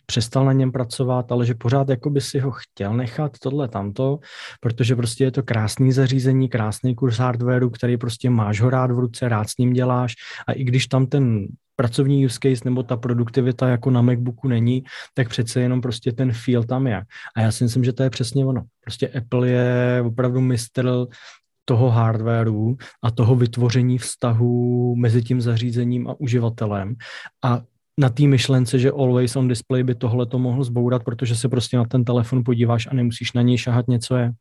přestal 0.06 0.46
na 0.46 0.54
něm 0.54 0.72
pracovat, 0.72 1.32
ale 1.32 1.46
že 1.46 1.54
pořád 1.54 1.89
jako 1.89 2.10
by 2.10 2.22
si 2.22 2.39
ho 2.39 2.52
chtěl 2.52 2.94
nechat 2.94 3.32
tohle 3.39 3.67
tamto, 3.67 4.20
protože 4.60 4.96
prostě 4.96 5.24
je 5.24 5.32
to 5.32 5.44
krásný 5.44 5.91
zařízení, 5.91 6.50
krásný 6.50 6.96
kurz 6.96 7.17
hardwareu, 7.17 7.70
který 7.70 7.98
prostě 7.98 8.30
máš 8.30 8.62
ho 8.62 8.70
rád 8.70 8.91
v 8.91 9.00
ruce, 9.00 9.30
rád 9.30 9.50
s 9.50 9.58
ním 9.58 9.74
děláš 9.74 10.13
a 10.48 10.52
i 10.52 10.63
když 10.63 10.88
tam 10.88 11.08
ten 11.08 11.48
pracovní 11.76 12.26
use 12.26 12.39
case 12.44 12.62
nebo 12.65 12.84
ta 12.84 12.98
produktivita 12.98 13.70
jako 13.70 13.91
na 13.91 14.02
MacBooku 14.02 14.48
není, 14.48 14.84
tak 15.13 15.30
přece 15.30 15.62
jenom 15.62 15.82
prostě 15.82 16.12
ten 16.12 16.32
feel 16.34 16.63
tam 16.63 16.88
je. 16.88 17.02
A 17.36 17.41
já 17.41 17.52
si 17.52 17.63
myslím, 17.63 17.84
že 17.84 17.94
to 17.94 18.04
je 18.04 18.10
přesně 18.10 18.46
ono. 18.46 18.62
Prostě 18.82 19.08
Apple 19.08 19.50
je 19.50 20.04
opravdu 20.06 20.41
mistr 20.41 21.08
toho 21.71 21.89
hardwareu 21.89 22.77
a 23.03 23.12
toho 23.12 23.36
vytvoření 23.36 23.97
vztahu 23.97 24.95
mezi 24.95 25.23
tím 25.23 25.41
zařízením 25.41 26.07
a 26.07 26.19
uživatelem. 26.19 26.95
A 27.43 27.62
na 27.99 28.10
té 28.10 28.27
myšlence, 28.27 28.79
že 28.79 28.91
always 28.91 29.36
on 29.36 29.47
display 29.47 29.84
by 29.84 29.95
tohle 29.95 30.25
to 30.25 30.39
mohl 30.39 30.63
zbourat, 30.63 31.03
protože 31.03 31.36
se 31.36 31.49
prostě 31.49 31.77
na 31.77 31.86
ten 31.86 32.03
telefon 32.03 32.43
podíváš 32.43 32.88
a 32.88 32.93
nemusíš 32.93 33.34
na 33.34 33.41
něj 33.41 33.57
šahat 33.57 33.88
něco 33.88 34.15
je. 34.15 34.31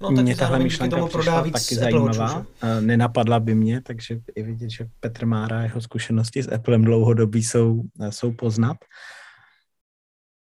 No, 0.00 0.14
tak 0.14 0.24
mě 0.24 0.36
tahle 0.36 0.58
myšlenka 0.58 0.96
tomu 0.96 1.08
prodá 1.08 1.40
víc 1.40 1.52
taky 1.52 1.74
zajímavá. 1.74 2.34
Watchu, 2.34 2.46
Nenapadla 2.80 3.40
by 3.40 3.54
mě, 3.54 3.80
takže 3.80 4.20
i 4.34 4.42
vidět, 4.42 4.70
že 4.70 4.86
Petr 5.00 5.26
Mára 5.26 5.62
jeho 5.62 5.80
zkušenosti 5.80 6.42
s 6.42 6.52
Applem 6.52 6.84
dlouhodobí 6.84 7.42
jsou, 7.42 7.82
jsou 8.10 8.32
poznat. 8.32 8.76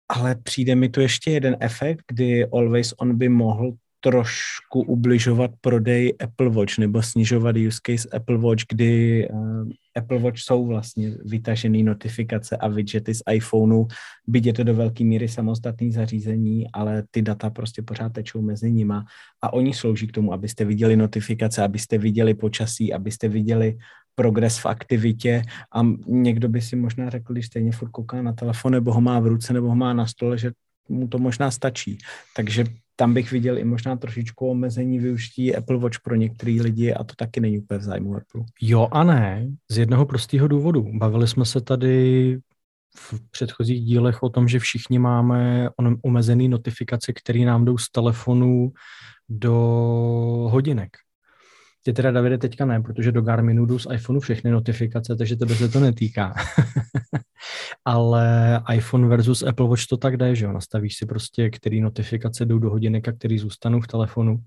Ale 0.10 0.36
přijde 0.36 0.76
mi 0.76 0.90
tu 0.90 1.02
ještě 1.02 1.32
jeden 1.32 1.58
efekt, 1.60 2.04
kdy 2.08 2.46
Always 2.46 2.94
On 2.98 3.18
by 3.18 3.30
mohl 3.30 3.74
trošku 4.00 4.82
ubližovat 4.82 5.52
prodej 5.62 6.14
Apple 6.20 6.50
Watch 6.50 6.78
nebo 6.78 7.04
snižovat 7.04 7.56
use 7.68 7.80
case 7.84 8.10
Apple 8.14 8.38
Watch, 8.38 8.64
kdy 8.70 9.28
uh, 9.30 9.68
Apple 9.96 10.20
Watch 10.20 10.40
jsou 10.40 10.66
vlastně 10.66 11.12
vytažené 11.26 11.84
notifikace 11.84 12.58
a 12.58 12.68
widgety 12.68 13.16
z 13.16 13.22
iPhoneu, 13.32 13.86
byť 14.28 14.46
je 14.46 14.54
to 14.54 14.64
do 14.64 14.76
velké 14.76 15.04
míry 15.04 15.28
samostatné 15.28 15.92
zařízení, 15.92 16.72
ale 16.74 17.04
ty 17.12 17.22
data 17.22 17.50
prostě 17.50 17.82
pořád 17.82 18.14
tečou 18.14 18.42
mezi 18.42 18.72
nima. 18.72 19.06
A 19.42 19.54
oni 19.54 19.74
slouží 19.74 20.08
k 20.08 20.12
tomu, 20.12 20.34
abyste 20.34 20.66
viděli 20.66 20.96
notifikace, 20.96 21.64
abyste 21.64 21.98
viděli 21.98 22.34
počasí, 22.34 22.94
abyste 22.94 23.28
viděli 23.28 23.78
progres 24.16 24.58
v 24.58 24.66
aktivitě. 24.66 25.42
A 25.76 25.82
někdo 26.08 26.50
by 26.50 26.62
si 26.62 26.76
možná 26.76 27.10
řekl, 27.10 27.34
když 27.34 27.46
stejně 27.46 27.72
furt 27.72 27.90
kouká 27.90 28.22
na 28.22 28.34
telefon, 28.34 28.72
nebo 28.72 28.94
ho 28.94 29.02
má 29.02 29.20
v 29.20 29.28
ruce, 29.28 29.54
nebo 29.54 29.68
ho 29.68 29.76
má 29.76 29.94
na 29.94 30.08
stole, 30.08 30.38
že 30.38 30.52
mu 30.90 31.08
to 31.08 31.18
možná 31.20 31.52
stačí. 31.52 31.98
Takže 32.36 32.66
tam 33.00 33.14
bych 33.14 33.32
viděl 33.32 33.58
i 33.58 33.64
možná 33.64 33.96
trošičku 33.96 34.50
omezení 34.50 35.00
využití 35.00 35.56
Apple 35.56 35.78
Watch 35.78 36.00
pro 36.04 36.16
některé 36.16 36.52
lidi 36.62 36.94
a 36.94 37.04
to 37.04 37.14
taky 37.16 37.40
není 37.40 37.60
úplně 37.60 37.78
v 37.78 37.84
zájmu 37.84 38.16
Apple. 38.16 38.42
Jo 38.62 38.88
a 38.92 39.04
ne, 39.04 39.48
z 39.72 39.78
jednoho 39.78 40.06
prostého 40.06 40.48
důvodu. 40.48 40.86
Bavili 40.94 41.28
jsme 41.28 41.46
se 41.46 41.62
tady 41.62 42.40
v 42.98 43.30
předchozích 43.32 43.82
dílech 43.82 44.24
o 44.24 44.30
tom, 44.30 44.48
že 44.48 44.60
všichni 44.60 45.00
máme 45.00 45.70
omezený 46.04 46.50
notifikace, 46.50 47.14
které 47.14 47.40
nám 47.40 47.66
jdou 47.66 47.78
z 47.78 47.92
telefonu 47.92 48.72
do 49.30 49.54
hodinek. 50.52 50.90
Tě 51.84 51.94
teda, 51.94 52.12
Davide, 52.12 52.38
teďka 52.38 52.66
ne, 52.66 52.82
protože 52.82 53.12
do 53.12 53.22
Garminu 53.22 53.66
jdu 53.66 53.80
z 53.80 53.88
iPhoneu 53.94 54.20
všechny 54.20 54.52
notifikace, 54.52 55.16
takže 55.16 55.36
tebe 55.36 55.56
se 55.56 55.70
to 55.70 55.80
netýká. 55.80 56.34
Ale 57.86 58.62
iPhone 58.74 59.08
versus 59.08 59.44
Apple 59.44 59.68
Watch 59.68 59.88
to 59.90 59.98
tak 59.98 60.18
jde, 60.18 60.36
že 60.36 60.46
jo? 60.46 60.52
Nastavíš 60.52 60.96
si 60.96 61.06
prostě, 61.06 61.50
který 61.50 61.82
notifikace 61.82 62.46
jdou 62.46 62.60
do 62.60 62.70
hodinek 62.70 63.08
a 63.08 63.12
který 63.12 63.40
zůstanou 63.40 63.82
v 63.82 63.88
telefonu. 63.88 64.40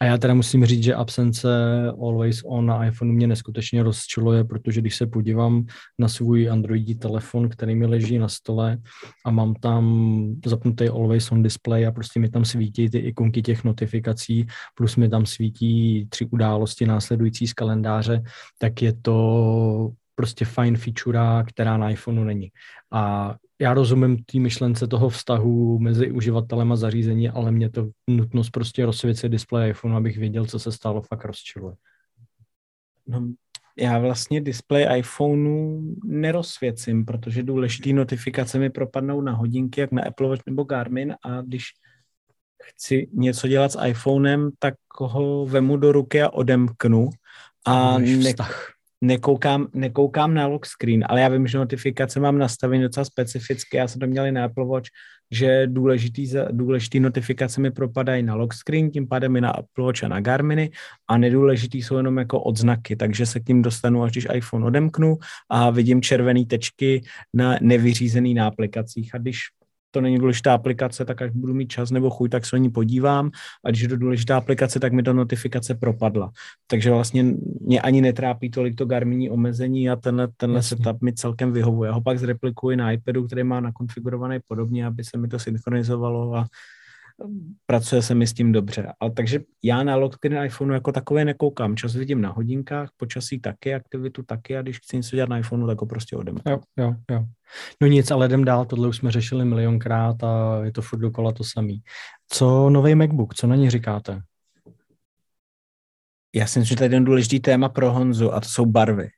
A 0.00 0.04
já 0.04 0.18
teda 0.18 0.34
musím 0.34 0.66
říct, 0.66 0.84
že 0.84 0.94
absence 0.94 1.48
Always 2.02 2.42
On 2.44 2.66
na 2.66 2.86
iPhoneu 2.86 3.12
mě 3.12 3.26
neskutečně 3.26 3.82
rozčiluje, 3.82 4.44
protože 4.44 4.80
když 4.80 4.96
se 4.96 5.06
podívám 5.06 5.66
na 5.98 6.08
svůj 6.08 6.50
Androidí 6.50 6.94
telefon, 6.94 7.48
který 7.48 7.74
mi 7.74 7.86
leží 7.86 8.18
na 8.18 8.28
stole 8.28 8.78
a 9.24 9.30
mám 9.30 9.54
tam 9.54 10.34
zapnutý 10.46 10.88
Always 10.88 11.32
On 11.32 11.42
display 11.42 11.86
a 11.86 11.92
prostě 11.92 12.20
mi 12.20 12.28
tam 12.28 12.44
svítí 12.44 12.90
ty 12.90 12.98
ikonky 12.98 13.42
těch 13.42 13.64
notifikací, 13.64 14.46
plus 14.74 14.96
mi 14.96 15.08
tam 15.08 15.26
svítí 15.26 16.06
tři 16.08 16.26
události 16.30 16.86
následující 16.86 17.46
z 17.46 17.52
kalendáře, 17.52 18.22
tak 18.58 18.82
je 18.82 18.92
to 19.02 19.90
prostě 20.20 20.44
fajn 20.44 20.76
feature, 20.76 21.18
která 21.46 21.76
na 21.76 21.90
iPhoneu 21.90 22.24
není. 22.24 22.52
A 22.90 23.34
já 23.60 23.74
rozumím 23.74 24.24
té 24.24 24.38
myšlence 24.38 24.86
toho 24.86 25.08
vztahu 25.08 25.78
mezi 25.78 26.10
uživatelem 26.10 26.72
a 26.72 26.76
zařízení, 26.76 27.28
ale 27.28 27.52
mě 27.52 27.70
to 27.70 27.90
nutnost 28.08 28.50
prostě 28.50 28.86
rozsvěcet 28.86 29.28
displej 29.28 29.70
iPhone, 29.70 29.96
abych 29.96 30.18
věděl, 30.18 30.46
co 30.46 30.58
se 30.58 30.72
stalo, 30.72 31.02
fakt 31.02 31.24
rozčiluje. 31.24 31.74
No, 33.06 33.32
já 33.76 33.98
vlastně 33.98 34.40
displej 34.40 34.98
iPhoneu 34.98 35.94
nerozsvěcím, 36.04 37.04
protože 37.04 37.42
důležité 37.42 37.92
notifikace 37.92 38.58
mi 38.58 38.70
propadnou 38.70 39.20
na 39.20 39.32
hodinky, 39.32 39.80
jak 39.80 39.92
na 39.92 40.02
Apple 40.02 40.28
Watch 40.28 40.42
nebo 40.46 40.64
Garmin 40.64 41.14
a 41.24 41.40
když 41.40 41.64
chci 42.62 43.08
něco 43.12 43.48
dělat 43.48 43.72
s 43.72 43.84
iPhonem, 43.86 44.50
tak 44.58 44.74
ho 45.00 45.46
vemu 45.46 45.76
do 45.76 45.92
ruky 45.92 46.22
a 46.22 46.30
odemknu 46.30 47.10
a 47.66 47.98
ne, 47.98 48.34
nekoukám, 49.00 49.66
nekoukám 49.74 50.34
na 50.34 50.46
lock 50.46 50.66
screen, 50.66 51.04
ale 51.08 51.20
já 51.20 51.28
vím, 51.28 51.46
že 51.46 51.58
notifikace 51.58 52.20
mám 52.20 52.38
nastavené 52.38 52.82
docela 52.82 53.04
specificky, 53.04 53.76
já 53.76 53.88
jsem 53.88 54.00
to 54.00 54.06
měl 54.06 54.26
i 54.26 54.32
na 54.32 54.44
Apple 54.44 54.66
Watch, 54.66 54.88
že 55.30 55.66
důležitý, 55.66 56.32
důležitý 56.50 57.00
notifikace 57.00 57.60
mi 57.60 57.70
propadají 57.70 58.22
na 58.22 58.34
lock 58.34 58.54
screen, 58.54 58.90
tím 58.90 59.08
pádem 59.08 59.36
i 59.36 59.40
na 59.40 59.50
Apple 59.50 59.84
Watch 59.84 60.04
a 60.04 60.08
na 60.08 60.20
Garminy 60.20 60.70
a 61.08 61.18
nedůležitý 61.18 61.82
jsou 61.82 61.96
jenom 61.96 62.18
jako 62.18 62.40
odznaky, 62.40 62.96
takže 62.96 63.26
se 63.26 63.40
k 63.40 63.44
tím 63.44 63.62
dostanu, 63.62 64.02
až 64.02 64.12
když 64.12 64.26
iPhone 64.34 64.66
odemknu 64.66 65.18
a 65.48 65.70
vidím 65.70 66.02
červené 66.02 66.46
tečky 66.46 67.02
na 67.34 67.56
nevyřízený 67.60 68.34
na 68.34 68.46
aplikacích 68.46 69.14
a 69.14 69.18
když 69.18 69.40
to 69.90 70.00
není 70.00 70.18
důležitá 70.18 70.54
aplikace, 70.54 71.04
tak 71.04 71.22
až 71.22 71.30
budu 71.30 71.54
mít 71.54 71.66
čas 71.66 71.90
nebo 71.90 72.10
chuť, 72.10 72.30
tak 72.30 72.46
se 72.46 72.56
o 72.56 72.58
ní 72.58 72.70
podívám 72.70 73.30
a 73.64 73.70
když 73.70 73.82
je 73.82 73.88
to 73.88 73.96
důležitá 73.96 74.36
aplikace, 74.36 74.80
tak 74.80 74.92
mi 74.92 75.02
ta 75.02 75.12
notifikace 75.12 75.74
propadla. 75.74 76.30
Takže 76.66 76.90
vlastně 76.90 77.24
mě 77.60 77.80
ani 77.80 78.00
netrápí 78.00 78.50
tolik 78.50 78.74
to 78.74 78.84
Garminí 78.86 79.30
omezení 79.30 79.90
a 79.90 79.96
tenhle, 79.96 80.28
tenhle 80.36 80.62
setup 80.62 81.02
mi 81.02 81.12
celkem 81.12 81.52
vyhovuje. 81.52 81.88
Já 81.88 81.94
ho 81.94 82.00
pak 82.00 82.18
zreplikuji 82.18 82.76
na 82.76 82.92
iPadu, 82.92 83.26
který 83.26 83.44
má 83.44 83.60
nakonfigurovaný 83.60 84.38
podobně, 84.48 84.86
aby 84.86 85.04
se 85.04 85.18
mi 85.18 85.28
to 85.28 85.38
synchronizovalo 85.38 86.34
a 86.34 86.46
pracuje 87.66 88.02
se 88.02 88.14
mi 88.14 88.26
s 88.26 88.32
tím 88.32 88.52
dobře. 88.52 88.92
Ale 89.00 89.10
takže 89.10 89.40
já 89.62 89.82
na 89.82 89.96
lockdown 89.96 90.44
iPhoneu 90.44 90.74
jako 90.74 90.92
takové 90.92 91.24
nekoukám. 91.24 91.76
Čas 91.76 91.94
vidím 91.94 92.20
na 92.20 92.30
hodinkách, 92.30 92.90
počasí 92.96 93.40
taky, 93.40 93.74
aktivitu 93.74 94.22
taky 94.22 94.56
a 94.56 94.62
když 94.62 94.78
chci 94.78 94.96
něco 94.96 95.16
dělat 95.16 95.28
na 95.28 95.38
iPhoneu, 95.38 95.66
tak 95.66 95.80
ho 95.80 95.86
prostě 95.86 96.16
odem. 96.16 96.36
Jo, 96.48 96.60
jo, 96.78 96.94
jo. 97.10 97.24
No 97.80 97.88
nic, 97.88 98.10
ale 98.10 98.26
jdem 98.26 98.44
dál, 98.44 98.64
tohle 98.64 98.88
už 98.88 98.96
jsme 98.96 99.10
řešili 99.10 99.44
milionkrát 99.44 100.24
a 100.24 100.60
je 100.64 100.72
to 100.72 100.82
furt 100.82 100.98
dokola 100.98 101.32
to 101.32 101.44
samý. 101.44 101.82
Co 102.28 102.70
nový 102.70 102.94
MacBook, 102.94 103.34
co 103.34 103.46
na 103.46 103.56
ně 103.56 103.70
říkáte? 103.70 104.22
Já 106.34 106.46
si 106.46 106.58
myslím, 106.58 106.76
že 106.76 106.78
tady 106.78 106.94
je 106.94 107.00
důležitý 107.00 107.40
téma 107.40 107.68
pro 107.68 107.92
Honzu 107.92 108.34
a 108.34 108.40
to 108.40 108.48
jsou 108.48 108.66
barvy. 108.66 109.08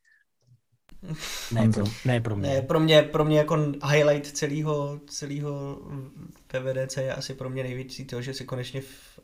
Ne 1.52 1.68
pro, 1.72 1.84
ne 2.04 2.20
pro 2.20 2.36
mě. 2.36 2.48
Ne, 2.48 2.62
pro 2.62 2.80
mě, 2.80 3.02
pro 3.02 3.24
mě 3.24 3.38
jako 3.38 3.56
highlight 3.90 4.36
celého, 4.36 5.00
celého 5.06 5.78
PVDC 6.46 6.96
je 6.96 7.14
asi 7.14 7.34
pro 7.34 7.50
mě 7.50 7.62
největší 7.62 8.04
to, 8.04 8.22
že 8.22 8.34
si 8.34 8.44
konečně 8.44 8.80
v 8.80 9.20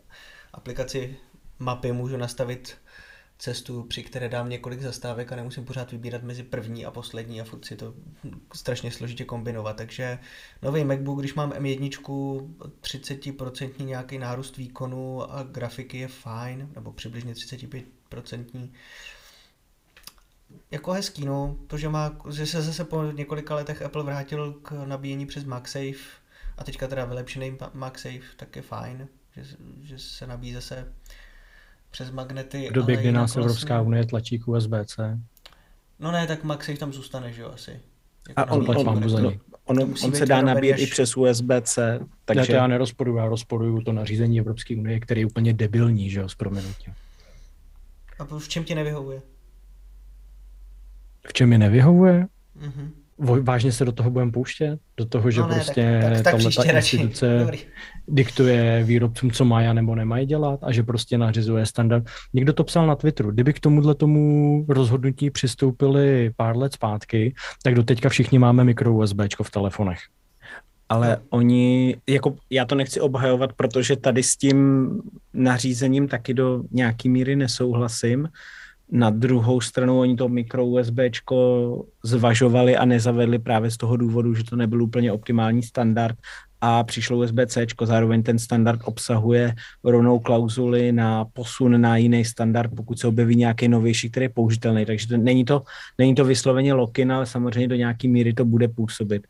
aplikaci 0.52 1.16
mapy 1.58 1.92
můžu 1.92 2.16
nastavit 2.16 2.76
cestu, 3.38 3.82
při 3.82 4.02
které 4.02 4.28
dám 4.28 4.48
několik 4.48 4.82
zastávek 4.82 5.32
a 5.32 5.36
nemusím 5.36 5.64
pořád 5.64 5.92
vybírat 5.92 6.22
mezi 6.22 6.42
první 6.42 6.84
a 6.84 6.90
poslední 6.90 7.40
a 7.40 7.44
furt 7.44 7.64
si 7.64 7.76
to 7.76 7.94
strašně 8.54 8.90
složitě 8.90 9.24
kombinovat. 9.24 9.76
Takže 9.76 10.18
nový 10.62 10.84
MacBook, 10.84 11.18
když 11.18 11.34
mám 11.34 11.50
M1, 11.50 11.88
30% 12.80 13.84
nějaký 13.84 14.18
nárůst 14.18 14.56
výkonu 14.56 15.32
a 15.32 15.42
grafiky 15.42 15.98
je 15.98 16.08
fajn, 16.08 16.68
nebo 16.74 16.92
přibližně 16.92 17.32
35% 17.32 18.70
jako 20.70 20.92
hezký, 20.92 21.24
no. 21.24 21.56
To, 21.66 21.78
že, 21.78 21.88
má, 21.88 22.16
že 22.30 22.46
se 22.46 22.62
zase 22.62 22.84
po 22.84 23.02
několika 23.02 23.54
letech 23.54 23.82
Apple 23.82 24.04
vrátil 24.04 24.52
k 24.52 24.72
nabíjení 24.72 25.26
přes 25.26 25.44
MagSafe 25.44 26.18
a 26.58 26.64
teďka 26.64 26.86
teda 26.86 27.04
vylepšený 27.04 27.56
MagSafe, 27.74 28.36
tak 28.36 28.56
je 28.56 28.62
fajn, 28.62 29.08
že, 29.36 29.42
že 29.82 29.98
se 29.98 30.26
nabíjí 30.26 30.52
zase 30.52 30.92
přes 31.90 32.10
magnety. 32.10 32.68
V 32.70 32.72
době, 32.72 32.96
kdy 32.96 33.12
nás 33.12 33.34
vlastně... 33.34 33.40
Evropská 33.40 33.80
unie 33.80 34.06
tlačí 34.06 34.38
k 34.38 34.48
USB-C. 34.48 35.20
No 35.98 36.12
ne, 36.12 36.26
tak 36.26 36.44
MagSafe 36.44 36.78
tam 36.78 36.92
zůstane, 36.92 37.32
že 37.32 37.42
jo, 37.42 37.50
asi. 37.54 37.80
Jako 38.28 38.40
a 38.40 38.50
on, 38.50 38.70
on, 38.70 38.88
on, 38.88 39.04
on, 39.04 39.38
on, 39.64 39.94
on 40.04 40.12
se 40.12 40.26
dá 40.26 40.42
nabíjet 40.42 40.74
až... 40.74 40.80
i 40.80 40.86
přes 40.86 41.16
USB-C. 41.16 42.00
Takže... 42.24 42.40
Já 42.40 42.46
to 42.46 42.52
já 42.52 42.66
nerozporuju, 42.66 43.16
já 43.16 43.26
rozporuju 43.26 43.82
to 43.82 43.92
nařízení 43.92 44.38
Evropské 44.38 44.76
unie, 44.76 45.00
který 45.00 45.20
je 45.20 45.26
úplně 45.26 45.52
debilní, 45.52 46.10
že 46.10 46.20
jo, 46.20 46.28
s 46.28 46.34
proměnutím. 46.34 46.94
A 48.18 48.38
v 48.38 48.48
čem 48.48 48.64
ti 48.64 48.74
nevyhovuje? 48.74 49.22
V 51.28 51.32
čem 51.32 51.48
mi 51.48 51.58
nevyhovuje? 51.58 52.26
Mhm. 52.60 52.90
Vo- 53.20 53.42
Vážně 53.44 53.72
se 53.72 53.84
do 53.84 53.92
toho 53.92 54.10
budeme 54.10 54.32
pouštět? 54.32 54.80
Do 54.96 55.04
toho, 55.04 55.30
že 55.30 55.40
No 55.40 55.48
ne, 55.48 55.54
prostě 55.54 55.98
tak, 56.02 56.12
tak, 56.12 56.22
tak 56.22 56.24
tahleta 56.24 56.48
příště 56.48 56.72
radši. 56.72 56.96
instituce 56.96 57.38
Dobrý. 57.38 57.58
diktuje 58.08 58.84
výrobcům, 58.84 59.30
co 59.30 59.44
mají 59.44 59.66
a 59.66 59.72
nebo 59.72 59.94
nemají 59.94 60.26
dělat 60.26 60.60
a 60.62 60.72
že 60.72 60.82
prostě 60.82 61.18
nařizuje 61.18 61.66
standard. 61.66 62.04
Někdo 62.34 62.52
to 62.52 62.64
psal 62.64 62.86
na 62.86 62.94
Twitteru. 62.96 63.30
Kdyby 63.30 63.52
k 63.52 63.60
tomuhle 63.60 63.94
tomu 63.94 64.64
rozhodnutí 64.68 65.30
přistoupili 65.30 66.30
pár 66.36 66.56
let 66.56 66.72
zpátky, 66.72 67.34
tak 67.62 67.74
do 67.74 67.82
teďka 67.82 68.08
všichni 68.08 68.38
máme 68.38 68.64
mikro 68.64 68.94
USBčko 68.94 69.44
v 69.44 69.50
telefonech. 69.50 69.98
Ale 70.88 71.18
oni, 71.30 71.96
jako 72.08 72.36
já 72.50 72.64
to 72.64 72.74
nechci 72.74 73.00
obhajovat, 73.00 73.52
protože 73.52 73.96
tady 73.96 74.22
s 74.22 74.36
tím 74.36 74.88
nařízením 75.34 76.08
taky 76.08 76.34
do 76.34 76.62
nějaký 76.70 77.08
míry 77.08 77.36
nesouhlasím. 77.36 78.28
Na 78.90 79.10
druhou 79.10 79.60
stranu 79.60 80.00
oni 80.00 80.16
to 80.16 80.28
mikro 80.28 80.66
USBčko 80.66 81.84
zvažovali 82.04 82.76
a 82.76 82.84
nezavedli 82.84 83.38
právě 83.38 83.70
z 83.70 83.76
toho 83.76 83.96
důvodu, 83.96 84.34
že 84.34 84.44
to 84.44 84.56
nebyl 84.56 84.82
úplně 84.82 85.12
optimální 85.12 85.62
standard 85.62 86.16
a 86.60 86.84
přišlo 86.84 87.18
USB-C, 87.18 87.66
zároveň 87.82 88.22
ten 88.22 88.38
standard 88.38 88.80
obsahuje 88.84 89.54
rovnou 89.84 90.18
klauzuli 90.18 90.92
na 90.92 91.24
posun 91.24 91.80
na 91.80 91.96
jiný 91.96 92.24
standard, 92.24 92.70
pokud 92.76 92.98
se 92.98 93.06
objeví 93.06 93.36
nějaký 93.36 93.68
novější, 93.68 94.10
který 94.10 94.24
je 94.24 94.28
použitelný. 94.28 94.86
Takže 94.86 95.08
to, 95.08 95.16
není, 95.16 95.44
to, 95.44 95.62
není 95.98 96.14
to 96.14 96.24
vysloveně 96.24 96.74
lokin, 96.74 97.12
ale 97.12 97.26
samozřejmě 97.26 97.68
do 97.68 97.76
nějaký 97.76 98.08
míry 98.08 98.32
to 98.32 98.44
bude 98.44 98.68
působit. 98.68 99.26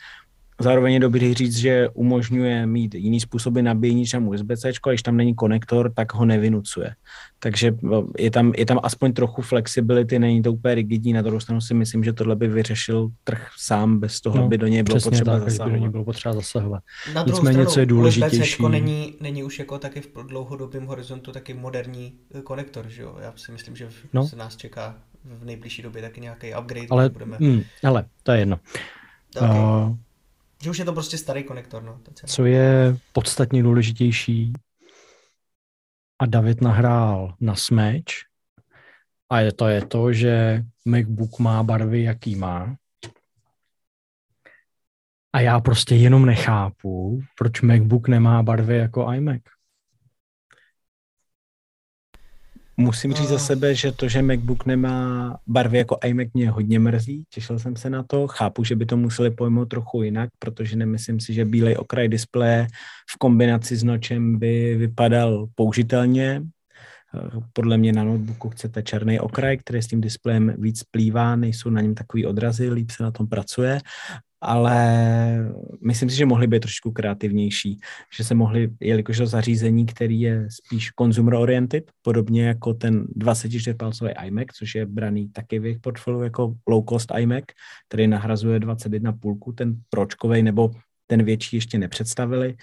Zároveň 0.61 0.94
je 0.94 1.01
dobrý 1.01 1.35
říct, 1.35 1.57
že 1.57 1.88
umožňuje 1.94 2.66
mít 2.66 2.94
jiný 2.94 3.21
způsoby 3.21 3.61
nabíjení 3.62 4.01
než 4.01 4.14
USB-C, 4.14 4.68
a 4.85 4.88
když 4.90 5.03
tam 5.03 5.16
není 5.16 5.35
konektor, 5.35 5.92
tak 5.94 6.14
ho 6.14 6.25
nevynucuje. 6.25 6.94
Takže 7.38 7.75
je 8.18 8.31
tam, 8.31 8.53
je 8.57 8.66
tam 8.66 8.81
aspoň 8.83 9.12
trochu 9.12 9.42
flexibility, 9.42 10.18
není 10.18 10.42
to 10.42 10.53
úplně 10.53 10.75
rigidní, 10.75 11.12
na 11.12 11.23
druhou 11.23 11.40
stranu 11.40 11.61
si 11.61 11.75
myslím, 11.75 12.05
že 12.05 12.12
tohle 12.12 12.37
by 12.37 12.49
vyřešil 12.49 13.09
trh 13.25 13.49
sám 13.57 13.99
bez 13.99 14.21
toho, 14.21 14.37
No, 14.38 14.44
aby 14.44 14.59
do 14.59 14.66
něj 14.66 14.83
bylo 14.83 14.97
Přesně 14.97 15.11
potřeba 15.11 15.33
tak, 15.33 15.40
by 15.42 15.44
do 15.44 15.51
zasahovat. 15.51 15.90
bylo 15.90 16.05
potřeba 16.05 16.35
zasahovat. 16.35 16.83
Na 17.14 17.23
druhou 17.23 17.38
Nicméně, 17.38 17.55
stranu, 17.55 17.71
co 17.71 17.81
je 17.81 17.87
důležitější- 17.87 18.40
USB-C 18.62 18.68
není, 18.68 19.14
není 19.21 19.44
už 19.44 19.59
jako 19.59 19.79
taky 19.79 20.01
v 20.01 20.27
dlouhodobém 20.27 20.87
horizontu 20.87 21.33
taky 21.33 21.55
moderní 21.55 22.12
eh, 22.35 22.42
konektor, 22.42 22.88
že 22.88 23.03
jo? 23.03 23.16
Já 23.23 23.33
si 23.37 23.53
myslím, 23.53 23.77
že 23.77 23.87
v, 23.88 23.92
No. 24.12 24.23
no. 24.23 24.29
se 24.29 24.37
nás 24.37 24.57
čeká 24.57 24.97
v 25.25 25.44
nejbližší 25.44 25.83
době 25.83 26.03
taky 26.03 26.21
nějaký 26.21 26.47
upgrade, 26.61 26.87
Ale, 26.90 27.09
budeme... 27.09 27.37
mm, 27.40 27.62
ale 27.85 28.05
to 28.23 28.33
je 28.33 28.38
jedno. 28.38 28.59
Okay. 29.37 29.49
Uh, 29.51 29.97
Že 30.62 30.71
už 30.71 30.79
je 30.79 30.85
to 30.85 30.92
prostě 30.92 31.18
starý 31.18 31.44
konektor, 31.44 31.83
no. 31.83 32.01
Co 32.27 32.44
je 32.44 32.97
podstatně 33.12 33.62
důležitější, 33.62 34.53
a 36.18 36.27
David 36.27 36.61
nahrál 36.61 37.35
na 37.40 37.55
smeč, 37.55 38.25
a 39.31 39.40
je 39.40 39.53
to 39.53 39.68
je 39.68 39.87
to, 39.87 40.12
že 40.12 40.62
MacBook 40.85 41.38
má 41.38 41.62
barvy, 41.62 42.03
jaký 42.03 42.37
má. 42.37 42.77
A 45.33 45.40
já 45.40 45.61
prostě 45.61 45.94
jenom 45.94 46.27
nechápu, 46.27 47.21
proč 47.38 47.61
MacBook 47.61 48.09
nemá 48.09 48.42
barvy 48.42 48.77
jako 48.77 49.12
iMac. 49.12 49.42
Musím 52.81 53.12
říct 53.12 53.29
za 53.29 53.35
Ah. 53.35 53.38
sebe, 53.38 53.75
že 53.75 53.93
to, 53.93 54.09
že 54.09 54.23
MacBook 54.23 54.67
nemá 54.67 55.38
barvy 55.47 55.79
jako 55.79 55.99
iMac 56.05 56.29
mě 56.35 56.51
hodně 56.51 56.79
mrzí, 56.79 57.25
těšil 57.31 57.59
jsem 57.59 57.77
se 57.77 57.91
na 57.91 58.03
to, 58.03 58.27
chápu, 58.29 58.64
že 58.64 58.77
by 58.77 58.87
to 58.87 58.97
museli 58.97 59.31
pojmout 59.31 59.64
trochu 59.69 60.03
jinak, 60.03 60.31
protože 60.38 60.77
nemyslím 60.77 61.21
si, 61.21 61.35
že 61.35 61.45
bílej 61.45 61.77
okraj 61.79 62.09
displeje 62.09 62.67
v 63.14 63.19
kombinaci 63.19 63.77
s 63.77 63.83
nočem 63.85 64.38
by 64.38 64.77
vypadal 64.77 65.47
použitelně. 65.55 66.43
Eh, 67.14 67.41
Podle 67.53 67.79
mě 67.79 67.93
na 67.93 68.05
notebooku 68.05 68.51
chcete 68.51 68.83
černý 68.83 69.21
okraj, 69.21 69.57
který 69.59 69.83
s 69.83 69.87
tím 69.87 70.01
displejem 70.01 70.55
víc 70.59 70.83
plývá, 70.91 71.37
nejsou 71.37 71.71
na 71.71 71.81
něm 71.81 71.95
takový 71.95 72.27
odrazy, 72.27 72.71
líp 72.71 72.91
se 72.91 73.03
na 73.03 73.11
tom 73.11 73.27
pracuje, 73.27 73.81
ale 74.40 74.79
myslím 75.87 76.11
si, 76.11 76.16
že 76.16 76.27
mohli 76.27 76.46
být 76.46 76.61
trošku 76.61 76.92
kreativnější, 76.92 77.81
že 78.16 78.24
se 78.24 78.35
mohli, 78.35 78.70
jelikož 78.81 79.18
to 79.18 79.27
zařízení, 79.27 79.87
který 79.87 80.20
je 80.20 80.48
spíš 80.51 80.90
consumer 80.98 81.35
oriented, 81.35 81.90
podobně 82.03 82.46
jako 82.46 82.74
ten 82.74 83.05
24-palcový 83.05 84.27
iMac, 84.27 84.46
což 84.55 84.74
je 84.74 84.87
braný 84.87 85.29
taky 85.29 85.59
v 85.59 85.64
jejich 85.64 85.79
portfoliu 85.79 86.22
jako 86.22 86.55
low 86.68 86.85
cost 86.88 87.12
iMac, 87.18 87.44
který 87.88 88.07
nahrazuje 88.07 88.61
21 88.61 89.12
půlku, 89.12 89.53
ten 89.53 89.77
pročkovej 89.90 90.42
nebo 90.42 90.70
ten 91.07 91.22
větší 91.22 91.57
ještě 91.57 91.79
nepředstavili, 91.79 92.57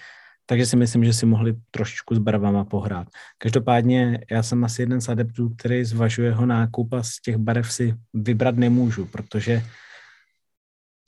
takže 0.46 0.66
si 0.66 0.76
myslím, 0.76 1.04
že 1.04 1.12
si 1.12 1.26
mohli 1.26 1.54
trošičku 1.70 2.14
s 2.14 2.18
barvama 2.18 2.64
pohrát. 2.64 3.08
Každopádně 3.38 4.18
já 4.30 4.42
jsem 4.42 4.64
asi 4.64 4.82
jeden 4.82 5.00
z 5.00 5.08
adeptů, 5.08 5.48
který 5.48 5.84
zvažuje 5.84 6.32
ho 6.32 6.46
nákup 6.46 6.92
a 6.92 7.02
z 7.02 7.20
těch 7.20 7.36
barev 7.36 7.72
si 7.72 7.94
vybrat 8.14 8.56
nemůžu, 8.56 9.06
protože 9.06 9.62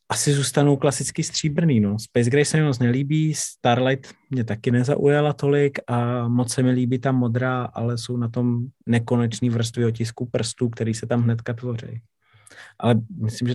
asi 0.09 0.33
zůstanou 0.33 0.77
klasicky 0.77 1.23
stříbrný. 1.23 1.81
No. 1.81 1.99
Space 1.99 2.31
Gray 2.31 2.45
se 2.45 2.57
mi 2.57 2.63
moc 2.63 2.79
nelíbí, 2.79 3.35
Starlight 3.35 4.15
mě 4.31 4.45
taky 4.45 4.71
nezaujala 4.71 5.33
tolik 5.33 5.79
a 5.87 6.29
moc 6.29 6.53
se 6.53 6.63
mi 6.63 6.71
líbí 6.71 6.99
ta 6.99 7.13
modrá, 7.13 7.65
ale 7.65 7.99
jsou 7.99 8.17
na 8.17 8.29
tom 8.29 8.67
nekonečný 8.87 9.51
vrstvy 9.51 9.85
otisků 9.85 10.27
prstů, 10.27 10.69
který 10.69 10.95
se 10.95 11.07
tam 11.07 11.23
hnedka 11.23 11.53
tvoří. 11.53 12.01
Ale 12.79 12.95
myslím, 13.21 13.49
že 13.49 13.55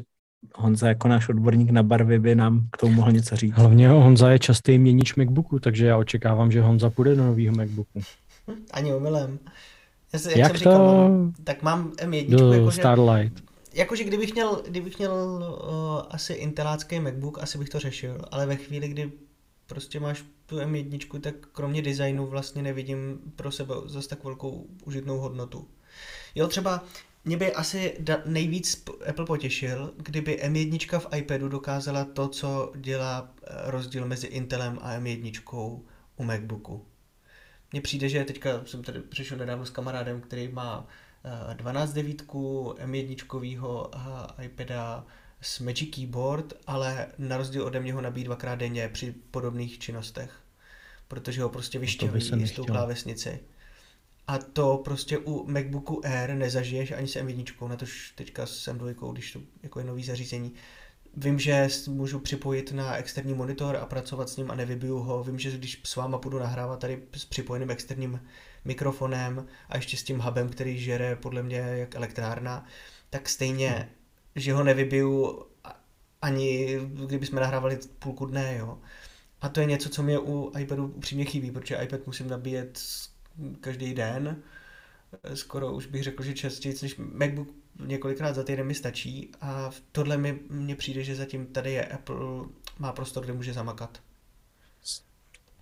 Honza 0.55 0.87
jako 0.87 1.07
náš 1.07 1.29
odborník 1.29 1.71
na 1.71 1.83
barvy 1.83 2.19
by 2.19 2.35
nám 2.35 2.67
k 2.71 2.77
tomu 2.77 2.93
mohl 2.93 3.11
něco 3.11 3.35
říct. 3.35 3.53
Hlavně 3.53 3.89
Honza 3.89 4.31
je 4.31 4.39
častý 4.39 4.77
měnič 4.77 5.15
MacBooku, 5.15 5.59
takže 5.59 5.85
já 5.85 5.97
očekávám, 5.97 6.51
že 6.51 6.61
Honza 6.61 6.89
půjde 6.89 7.15
do 7.15 7.23
nového 7.23 7.55
MacBooku. 7.55 8.01
Ani 8.71 8.93
omylem. 8.93 9.39
Já 10.13 10.19
se, 10.19 10.29
jak, 10.29 10.37
Jak 10.37 10.47
jsem 10.47 10.57
říkal, 10.57 10.77
to 10.77 10.83
mám, 10.83 11.33
tak 11.43 11.63
mám 11.63 11.91
M1, 11.91 12.29
do 12.29 12.53
jakože, 12.53 12.77
Starlight? 12.77 13.52
Jakože 13.73 14.03
kdybych 14.03 14.33
měl, 14.33 14.61
kdybych 14.67 14.97
měl 14.97 15.13
uh, 15.13 16.01
asi 16.09 16.33
intelácký 16.33 16.99
MacBook, 16.99 17.39
asi 17.39 17.57
bych 17.57 17.69
to 17.69 17.79
řešil, 17.79 18.21
ale 18.31 18.45
ve 18.45 18.55
chvíli, 18.55 18.87
kdy 18.87 19.11
prostě 19.67 19.99
máš 19.99 20.23
tu 20.45 20.57
M1, 20.57 21.21
tak 21.21 21.35
kromě 21.51 21.81
designu 21.81 22.27
vlastně 22.27 22.63
nevidím 22.63 23.19
pro 23.35 23.51
sebe 23.51 23.75
zase 23.85 24.09
tak 24.09 24.23
velkou 24.23 24.67
užitnou 24.85 25.17
hodnotu. 25.17 25.67
Jo, 26.35 26.47
třeba 26.47 26.83
mě 27.25 27.37
by 27.37 27.53
asi 27.53 27.97
nejvíc 28.25 28.85
Apple 29.09 29.25
potěšil, 29.25 29.93
kdyby 29.97 30.39
M1 30.43 30.99
v 30.99 31.17
iPadu 31.17 31.49
dokázala 31.49 32.05
to, 32.05 32.27
co 32.27 32.71
dělá 32.75 33.33
eh, 33.43 33.71
rozdíl 33.71 34.07
mezi 34.07 34.27
Intelem 34.27 34.79
a 34.81 34.99
M1 34.99 35.81
u 36.17 36.23
MacBooku. 36.23 36.85
Mně 37.71 37.81
přijde, 37.81 38.09
že 38.09 38.23
teďka 38.23 38.61
jsem 38.65 38.83
tady 38.83 38.99
přišel 38.99 39.37
nedávno 39.37 39.65
s 39.65 39.69
kamarádem, 39.69 40.21
který 40.21 40.47
má 40.47 40.87
12 41.53 41.93
devítku, 41.93 42.75
M1 42.85 43.89
iPada 44.41 45.05
s 45.41 45.59
Magic 45.59 45.95
Keyboard, 45.95 46.53
ale 46.67 47.07
na 47.17 47.37
rozdíl 47.37 47.63
ode 47.63 47.79
mě 47.79 47.93
ho 47.93 48.01
nabíjí 48.01 48.23
dvakrát 48.23 48.55
denně 48.55 48.89
při 48.89 49.15
podobných 49.31 49.79
činnostech, 49.79 50.31
protože 51.07 51.41
ho 51.41 51.49
prostě 51.49 51.79
vyšťaví 51.79 52.21
se 52.21 52.47
s 52.47 52.51
tou 52.51 52.65
klávesnici. 52.65 53.39
A 54.27 54.37
to 54.37 54.77
prostě 54.77 55.17
u 55.17 55.51
MacBooku 55.51 56.01
Air 56.05 56.33
nezažiješ 56.33 56.91
ani 56.91 57.07
s 57.07 57.15
M1, 57.15 57.67
na 57.67 57.75
tož 57.75 58.13
teďka 58.15 58.45
s 58.45 58.67
M2, 58.67 59.11
když 59.11 59.31
to 59.31 59.39
jako 59.63 59.79
je 59.79 59.85
nový 59.85 60.03
zařízení. 60.03 60.53
Vím, 61.17 61.39
že 61.39 61.69
můžu 61.87 62.19
připojit 62.19 62.71
na 62.71 62.95
externí 62.97 63.33
monitor 63.33 63.75
a 63.75 63.85
pracovat 63.85 64.29
s 64.29 64.37
ním 64.37 64.51
a 64.51 64.55
nevybiju 64.55 64.99
ho. 64.99 65.23
Vím, 65.23 65.39
že 65.39 65.51
když 65.51 65.81
s 65.83 65.95
váma 65.95 66.17
půjdu 66.17 66.39
nahrávat 66.39 66.79
tady 66.79 67.03
s 67.15 67.25
připojeným 67.25 67.71
externím 67.71 68.21
mikrofonem 68.65 69.47
a 69.69 69.75
ještě 69.75 69.97
s 69.97 70.03
tím 70.03 70.19
hubem, 70.19 70.49
který 70.49 70.79
žere 70.79 71.15
podle 71.15 71.43
mě 71.43 71.57
jak 71.57 71.95
elektrárna, 71.95 72.65
tak 73.09 73.29
stejně, 73.29 73.89
že 74.35 74.53
ho 74.53 74.63
nevybiju 74.63 75.43
ani 76.21 76.79
kdybychom 77.07 77.39
nahrávali 77.39 77.79
půlku 77.99 78.25
dne, 78.25 78.55
jo. 78.59 78.79
A 79.41 79.49
to 79.49 79.59
je 79.59 79.65
něco, 79.65 79.89
co 79.89 80.03
mě 80.03 80.19
u 80.19 80.51
iPadu 80.57 80.87
upřímně 80.87 81.25
chybí, 81.25 81.51
protože 81.51 81.75
iPad 81.75 82.07
musím 82.07 82.27
nabíjet 82.27 82.79
každý 83.61 83.93
den. 83.93 84.41
Skoro 85.33 85.73
už 85.73 85.85
bych 85.85 86.03
řekl, 86.03 86.23
že 86.23 86.33
častěji 86.33 86.75
než 86.81 86.95
MacBook 86.97 87.47
několikrát 87.79 88.33
za 88.33 88.43
týden 88.43 88.67
mi 88.67 88.75
stačí 88.75 89.31
a 89.41 89.71
tohle 89.91 90.17
mi 90.17 90.39
mně 90.49 90.75
přijde, 90.75 91.03
že 91.03 91.15
zatím 91.15 91.45
tady 91.45 91.71
je 91.73 91.85
Apple, 91.85 92.45
má 92.79 92.91
prostor, 92.91 93.23
kde 93.23 93.33
může 93.33 93.53
zamakat. 93.53 94.01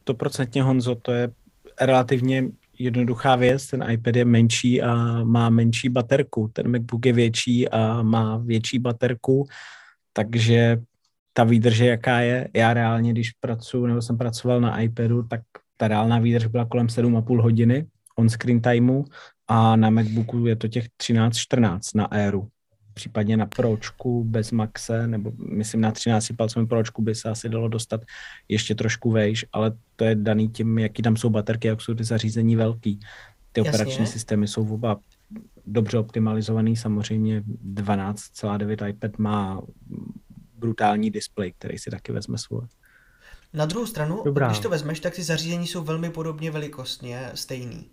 stoprocentně 0.01 0.63
Honzo, 0.63 0.95
to 0.95 1.11
je 1.11 1.33
relativně 1.81 2.43
jednoduchá 2.83 3.35
věc, 3.35 3.67
ten 3.67 3.91
iPad 3.91 4.15
je 4.15 4.25
menší 4.25 4.81
a 4.81 5.23
má 5.23 5.49
menší 5.49 5.89
baterku, 5.89 6.49
ten 6.53 6.71
MacBook 6.71 7.05
je 7.05 7.13
větší 7.13 7.69
a 7.69 8.01
má 8.01 8.37
větší 8.37 8.79
baterku, 8.79 9.47
takže 10.13 10.81
ta 11.33 11.43
výdrž 11.43 11.77
jaká 11.77 12.19
je. 12.19 12.49
Já 12.55 12.73
reálně, 12.73 13.11
když 13.11 13.31
pracuji, 13.31 13.85
nebo 13.87 14.01
jsem 14.01 14.17
pracoval 14.17 14.61
na 14.61 14.81
iPadu, 14.81 15.23
tak 15.23 15.41
ta 15.77 15.87
reálná 15.87 16.19
výdrž 16.19 16.45
byla 16.45 16.65
kolem 16.65 16.87
7,5 16.87 17.41
hodiny 17.41 17.85
on 18.15 18.29
screen 18.29 18.61
timeu 18.61 19.05
a 19.47 19.75
na 19.75 19.89
MacBooku 19.89 20.45
je 20.45 20.55
to 20.55 20.67
těch 20.67 20.85
13-14 21.01 21.79
na 21.95 22.05
Airu. 22.05 22.47
Případně 22.93 23.37
na 23.37 23.45
Pročku 23.45 24.23
bez 24.23 24.51
Maxe, 24.51 25.07
nebo 25.07 25.31
myslím 25.37 25.81
na 25.81 25.91
13 25.91 26.27
palcovém 26.37 26.67
Pročku 26.67 27.01
by 27.01 27.15
se 27.15 27.29
asi 27.29 27.49
dalo 27.49 27.67
dostat 27.67 28.01
ještě 28.49 28.75
trošku 28.75 29.11
vejš, 29.11 29.45
ale 29.53 29.71
to 29.95 30.03
je 30.03 30.15
daný 30.15 30.49
tím, 30.49 30.79
jaký 30.79 31.01
tam 31.01 31.17
jsou 31.17 31.29
baterky, 31.29 31.67
jak 31.67 31.81
jsou 31.81 31.93
ty 31.93 32.03
zařízení 32.03 32.55
velký. 32.55 32.99
Ty 33.51 33.61
Jasně. 33.61 33.71
operační 33.71 34.07
systémy 34.07 34.47
jsou 34.47 34.73
oba 34.73 34.99
dobře 35.65 35.97
optimalizovaný. 35.97 36.75
Samozřejmě 36.77 37.41
12,9 37.41 38.87
iPad 38.87 39.17
má 39.17 39.61
brutální 40.57 41.11
display, 41.11 41.51
který 41.51 41.77
si 41.77 41.91
taky 41.91 42.11
vezme 42.11 42.37
svůj. 42.37 42.61
Na 43.53 43.65
druhou 43.65 43.85
stranu, 43.85 44.21
Dobrá. 44.25 44.47
když 44.47 44.59
to 44.59 44.69
vezmeš, 44.69 44.99
tak 44.99 45.15
ty 45.15 45.23
zařízení 45.23 45.67
jsou 45.67 45.83
velmi 45.83 46.09
podobně 46.09 46.51
velikostně 46.51 47.31
stejný. 47.33 47.89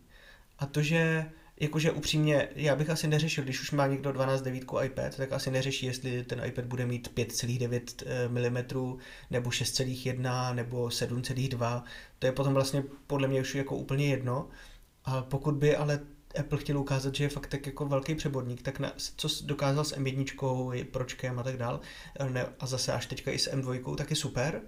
A 0.58 0.66
to, 0.66 0.82
že 0.82 1.26
jakože 1.60 1.92
upřímně, 1.92 2.48
já 2.54 2.76
bych 2.76 2.90
asi 2.90 3.08
neřešil, 3.08 3.44
když 3.44 3.60
už 3.60 3.70
má 3.70 3.86
někdo 3.86 4.10
12.9 4.10 4.84
iPad, 4.84 5.16
tak 5.16 5.32
asi 5.32 5.50
neřeší, 5.50 5.86
jestli 5.86 6.24
ten 6.24 6.42
iPad 6.44 6.64
bude 6.64 6.86
mít 6.86 7.12
5,9 7.14 8.04
eh, 8.06 8.28
mm 8.28 8.98
nebo 9.30 9.50
6,1 9.50 10.54
nebo 10.54 10.86
7,2. 10.86 11.82
To 12.18 12.26
je 12.26 12.32
potom 12.32 12.54
vlastně 12.54 12.84
podle 13.06 13.28
mě 13.28 13.40
už 13.40 13.54
jako 13.54 13.76
úplně 13.76 14.06
jedno. 14.06 14.48
A 15.04 15.22
pokud 15.22 15.54
by 15.54 15.76
ale 15.76 16.00
Apple 16.40 16.58
chtěl 16.58 16.78
ukázat, 16.78 17.14
že 17.14 17.24
je 17.24 17.28
fakt 17.28 17.46
tak 17.46 17.66
jako 17.66 17.86
velký 17.86 18.14
přebodník, 18.14 18.62
tak 18.62 18.78
na, 18.78 18.92
co 19.16 19.28
dokázal 19.44 19.84
s 19.84 19.96
M1, 19.96 20.84
Pročkem 20.84 21.38
a 21.38 21.42
tak 21.42 21.56
dál, 21.56 21.80
eh, 22.20 22.30
ne, 22.30 22.46
a 22.60 22.66
zase 22.66 22.92
až 22.92 23.06
teďka 23.06 23.30
i 23.30 23.38
s 23.38 23.52
M2, 23.52 23.96
tak 23.96 24.10
je 24.10 24.16
super, 24.16 24.62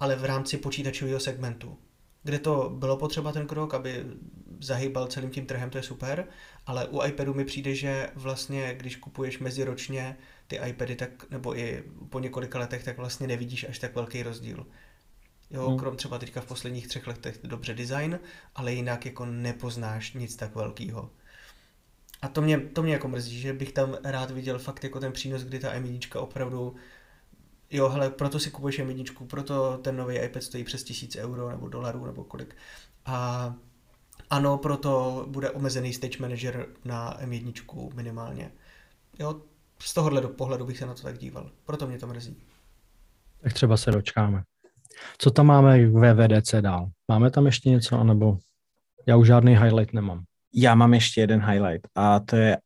ale 0.00 0.16
v 0.16 0.24
rámci 0.24 0.56
počítačového 0.56 1.20
segmentu 1.20 1.78
kde 2.24 2.38
to 2.38 2.70
bylo 2.74 2.96
potřeba 2.96 3.32
ten 3.32 3.46
krok, 3.46 3.74
aby 3.74 4.04
zahýbal 4.60 5.06
celým 5.06 5.30
tím 5.30 5.46
trhem, 5.46 5.70
to 5.70 5.78
je 5.78 5.82
super, 5.82 6.26
ale 6.66 6.88
u 6.88 7.02
iPadu 7.02 7.34
mi 7.34 7.44
přijde, 7.44 7.74
že 7.74 8.10
vlastně, 8.14 8.74
když 8.74 8.96
kupuješ 8.96 9.38
meziročně 9.38 10.16
ty 10.46 10.60
iPady, 10.66 10.96
tak, 10.96 11.30
nebo 11.30 11.58
i 11.58 11.84
po 12.08 12.18
několika 12.18 12.58
letech, 12.58 12.84
tak 12.84 12.96
vlastně 12.96 13.26
nevidíš 13.26 13.66
až 13.68 13.78
tak 13.78 13.94
velký 13.94 14.22
rozdíl. 14.22 14.66
Jo, 15.50 15.68
hmm. 15.68 15.78
krom 15.78 15.96
třeba 15.96 16.18
teďka 16.18 16.40
v 16.40 16.46
posledních 16.46 16.88
třech 16.88 17.06
letech 17.06 17.38
dobře 17.42 17.74
design, 17.74 18.20
ale 18.54 18.72
jinak 18.72 19.06
jako 19.06 19.26
nepoznáš 19.26 20.12
nic 20.12 20.36
tak 20.36 20.54
velkého. 20.54 21.10
A 22.22 22.28
to 22.28 22.42
mě, 22.42 22.58
to 22.58 22.82
mě 22.82 22.92
jako 22.92 23.08
mrzí, 23.08 23.40
že 23.40 23.52
bych 23.52 23.72
tam 23.72 23.96
rád 24.04 24.30
viděl 24.30 24.58
fakt 24.58 24.84
jako 24.84 25.00
ten 25.00 25.12
přínos, 25.12 25.42
kdy 25.42 25.58
ta 25.58 25.74
M1 25.74 26.20
opravdu 26.20 26.76
jo, 27.70 27.88
hele, 27.88 28.10
proto 28.10 28.40
si 28.40 28.50
kupuješ 28.50 28.80
M1, 28.80 29.26
proto 29.26 29.78
ten 29.78 29.96
nový 29.96 30.16
iPad 30.16 30.42
stojí 30.42 30.64
přes 30.64 30.84
tisíc 30.84 31.16
euro 31.16 31.50
nebo 31.50 31.68
dolarů 31.68 32.06
nebo 32.06 32.24
kolik. 32.24 32.56
A 33.06 33.54
ano, 34.30 34.58
proto 34.58 35.24
bude 35.28 35.50
omezený 35.50 35.92
stage 35.92 36.18
manager 36.20 36.66
na 36.84 37.18
M1 37.20 37.90
minimálně. 37.94 38.50
Jo, 39.18 39.40
z 39.78 39.94
tohohle 39.94 40.20
do 40.20 40.28
pohledu 40.28 40.66
bych 40.66 40.78
se 40.78 40.86
na 40.86 40.94
to 40.94 41.02
tak 41.02 41.18
díval. 41.18 41.50
Proto 41.66 41.86
mě 41.86 41.98
to 41.98 42.06
mrzí. 42.06 42.36
Tak 43.42 43.52
třeba 43.52 43.76
se 43.76 43.90
dočkáme. 43.90 44.42
Co 45.18 45.30
tam 45.30 45.46
máme 45.46 45.86
ve 45.86 46.14
VDC 46.14 46.54
dál? 46.60 46.90
Máme 47.08 47.30
tam 47.30 47.46
ještě 47.46 47.70
něco, 47.70 47.98
anebo 47.98 48.38
já 49.06 49.16
už 49.16 49.26
žádný 49.26 49.56
highlight 49.56 49.92
nemám. 49.92 50.24
Já 50.54 50.74
mám 50.74 50.94
ještě 50.94 51.20
jeden 51.20 51.50
highlight 51.50 51.88
a 51.94 52.20
to 52.20 52.36
je 52.36 52.56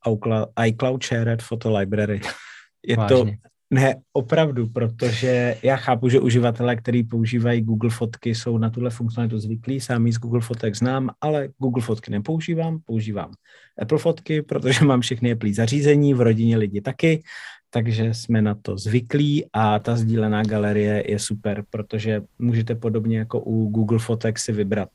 iCloud 0.66 1.04
Shared 1.04 1.42
Photo 1.42 1.76
Library. 1.76 2.20
Je 2.86 2.96
Vážně. 2.96 3.16
to 3.16 3.26
ne, 3.70 3.96
opravdu, 4.12 4.66
protože 4.66 5.56
já 5.62 5.76
chápu, 5.76 6.08
že 6.08 6.20
uživatelé, 6.20 6.76
kteří 6.76 7.02
používají 7.02 7.60
Google 7.62 7.90
fotky, 7.90 8.34
jsou 8.34 8.58
na 8.58 8.70
tuhle 8.70 8.90
funkcionalitu 8.90 9.38
zvyklí, 9.38 9.80
sám 9.80 10.12
z 10.12 10.18
Google 10.18 10.40
fotek 10.40 10.74
znám, 10.74 11.10
ale 11.20 11.48
Google 11.58 11.82
fotky 11.82 12.10
nepoužívám, 12.10 12.78
používám 12.86 13.32
Apple 13.78 13.98
fotky, 13.98 14.42
protože 14.42 14.84
mám 14.84 15.00
všechny 15.00 15.32
Apple 15.32 15.52
zařízení, 15.52 16.14
v 16.14 16.20
rodině 16.20 16.56
lidi 16.56 16.80
taky, 16.80 17.22
takže 17.70 18.14
jsme 18.14 18.42
na 18.42 18.54
to 18.54 18.78
zvyklí 18.78 19.46
a 19.52 19.78
ta 19.78 19.96
sdílená 19.96 20.42
galerie 20.42 21.10
je 21.10 21.18
super, 21.18 21.64
protože 21.70 22.22
můžete 22.38 22.74
podobně 22.74 23.18
jako 23.18 23.40
u 23.40 23.68
Google 23.68 23.98
fotek 23.98 24.38
si 24.38 24.52
vybrat 24.52 24.88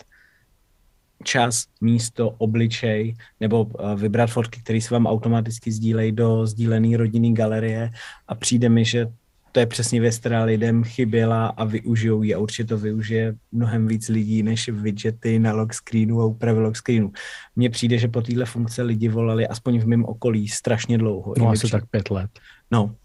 čas, 1.24 1.66
místo, 1.82 2.30
obličej, 2.30 3.16
nebo 3.40 3.68
eh, 3.80 3.96
vybrat 3.96 4.30
fotky, 4.30 4.60
které 4.60 4.82
se 4.82 4.94
vám 4.94 5.06
automaticky 5.06 5.72
sdílejí 5.72 6.12
do 6.12 6.48
sdílené 6.48 6.98
rodinné 6.98 7.34
galerie 7.34 7.90
a 8.28 8.36
přijde 8.36 8.70
mi, 8.70 8.86
že 8.86 9.08
to 9.54 9.60
je 9.60 9.66
přesně 9.66 10.02
věc, 10.02 10.18
která 10.18 10.44
lidem 10.44 10.84
chyběla 10.84 11.48
a 11.48 11.64
využijou 11.64 12.24
ji 12.24 12.36
a 12.36 12.40
určitě 12.40 12.64
to 12.64 12.78
využije 12.78 13.36
mnohem 13.52 13.88
víc 13.88 14.10
lidí 14.10 14.44
než 14.44 14.70
widgety 14.70 15.40
na 15.40 15.54
lock 15.54 15.74
screenu 15.74 16.22
a 16.22 16.26
úpravy 16.26 16.60
lock 16.60 16.76
screenu. 16.76 17.12
Mně 17.56 17.70
přijde, 17.70 17.98
že 17.98 18.08
po 18.08 18.22
téhle 18.22 18.46
funkce 18.46 18.82
lidi 18.82 19.08
volali 19.08 19.48
aspoň 19.48 19.80
v 19.80 19.88
mém 19.88 20.06
okolí 20.06 20.48
strašně 20.48 20.98
dlouho. 20.98 21.34
No 21.38 21.50
asi 21.50 21.60
přijde... 21.60 21.72
tak 21.72 21.90
pět 21.90 22.12
let. 22.12 22.30
No, 22.72 22.96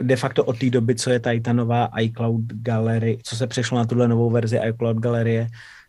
de 0.00 0.16
facto 0.16 0.44
od 0.44 0.58
té 0.58 0.70
doby, 0.70 0.94
co 0.94 1.10
je 1.10 1.20
tady 1.20 1.40
ta 1.40 1.52
nová 1.52 1.90
iCloud 2.00 2.44
Gallery, 2.52 3.18
co 3.22 3.36
se 3.36 3.46
přešlo 3.46 3.78
na 3.78 3.84
tuhle 3.84 4.08
novou 4.08 4.30
verzi 4.30 4.58
iCloud 4.68 4.96
Galerie, 4.96 5.46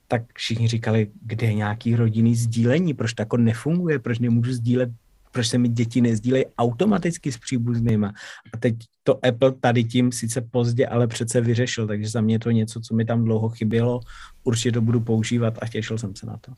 tak 0.08 0.22
všichni 0.34 0.68
říkali, 0.68 1.08
kde 1.22 1.48
je 1.48 1.54
nějaký 1.54 1.96
rodinný 1.96 2.36
sdílení, 2.36 2.94
proč 2.94 3.14
to 3.14 3.22
jako 3.22 3.38
nefunguje, 3.38 4.00
proč 4.00 4.20
nemůžu 4.20 4.54
sdílet, 4.54 4.90
proč 5.32 5.48
se 5.48 5.58
mi 5.58 5.70
děti 5.70 6.02
nezdílejí 6.02 6.46
automaticky 6.58 7.32
s 7.32 7.38
příbuznýma. 7.38 8.14
A 8.54 8.58
teď 8.58 8.76
to 9.04 9.26
Apple 9.26 9.52
tady 9.52 9.84
tím 9.84 10.12
sice 10.12 10.42
pozdě, 10.42 10.88
ale 10.88 11.08
přece 11.08 11.42
vyřešil, 11.42 11.88
takže 11.88 12.10
za 12.10 12.22
mě 12.22 12.36
je 12.36 12.40
to 12.40 12.52
něco, 12.52 12.82
co 12.82 12.96
mi 12.96 13.06
tam 13.06 13.24
dlouho 13.24 13.50
chybělo, 13.50 14.00
určitě 14.44 14.72
to 14.72 14.82
budu 14.82 15.00
používat 15.00 15.54
a 15.62 15.68
těšil 15.68 15.98
jsem 15.98 16.16
se 16.16 16.26
na 16.26 16.38
to. 16.38 16.52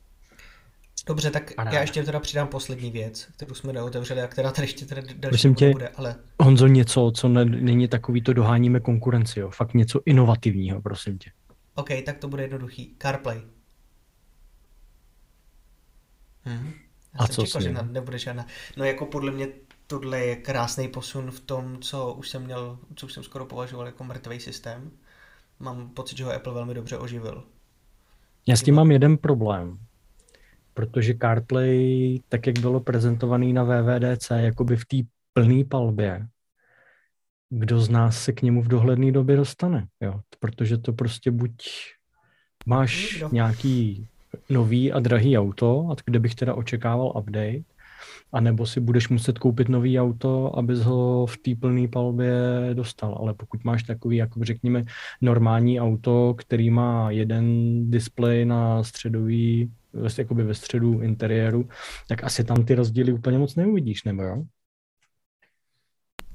Dobře, 1.08 1.32
tak 1.32 1.56
Paráda. 1.56 1.76
já 1.76 1.82
ještě 1.82 2.04
teda 2.04 2.20
přidám 2.20 2.48
poslední 2.48 2.92
věc, 2.92 3.28
kterou 3.36 3.56
jsme 3.56 3.74
neotevřeli 3.74 4.22
a 4.22 4.28
která 4.28 4.52
tady 4.52 4.68
ještě 4.68 4.86
teda 4.86 5.02
další 5.02 5.34
Myslím 5.34 5.56
tě, 5.56 5.72
bude, 5.72 5.90
ale... 5.90 6.16
Honzo, 6.44 6.68
něco, 6.68 7.12
co 7.16 7.28
ne, 7.28 7.46
není 7.46 7.88
takový, 7.88 8.22
to 8.22 8.34
doháníme 8.34 8.80
konkurenci, 8.80 9.40
jo. 9.40 9.50
fakt 9.50 9.74
něco 9.74 10.02
inovativního, 10.06 10.82
prosím 10.82 11.18
tě. 11.18 11.30
OK, 11.78 11.90
tak 12.06 12.18
to 12.18 12.28
bude 12.28 12.44
jednoduchý. 12.44 12.96
CarPlay. 13.02 13.42
Hm. 16.46 16.74
Já 17.14 17.20
A 17.20 17.28
co 17.28 17.46
čekal, 17.46 17.62
že 17.62 17.72
nebude 17.72 18.20
žádná. 18.20 18.46
No 18.78 18.86
jako 18.86 19.06
podle 19.06 19.32
mě 19.32 19.48
tohle 19.88 20.20
je 20.20 20.36
krásný 20.36 20.88
posun 20.88 21.32
v 21.32 21.40
tom, 21.40 21.78
co 21.82 22.14
už 22.14 22.30
jsem 22.30 22.44
měl, 22.44 22.80
co 22.96 23.06
už 23.06 23.14
jsem 23.14 23.24
skoro 23.24 23.46
považoval 23.46 23.86
jako 23.86 24.04
mrtvý 24.04 24.40
systém. 24.40 24.92
Mám 25.60 25.90
pocit, 25.90 26.18
že 26.18 26.24
ho 26.26 26.34
Apple 26.34 26.54
velmi 26.54 26.74
dobře 26.74 26.98
oživil. 26.98 27.44
Já 28.48 28.56
s 28.56 28.64
tím 28.64 28.76
mám 28.76 28.92
jeden 28.92 29.18
problém, 29.18 29.80
protože 30.74 31.14
CarPlay, 31.22 32.20
tak 32.30 32.48
jak 32.48 32.60
bylo 32.60 32.80
prezentovaný 32.80 33.54
na 33.54 33.64
VVDC, 33.64 34.30
jakoby 34.30 34.76
v 34.76 34.86
té 34.86 34.98
plné 35.34 35.64
palbě, 35.64 36.28
kdo 37.50 37.80
z 37.80 37.90
nás 37.90 38.24
se 38.24 38.34
k 38.34 38.42
němu 38.42 38.62
v 38.62 38.68
dohledné 38.68 39.12
době 39.12 39.36
dostane, 39.36 39.88
jo? 40.02 40.20
protože 40.40 40.78
to 40.78 40.94
prostě 40.94 41.32
buď 41.32 41.54
máš 42.66 43.14
Nikdo. 43.14 43.30
nějaký 43.32 44.08
nový 44.50 44.92
a 44.92 45.00
drahý 45.00 45.38
auto, 45.38 45.88
a 45.92 45.96
kde 46.06 46.20
bych 46.20 46.36
teda 46.36 46.54
očekával 46.54 47.14
update, 47.18 47.64
a 48.32 48.40
nebo 48.40 48.66
si 48.66 48.80
budeš 48.80 49.10
muset 49.10 49.40
koupit 49.40 49.70
nový 49.70 50.00
auto, 50.00 50.58
abys 50.58 50.80
ho 50.80 51.26
v 51.26 51.38
té 51.38 51.56
plné 51.56 51.88
palbě 51.88 52.34
dostal. 52.74 53.18
Ale 53.20 53.34
pokud 53.34 53.64
máš 53.64 53.84
takový, 53.84 54.18
jako 54.18 54.44
řekněme, 54.44 54.84
normální 55.22 55.80
auto, 55.80 56.36
který 56.38 56.70
má 56.70 57.12
jeden 57.12 57.46
displej 57.92 58.46
na 58.46 58.84
středový, 58.84 59.72
jakoby 60.18 60.44
ve 60.44 60.54
středu 60.54 61.02
interiéru, 61.02 61.70
tak 62.08 62.24
asi 62.24 62.44
tam 62.44 62.66
ty 62.66 62.76
rozdíly 62.76 63.14
úplně 63.14 63.38
moc 63.38 63.56
neuvidíš, 63.56 64.04
nebo 64.04 64.24
jo? 64.24 64.44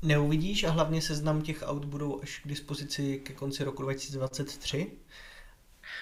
Neuvidíš 0.02 0.64
a 0.64 0.70
hlavně 0.70 1.02
seznam 1.02 1.42
těch 1.42 1.62
aut 1.66 1.84
budou 1.84 2.20
až 2.22 2.40
k 2.44 2.48
dispozici 2.48 3.18
ke 3.18 3.32
konci 3.32 3.64
roku 3.64 3.82
2023. 3.82 4.90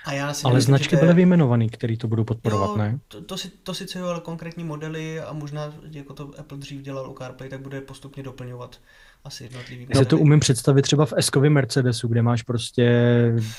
A 0.05 0.13
já 0.13 0.35
si 0.35 0.45
ale 0.45 0.55
myslím, 0.55 0.73
značky 0.73 0.97
byly 0.97 1.15
vyjmenované, 1.15 1.69
které 1.69 1.97
to 1.97 2.09
budou 2.09 2.25
podporovat, 2.25 2.67
jo, 2.67 2.77
ne? 2.77 2.99
To, 3.09 3.21
to, 3.23 3.39
si, 3.39 3.51
to 3.51 3.75
sice 3.75 3.99
jo, 3.99 4.07
ale 4.07 4.21
konkrétní 4.21 4.65
modely 4.65 5.21
a 5.21 5.33
možná, 5.33 5.75
jako 5.91 6.15
to 6.15 6.31
Apple 6.39 6.59
dřív 6.59 6.83
dělal 6.83 7.11
u 7.11 7.15
CarPlay, 7.15 7.49
tak 7.49 7.61
bude 7.61 7.81
postupně 7.81 8.23
doplňovat 8.23 8.81
asi 9.25 9.45
jednotlivý 9.45 9.87
Já 9.95 10.05
to 10.05 10.19
umím 10.19 10.41
představit 10.41 10.83
třeba 10.83 11.07
v 11.07 11.13
s 11.13 11.31
Mercedesu, 11.49 12.09
kde 12.09 12.23
máš 12.23 12.43
prostě, 12.43 12.93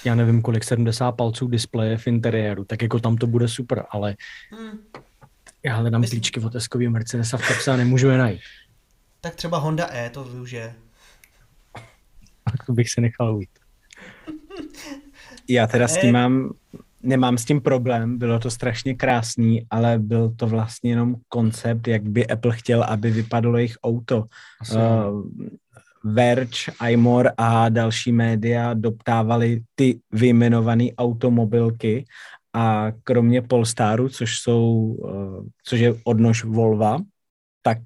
já 0.06 0.16
nevím 0.16 0.42
kolik, 0.42 0.64
70 0.64 1.12
palců 1.12 1.48
displeje 1.48 1.98
v 1.98 2.08
interiéru, 2.08 2.64
tak 2.64 2.82
jako 2.82 3.00
tam 3.00 3.18
to 3.18 3.28
bude 3.28 3.48
super, 3.48 3.86
ale 3.90 4.16
hmm. 4.52 4.80
já 5.64 5.76
hledám 5.76 6.02
Myslím... 6.02 6.20
klíčky 6.20 6.40
od 6.40 6.56
s 6.56 6.68
Mercedesa 6.90 7.38
v 7.38 7.48
kapse 7.48 7.72
a 7.72 7.76
nemůžu 7.76 8.08
je 8.08 8.18
najít. 8.18 8.42
Tak 9.22 9.36
třeba 9.36 9.58
Honda 9.58 9.94
E 9.94 10.10
to 10.10 10.24
využije. 10.24 10.76
Tak 12.52 12.66
to 12.66 12.74
bych 12.74 12.90
se 12.90 13.02
nechal 13.02 13.36
ujít. 13.36 13.50
Já 15.50 15.68
teda 15.68 15.88
s 15.88 15.98
tím 15.98 16.14
mám, 16.14 16.54
nemám 17.04 17.38
s 17.38 17.46
tím 17.46 17.62
problém, 17.62 18.18
bylo 18.18 18.40
to 18.40 18.52
strašně 18.52 18.96
krásný, 18.96 19.68
ale 19.70 20.00
byl 20.00 20.36
to 20.36 20.48
vlastně 20.48 20.92
jenom 20.92 21.16
koncept, 21.30 21.88
jak 21.88 22.04
by 22.04 22.28
Apple 22.28 22.56
chtěl, 22.56 22.84
aby 22.84 23.12
vypadalo 23.12 23.58
jejich 23.58 23.78
auto. 23.84 24.26
Uh, 24.74 25.24
Verge, 26.04 26.72
iMore 26.90 27.32
a 27.38 27.70
další 27.70 28.12
média 28.12 28.74
doptávali 28.74 29.64
ty 29.76 30.00
vyjmenované 30.12 30.86
automobilky 30.98 32.06
a 32.54 32.92
kromě 33.04 33.42
Polestaru, 33.42 34.10
což 34.10 34.40
jsou, 34.40 34.68
uh, 34.68 35.46
což 35.64 35.80
je 35.80 35.94
odnož 36.04 36.44
Volva, 36.44 36.98
tak 37.62 37.80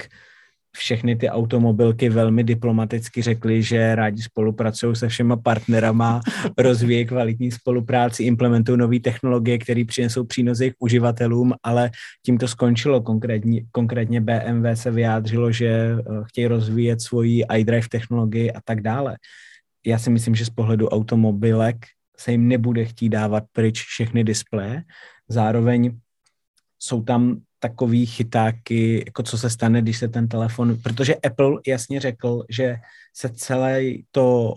všechny 0.75 1.15
ty 1.15 1.29
automobilky 1.29 2.09
velmi 2.09 2.43
diplomaticky 2.43 3.21
řekly, 3.21 3.63
že 3.63 3.95
rádi 3.95 4.21
spolupracují 4.21 4.95
se 4.95 5.07
všema 5.07 5.35
partnerama, 5.35 6.21
rozvíjí 6.57 7.05
kvalitní 7.05 7.51
spolupráci, 7.51 8.23
implementují 8.23 8.77
nové 8.77 8.99
technologie, 8.99 9.57
které 9.57 9.83
přinesou 9.87 10.23
přínos 10.23 10.59
jejich 10.59 10.73
uživatelům, 10.79 11.53
ale 11.63 11.91
tím 12.25 12.37
to 12.37 12.47
skončilo. 12.47 13.01
Konkrétně, 13.01 13.61
konkrétně 13.71 14.21
BMW 14.21 14.73
se 14.73 14.91
vyjádřilo, 14.91 15.51
že 15.51 15.67
eh, 15.67 16.01
chtějí 16.25 16.47
rozvíjet 16.47 17.01
svoji 17.01 17.43
iDrive 17.57 17.89
technologii 17.89 18.51
a 18.51 18.61
tak 18.65 18.81
dále. 18.81 19.17
Já 19.85 19.99
si 19.99 20.09
myslím, 20.09 20.35
že 20.35 20.45
z 20.45 20.49
pohledu 20.49 20.89
automobilek 20.89 21.85
se 22.17 22.31
jim 22.31 22.47
nebude 22.47 22.85
chtít 22.85 23.09
dávat 23.09 23.43
pryč 23.51 23.81
všechny 23.81 24.23
displeje. 24.23 24.83
Zároveň 25.29 25.97
jsou 26.79 27.03
tam 27.03 27.41
takový 27.59 28.05
chytáky, 28.05 29.03
jako 29.05 29.23
co 29.23 29.37
se 29.37 29.49
stane, 29.49 29.81
když 29.81 29.97
se 29.97 30.07
ten 30.07 30.27
telefon, 30.27 30.77
protože 30.83 31.15
Apple 31.15 31.59
jasně 31.67 31.99
řekl, 31.99 32.43
že 32.49 32.75
se 33.13 33.29
celé 33.29 33.81
to 34.11 34.55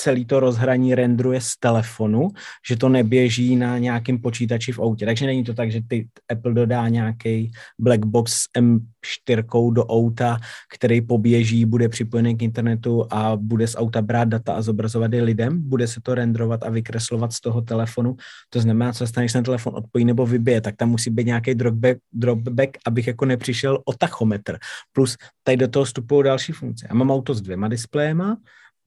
celý 0.00 0.24
to 0.24 0.40
rozhraní 0.40 0.94
rendruje 0.94 1.40
z 1.40 1.56
telefonu, 1.60 2.28
že 2.68 2.76
to 2.76 2.88
neběží 2.88 3.56
na 3.56 3.78
nějakém 3.78 4.18
počítači 4.18 4.72
v 4.72 4.80
autě. 4.80 5.06
Takže 5.06 5.26
není 5.26 5.44
to 5.44 5.54
tak, 5.54 5.72
že 5.72 5.80
ty 5.88 6.08
Apple 6.30 6.54
dodá 6.54 6.88
nějaký 6.88 7.52
black 7.78 8.04
box 8.04 8.32
s 8.32 8.44
M4 8.56 9.72
do 9.72 9.86
auta, 9.86 10.38
který 10.74 11.00
poběží, 11.00 11.64
bude 11.64 11.88
připojený 11.88 12.36
k 12.36 12.42
internetu 12.42 13.06
a 13.10 13.36
bude 13.36 13.66
z 13.66 13.76
auta 13.76 14.02
brát 14.02 14.28
data 14.28 14.54
a 14.54 14.62
zobrazovat 14.62 15.12
je 15.12 15.22
lidem. 15.22 15.68
Bude 15.68 15.86
se 15.86 16.00
to 16.00 16.14
rendrovat 16.14 16.62
a 16.62 16.70
vykreslovat 16.70 17.32
z 17.32 17.40
toho 17.40 17.60
telefonu. 17.60 18.16
To 18.48 18.60
znamená, 18.60 18.92
co 18.92 19.06
stane, 19.06 19.24
když 19.24 19.32
ten 19.32 19.44
telefon 19.44 19.76
odpojí 19.76 20.04
nebo 20.04 20.26
vybije, 20.26 20.60
tak 20.60 20.76
tam 20.76 20.88
musí 20.88 21.10
být 21.10 21.26
nějaký 21.26 21.54
dropback, 21.54 21.98
dropback 22.12 22.78
abych 22.86 23.06
jako 23.06 23.24
nepřišel 23.24 23.78
o 23.84 23.92
tachometr. 23.92 24.58
Plus 24.92 25.16
tady 25.42 25.56
do 25.56 25.68
toho 25.68 25.84
vstupují 25.84 26.24
další 26.24 26.52
funkce. 26.52 26.86
Já 26.88 26.94
mám 26.94 27.10
auto 27.10 27.34
s 27.34 27.40
dvěma 27.40 27.68
displejema, 27.68 28.36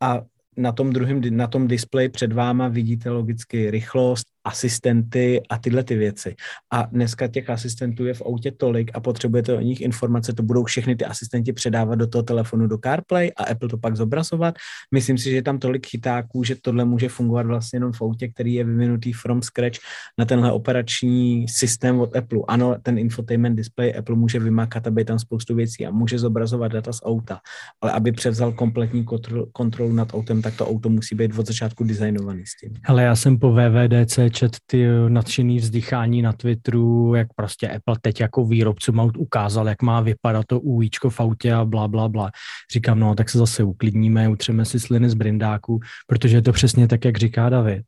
a 0.03 0.21
na 0.57 0.71
tom 0.71 0.93
druhém, 0.93 1.21
na 1.29 1.47
tom 1.47 1.67
displeji 1.67 2.09
před 2.09 2.33
váma 2.33 2.67
vidíte 2.67 3.09
logicky 3.09 3.71
rychlost, 3.71 4.27
asistenty 4.43 5.41
a 5.49 5.57
tyhle 5.57 5.83
ty 5.83 5.95
věci. 5.95 6.35
A 6.73 6.81
dneska 6.81 7.27
těch 7.27 7.49
asistentů 7.49 8.05
je 8.05 8.13
v 8.13 8.21
autě 8.21 8.51
tolik 8.51 8.91
a 8.93 8.99
potřebujete 8.99 9.53
o 9.53 9.61
nich 9.61 9.81
informace, 9.81 10.33
to 10.33 10.43
budou 10.43 10.63
všechny 10.63 10.95
ty 10.95 11.05
asistenti 11.05 11.53
předávat 11.53 11.95
do 11.95 12.07
toho 12.07 12.23
telefonu 12.23 12.67
do 12.67 12.77
CarPlay 12.77 13.31
a 13.37 13.43
Apple 13.43 13.69
to 13.69 13.77
pak 13.77 13.95
zobrazovat. 13.95 14.55
Myslím 14.93 15.17
si, 15.17 15.29
že 15.29 15.35
je 15.35 15.43
tam 15.43 15.59
tolik 15.59 15.87
chytáků, 15.87 16.43
že 16.43 16.55
tohle 16.61 16.85
může 16.85 17.09
fungovat 17.09 17.45
vlastně 17.45 17.77
jenom 17.77 17.91
v 17.91 18.01
autě, 18.01 18.27
který 18.27 18.53
je 18.53 18.63
vyvinutý 18.63 19.13
from 19.13 19.41
scratch 19.41 19.79
na 20.17 20.25
tenhle 20.25 20.51
operační 20.51 21.47
systém 21.47 21.99
od 21.99 22.15
Apple. 22.15 22.39
Ano, 22.47 22.75
ten 22.83 22.97
infotainment 22.97 23.57
display 23.57 23.93
Apple 23.97 24.15
může 24.15 24.39
vymakat, 24.39 24.87
aby 24.87 25.05
tam 25.05 25.19
spoustu 25.19 25.55
věcí 25.55 25.85
a 25.85 25.91
může 25.91 26.19
zobrazovat 26.19 26.71
data 26.71 26.93
z 26.93 26.99
auta, 27.03 27.39
ale 27.81 27.91
aby 27.91 28.11
převzal 28.11 28.51
kompletní 28.51 29.03
kontrol, 29.03 29.45
kontrolu 29.51 29.93
nad 29.93 30.13
autem, 30.13 30.41
tak 30.41 30.57
to 30.57 30.67
auto 30.67 30.89
musí 30.89 31.15
být 31.15 31.37
od 31.37 31.47
začátku 31.47 31.83
designovaný 31.83 32.45
s 32.45 32.57
tím. 32.57 32.73
Hele, 32.83 33.03
já 33.03 33.15
jsem 33.15 33.39
po 33.39 33.51
VVDC 33.51 34.19
čet 34.33 34.57
ty 34.65 34.87
nadšený 35.07 35.57
vzdychání 35.57 36.21
na 36.21 36.33
Twitteru, 36.33 37.15
jak 37.15 37.27
prostě 37.35 37.69
Apple 37.69 37.95
teď 38.01 38.21
jako 38.21 38.45
výrobcům 38.45 38.99
aut 38.99 39.17
ukázal, 39.17 39.67
jak 39.67 39.81
má 39.81 40.01
vypadat 40.01 40.45
to 40.47 40.59
UIčko 40.59 41.09
v 41.09 41.19
autě 41.19 41.53
a 41.53 41.65
bla, 41.65 41.87
bla, 41.87 42.09
bla. 42.09 42.31
Říkám, 42.73 42.99
no, 42.99 43.15
tak 43.15 43.29
se 43.29 43.37
zase 43.37 43.63
uklidníme, 43.63 44.29
utřeme 44.29 44.65
si 44.65 44.79
sliny 44.79 45.09
z 45.09 45.13
brindáku, 45.13 45.79
protože 46.07 46.37
je 46.37 46.41
to 46.41 46.51
přesně 46.51 46.87
tak, 46.87 47.05
jak 47.05 47.17
říká 47.17 47.49
David. 47.49 47.83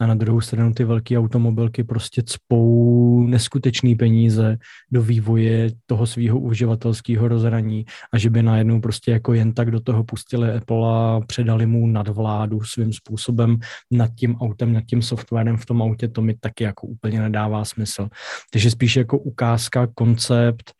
A 0.00 0.06
na 0.06 0.14
druhou 0.14 0.40
stranu 0.40 0.72
ty 0.72 0.84
velké 0.84 1.18
automobilky 1.18 1.84
prostě 1.84 2.22
cpou 2.26 3.26
neskutečný 3.26 3.94
peníze 3.94 4.58
do 4.92 5.02
vývoje 5.02 5.70
toho 5.86 6.06
svého 6.06 6.38
uživatelského 6.38 7.28
rozhraní 7.28 7.84
a 8.12 8.18
že 8.18 8.30
by 8.30 8.42
najednou 8.42 8.80
prostě 8.80 9.10
jako 9.10 9.34
jen 9.34 9.52
tak 9.52 9.70
do 9.70 9.80
toho 9.80 10.04
pustili 10.04 10.52
Apple 10.52 10.94
a 10.94 11.20
předali 11.26 11.66
mu 11.66 11.86
nadvládu 11.86 12.60
svým 12.60 12.92
způsobem 12.92 13.58
nad 13.90 14.10
tím 14.14 14.36
autem, 14.36 14.72
nad 14.72 14.84
tím 14.84 15.02
softwarem 15.02 15.56
v 15.56 15.66
tom 15.66 15.82
autě, 15.82 15.89
to 16.08 16.22
mi 16.22 16.34
taky 16.34 16.64
jako 16.64 16.86
úplně 16.86 17.20
nedává 17.20 17.64
smysl. 17.64 18.08
Takže 18.52 18.70
spíš 18.70 18.96
jako 18.96 19.18
ukázka, 19.18 19.86
koncept 19.86 20.72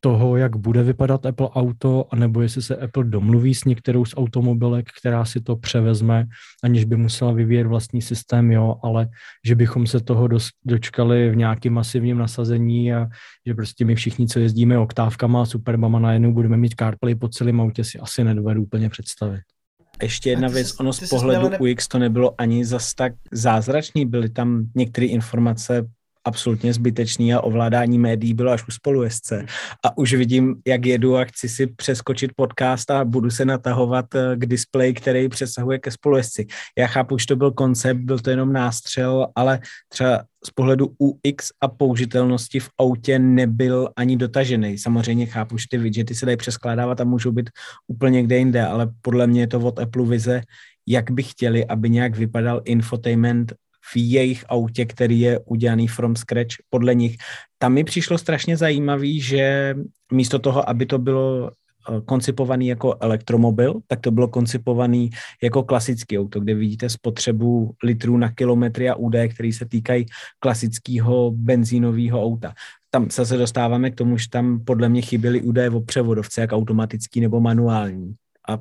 toho, 0.00 0.36
jak 0.36 0.56
bude 0.56 0.82
vypadat 0.82 1.26
Apple 1.26 1.48
auto, 1.48 2.04
anebo 2.10 2.42
jestli 2.42 2.62
se 2.62 2.76
Apple 2.76 3.04
domluví 3.04 3.54
s 3.54 3.64
některou 3.64 4.04
z 4.04 4.14
automobilek, 4.16 4.88
která 5.00 5.24
si 5.24 5.40
to 5.40 5.56
převezme, 5.56 6.26
aniž 6.64 6.84
by 6.84 6.96
musela 6.96 7.32
vyvíjet 7.32 7.66
vlastní 7.66 8.02
systém, 8.02 8.52
jo, 8.52 8.76
ale 8.82 9.08
že 9.46 9.54
bychom 9.54 9.86
se 9.86 10.00
toho 10.00 10.28
dočkali 10.64 11.30
v 11.30 11.36
nějakém 11.36 11.72
masivním 11.72 12.18
nasazení 12.18 12.94
a 12.94 13.06
že 13.46 13.54
prostě 13.54 13.84
my 13.84 13.94
všichni, 13.94 14.26
co 14.28 14.38
jezdíme 14.38 14.78
oktávkama 14.78 15.42
a 15.42 15.46
superbama, 15.46 15.98
najednou 15.98 16.32
budeme 16.32 16.56
mít 16.56 16.74
CarPlay 16.78 17.14
po 17.14 17.28
celém 17.28 17.60
autě, 17.60 17.84
si 17.84 17.98
asi 17.98 18.24
nedovedu 18.24 18.62
úplně 18.62 18.88
představit. 18.88 19.57
Ještě 20.02 20.30
jedna 20.30 20.48
věc, 20.48 20.80
ono 20.80 20.92
z 20.92 21.08
pohledu 21.08 21.48
ne... 21.48 21.58
UX 21.58 21.88
to 21.88 21.98
nebylo 21.98 22.34
ani 22.38 22.64
zas 22.64 22.94
tak 22.94 23.12
zázračný, 23.32 24.06
byly 24.06 24.28
tam 24.28 24.64
některé 24.74 25.06
informace 25.06 25.86
absolutně 26.28 26.72
zbytečný 26.72 27.34
a 27.34 27.40
ovládání 27.40 27.98
médií 27.98 28.34
bylo 28.34 28.52
až 28.52 28.68
u 28.68 28.70
spolujezdce. 28.70 29.46
A 29.84 29.98
už 29.98 30.14
vidím, 30.14 30.56
jak 30.66 30.86
jedu 30.86 31.16
a 31.16 31.24
chci 31.24 31.48
si 31.48 31.66
přeskočit 31.66 32.30
podcast 32.36 32.90
a 32.90 33.04
budu 33.04 33.30
se 33.30 33.44
natahovat 33.44 34.14
eh, 34.14 34.36
k 34.36 34.46
displeji, 34.46 34.92
který 34.94 35.28
přesahuje 35.28 35.78
ke 35.78 35.90
spolujezdci. 35.90 36.46
Já 36.78 36.86
chápu, 36.86 37.18
že 37.18 37.26
to 37.26 37.36
byl 37.36 37.50
koncept, 37.50 37.98
byl 37.98 38.18
to 38.18 38.30
jenom 38.30 38.52
nástřel, 38.52 39.26
ale 39.34 39.60
třeba 39.88 40.24
z 40.44 40.50
pohledu 40.50 40.94
UX 40.98 41.50
a 41.60 41.68
použitelnosti 41.68 42.60
v 42.60 42.70
autě 42.78 43.18
nebyl 43.18 43.88
ani 43.96 44.16
dotažený. 44.16 44.78
Samozřejmě 44.78 45.26
chápu, 45.26 45.58
že 45.58 45.66
ty 45.70 45.78
widgety 45.78 46.14
se 46.14 46.26
dají 46.26 46.36
přeskládávat 46.36 47.00
a 47.00 47.04
můžou 47.04 47.32
být 47.32 47.50
úplně 47.88 48.22
kde 48.22 48.38
jinde, 48.38 48.66
ale 48.66 48.90
podle 49.00 49.26
mě 49.26 49.40
je 49.40 49.46
to 49.46 49.60
od 49.60 49.78
Apple 49.78 50.06
vize, 50.06 50.42
jak 50.86 51.10
by 51.10 51.22
chtěli, 51.22 51.66
aby 51.66 51.90
nějak 51.90 52.16
vypadal 52.16 52.62
infotainment 52.64 53.52
v 53.92 53.96
jejich 53.96 54.44
autě, 54.48 54.84
který 54.84 55.20
je 55.20 55.38
udělaný 55.38 55.88
from 55.88 56.16
scratch 56.16 56.54
podle 56.70 56.94
nich. 56.94 57.16
Tam 57.58 57.72
mi 57.72 57.84
přišlo 57.84 58.18
strašně 58.18 58.56
zajímavý, 58.56 59.20
že 59.20 59.74
místo 60.12 60.38
toho, 60.38 60.68
aby 60.68 60.86
to 60.86 60.98
bylo 60.98 61.50
eh, 61.50 62.00
koncipovaný 62.00 62.66
jako 62.66 62.96
elektromobil, 63.00 63.74
tak 63.86 64.00
to 64.00 64.10
bylo 64.10 64.28
koncipovaný 64.28 65.10
jako 65.42 65.62
klasický 65.62 66.18
auto, 66.18 66.40
kde 66.40 66.54
vidíte 66.54 66.88
spotřebu 66.88 67.74
litrů 67.84 68.16
na 68.16 68.32
kilometry 68.32 68.88
a 68.88 68.94
údaje, 68.94 69.28
které 69.28 69.52
se 69.52 69.66
týkají 69.66 70.06
klasického 70.38 71.30
benzínového 71.30 72.24
auta. 72.24 72.54
Tam 72.90 73.10
se 73.10 73.36
dostáváme 73.36 73.90
k 73.90 73.94
tomu, 73.94 74.18
že 74.18 74.28
tam 74.30 74.64
podle 74.64 74.88
mě 74.88 75.02
chyběly 75.02 75.42
údaje 75.42 75.70
o 75.70 75.80
převodovce, 75.80 76.40
jak 76.40 76.52
automatický 76.52 77.20
nebo 77.20 77.40
manuální. 77.40 78.14
A 78.48 78.58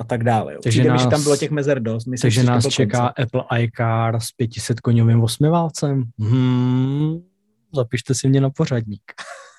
a 0.00 0.04
tak 0.04 0.24
dále. 0.24 0.54
Jo. 0.54 0.60
Takže 0.62 0.84
nás, 0.84 1.02
že 1.02 1.08
tam 1.08 1.22
bylo 1.22 1.36
těch 1.36 1.50
mezer 1.50 1.82
dost. 1.82 2.06
Myslím, 2.06 2.22
takže 2.22 2.42
nás 2.42 2.68
čeká 2.68 2.98
koncept. 2.98 3.34
Apple 3.36 3.62
iCar 3.62 4.20
s 4.20 4.32
500 4.32 4.80
koňovým 4.80 5.22
osmiválcem. 5.22 6.04
Hmm, 6.18 7.18
zapište 7.74 8.14
si 8.14 8.28
mě 8.28 8.40
na 8.40 8.50
pořadník. 8.50 9.02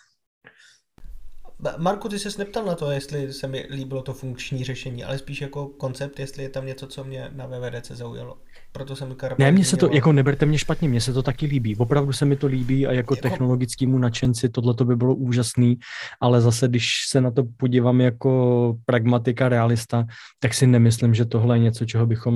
Marku, 1.77 2.09
ty 2.09 2.19
se 2.19 2.29
neptal 2.39 2.65
na 2.65 2.75
to, 2.75 2.91
jestli 2.91 3.33
se 3.33 3.47
mi 3.47 3.67
líbilo 3.69 4.01
to 4.01 4.13
funkční 4.13 4.63
řešení, 4.63 5.03
ale 5.03 5.17
spíš 5.17 5.41
jako 5.41 5.67
koncept, 5.67 6.19
jestli 6.19 6.43
je 6.43 6.49
tam 6.49 6.65
něco, 6.65 6.87
co 6.87 7.03
mě 7.03 7.29
na 7.35 7.47
VVDC 7.47 7.91
zaujalo. 7.91 8.37
Proto 8.71 8.95
jsem 8.95 9.15
Karpal 9.15 9.45
Ne, 9.45 9.51
mně 9.51 9.65
se 9.65 9.77
to, 9.77 9.89
jako 9.91 10.11
neberte 10.11 10.45
mě 10.45 10.57
špatně, 10.57 10.89
mně 10.89 11.01
se 11.01 11.13
to 11.13 11.23
taky 11.23 11.45
líbí. 11.45 11.75
Opravdu 11.75 12.13
se 12.13 12.25
mi 12.25 12.35
to 12.35 12.47
líbí 12.47 12.87
a 12.87 12.91
jako, 12.91 13.13
jako... 13.13 13.29
technologickému 13.29 13.97
nadšenci 13.97 14.49
tohle 14.49 14.73
to 14.73 14.85
by 14.85 14.95
bylo 14.95 15.15
úžasný, 15.15 15.77
ale 16.21 16.41
zase, 16.41 16.67
když 16.67 16.89
se 17.09 17.21
na 17.21 17.31
to 17.31 17.43
podívám 17.57 18.01
jako 18.01 18.77
pragmatika, 18.85 19.49
realista, 19.49 20.05
tak 20.39 20.53
si 20.53 20.67
nemyslím, 20.67 21.13
že 21.13 21.25
tohle 21.25 21.55
je 21.55 21.59
něco, 21.59 21.85
čeho 21.85 22.05
bychom 22.05 22.35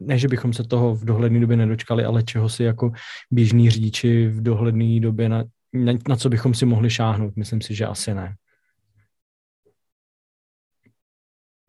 ne, 0.00 0.18
že 0.18 0.28
bychom 0.28 0.52
se 0.52 0.64
toho 0.64 0.94
v 0.94 1.04
dohledné 1.04 1.40
době 1.40 1.56
nedočkali, 1.56 2.04
ale 2.04 2.22
čeho 2.22 2.48
si 2.48 2.64
jako 2.64 2.90
běžní 3.30 3.70
řidiči 3.70 4.28
v 4.28 4.42
dohledné 4.42 5.00
době 5.00 5.28
na, 5.28 5.44
na, 5.72 5.92
na 6.08 6.16
co 6.16 6.28
bychom 6.28 6.54
si 6.54 6.66
mohli 6.66 6.90
šáhnout? 6.90 7.36
Myslím 7.36 7.60
si, 7.60 7.74
že 7.74 7.86
asi 7.86 8.14
ne. 8.14 8.36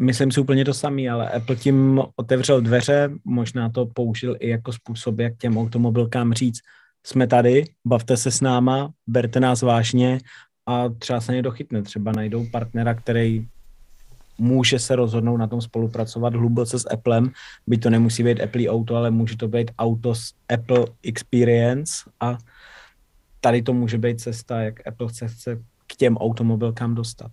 Myslím 0.01 0.31
si 0.31 0.39
úplně 0.39 0.65
to 0.65 0.73
samé, 0.73 1.09
ale 1.09 1.29
Apple 1.29 1.55
tím 1.55 2.01
otevřel 2.15 2.61
dveře, 2.61 3.09
možná 3.23 3.69
to 3.69 3.85
použil 3.85 4.35
i 4.39 4.49
jako 4.49 4.73
způsob, 4.73 5.19
jak 5.19 5.37
těm 5.37 5.57
automobilkám 5.57 6.33
říct, 6.33 6.59
jsme 7.05 7.27
tady, 7.27 7.65
bavte 7.85 8.17
se 8.17 8.31
s 8.31 8.41
náma, 8.41 8.91
berte 9.07 9.39
nás 9.39 9.61
vážně 9.61 10.19
a 10.65 10.89
třeba 10.89 11.21
se 11.21 11.33
někdo 11.33 11.51
chytne, 11.51 11.81
třeba 11.81 12.11
najdou 12.11 12.45
partnera, 12.51 12.93
který 12.93 13.47
může 14.37 14.79
se 14.79 14.95
rozhodnout 14.95 15.37
na 15.37 15.47
tom 15.47 15.61
spolupracovat 15.61 16.33
hluboce 16.33 16.79
s 16.79 16.89
Applem, 16.93 17.31
by 17.67 17.77
to 17.77 17.89
nemusí 17.89 18.23
být 18.23 18.41
Apple 18.41 18.69
auto, 18.69 18.95
ale 18.95 19.11
může 19.11 19.37
to 19.37 19.47
být 19.47 19.71
auto 19.79 20.15
s 20.15 20.33
Apple 20.53 20.85
Experience 21.03 21.93
a 22.19 22.37
tady 23.43 23.61
to 23.61 23.73
může 23.73 23.97
být 23.97 24.19
cesta, 24.19 24.61
jak 24.61 24.87
Apple 24.87 25.07
chce, 25.07 25.27
chce 25.27 25.55
k 25.87 25.95
těm 25.95 26.17
automobilkám 26.17 26.95
dostat. 26.95 27.31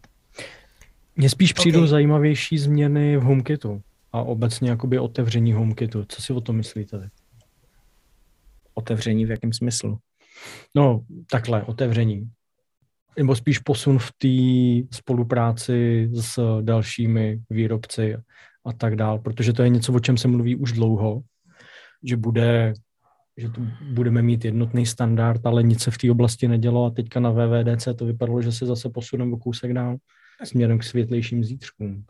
Mně 1.17 1.31
spíš 1.31 1.53
přijdou 1.53 1.79
okay. 1.79 1.89
zajímavější 1.89 2.59
změny 2.59 3.17
v 3.17 3.23
HomeKitu 3.23 3.83
a 4.13 4.23
obecně 4.23 4.71
jakoby 4.71 4.99
otevření 4.99 5.53
HomeKitu. 5.53 6.05
Co 6.09 6.23
si 6.23 6.33
o 6.33 6.41
tom 6.41 6.57
myslíte? 6.57 7.11
Otevření 8.75 9.27
v 9.27 9.31
jakém 9.31 9.53
smyslu? 9.53 9.99
No, 10.75 11.05
takhle, 11.31 11.63
otevření. 11.63 12.31
nebo 13.19 13.37
spíš 13.37 13.59
posun 13.59 13.99
v 13.99 14.13
té 14.19 14.97
spolupráci 14.97 16.09
s 16.13 16.61
dalšími 16.63 17.41
výrobci 17.51 18.17
a 18.65 18.73
tak 18.73 18.97
dál, 18.97 19.19
protože 19.19 19.53
to 19.53 19.63
je 19.63 19.69
něco, 19.69 19.93
o 19.93 20.01
čem 20.01 20.17
se 20.17 20.29
mluví 20.29 20.57
už 20.57 20.73
dlouho, 20.73 21.21
že 22.05 22.17
bude 22.17 22.75
že 23.41 23.49
tu 23.49 23.67
budeme 23.93 24.23
mít 24.23 24.45
jednotný 24.45 24.87
standard, 24.87 25.47
ale 25.47 25.63
nic 25.63 25.83
se 25.83 25.91
v 25.91 25.99
té 25.99 26.11
oblasti 26.11 26.49
nedělo 26.49 26.85
a 26.85 26.91
teďka 26.91 27.21
na 27.21 27.31
VVDC 27.31 27.89
to 27.97 28.07
vypadalo, 28.07 28.43
že 28.43 28.53
se 28.53 28.67
zase 28.67 28.89
posuneme 28.89 29.33
o 29.33 29.37
kousek 29.37 29.73
dál 29.73 29.97
směrem 30.45 30.79
k 30.79 30.85
světlejším 30.85 31.45
zítřkům. 31.45 32.05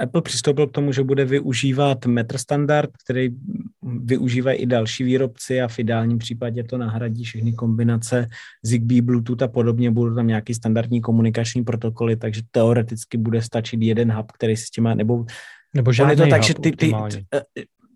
Apple 0.00 0.22
přistoupil 0.22 0.66
k 0.66 0.72
tomu, 0.72 0.92
že 0.92 1.02
bude 1.02 1.24
využívat 1.24 2.06
metr 2.06 2.38
standard, 2.38 2.90
který 3.04 3.28
využívají 3.82 4.58
i 4.58 4.66
další 4.66 5.04
výrobci 5.04 5.62
a 5.62 5.68
v 5.68 5.78
ideálním 5.78 6.18
případě 6.18 6.64
to 6.64 6.78
nahradí 6.78 7.24
všechny 7.24 7.52
kombinace 7.52 8.28
Zigbee, 8.62 9.02
Bluetooth 9.02 9.42
a 9.42 9.48
podobně. 9.48 9.90
Budou 9.90 10.14
tam 10.14 10.26
nějaký 10.26 10.54
standardní 10.54 11.00
komunikační 11.00 11.64
protokoly, 11.64 12.16
takže 12.16 12.42
teoreticky 12.50 13.18
bude 13.18 13.42
stačit 13.42 13.82
jeden 13.82 14.12
hub, 14.12 14.32
který 14.32 14.56
si 14.56 14.66
s 14.66 14.70
tím 14.70 14.84
má, 14.84 14.94
nebo 14.94 15.24
nebo 15.74 15.92
žádný 15.92 16.16
to 16.16 16.26
tak, 16.26 16.42
že 16.42 16.54
ty, 16.54 16.72
ty, 16.72 16.76
ty, 16.76 16.92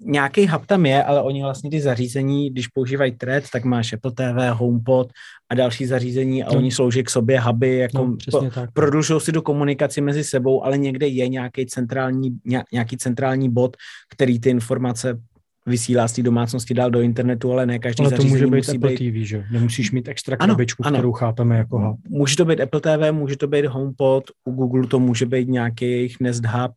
nějaký 0.00 0.46
hub 0.46 0.66
tam 0.66 0.86
je, 0.86 1.04
ale 1.04 1.22
oni 1.22 1.42
vlastně 1.42 1.70
ty 1.70 1.80
zařízení, 1.80 2.50
když 2.50 2.68
používají 2.68 3.12
Thread, 3.12 3.44
tak 3.52 3.64
máš 3.64 3.92
Apple 3.92 4.12
TV, 4.12 4.58
HomePod 4.58 5.12
a 5.50 5.54
další 5.54 5.86
zařízení 5.86 6.44
a 6.44 6.52
no. 6.52 6.58
oni 6.58 6.70
slouží 6.70 7.02
k 7.02 7.10
sobě 7.10 7.40
huby, 7.40 7.76
jako 7.76 7.98
no, 7.98 8.16
po, 8.30 8.50
prodlužují 8.72 9.20
si 9.20 9.32
do 9.32 9.42
komunikaci 9.42 10.00
mezi 10.00 10.24
sebou, 10.24 10.64
ale 10.64 10.78
někde 10.78 11.06
je 11.06 11.28
nějaký 11.28 11.66
centrální, 11.66 12.38
nějaký 12.72 12.96
centrální 12.96 13.50
bod, 13.50 13.76
který 14.10 14.40
ty 14.40 14.50
informace 14.50 15.18
vysílá 15.66 16.08
z 16.08 16.12
té 16.12 16.22
domácnosti 16.22 16.74
dál 16.74 16.90
do 16.90 17.00
internetu, 17.00 17.52
ale 17.52 17.66
ne 17.66 17.78
každý 17.78 18.04
ale 18.04 18.16
to 18.16 18.22
může 18.22 18.46
být 18.46 18.56
musí 18.56 18.76
Apple 18.76 18.90
být... 18.90 18.96
TV, 18.96 19.28
že? 19.28 19.44
Nemusíš 19.50 19.92
mít 19.92 20.08
extra 20.08 20.36
krabičku, 20.36 20.86
ano, 20.86 20.98
kterou 20.98 21.12
chápeme 21.12 21.56
jako 21.56 21.78
hub. 21.78 22.00
Může 22.08 22.36
to 22.36 22.44
být 22.44 22.60
Apple 22.60 22.80
TV, 22.80 23.12
může 23.12 23.36
to 23.36 23.46
být 23.46 23.66
HomePod, 23.66 24.24
u 24.44 24.52
Google 24.52 24.86
to 24.86 24.98
může 25.00 25.26
být 25.26 25.48
nějaký 25.48 25.90
jejich 25.90 26.20
Nest 26.20 26.44
Hub, 26.46 26.72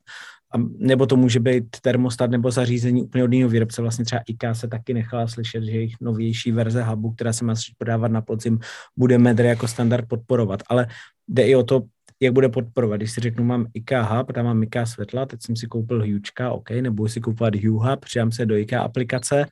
nebo 0.77 1.05
to 1.05 1.15
může 1.15 1.39
být 1.39 1.65
termostat 1.81 2.31
nebo 2.31 2.51
zařízení 2.51 3.03
úplně 3.03 3.23
od 3.23 3.33
jiného 3.33 3.49
výrobce. 3.49 3.81
Vlastně 3.81 4.05
třeba 4.05 4.21
IKEA 4.27 4.53
se 4.53 4.67
taky 4.67 4.93
nechala 4.93 5.27
slyšet, 5.27 5.63
že 5.63 5.71
jejich 5.71 5.95
novější 6.01 6.51
verze 6.51 6.83
hubu, 6.83 7.11
která 7.11 7.33
se 7.33 7.45
má 7.45 7.53
podávat 7.77 8.11
na 8.11 8.21
podzim, 8.21 8.59
bude 8.97 9.17
Medr 9.17 9.45
jako 9.45 9.67
standard 9.67 10.07
podporovat. 10.07 10.63
Ale 10.69 10.87
jde 11.27 11.43
i 11.43 11.55
o 11.55 11.63
to, 11.63 11.81
jak 12.19 12.33
bude 12.33 12.49
podporovat. 12.49 12.97
Když 12.97 13.11
si 13.11 13.21
řeknu, 13.21 13.43
mám 13.43 13.65
IKEA 13.73 14.01
Hub, 14.01 14.31
tam 14.31 14.45
mám 14.45 14.63
IKEA 14.63 14.85
světla, 14.85 15.25
teď 15.25 15.41
jsem 15.41 15.55
si 15.55 15.67
koupil 15.67 15.99
Huge, 15.99 16.49
OK, 16.49 16.69
nebo 16.69 17.09
si 17.09 17.21
koupovat 17.21 17.55
Hue 17.55 17.89
Hub, 17.89 17.99
přidám 17.99 18.31
se 18.31 18.45
do 18.45 18.57
IKEA 18.57 18.81
aplikace, 18.81 19.45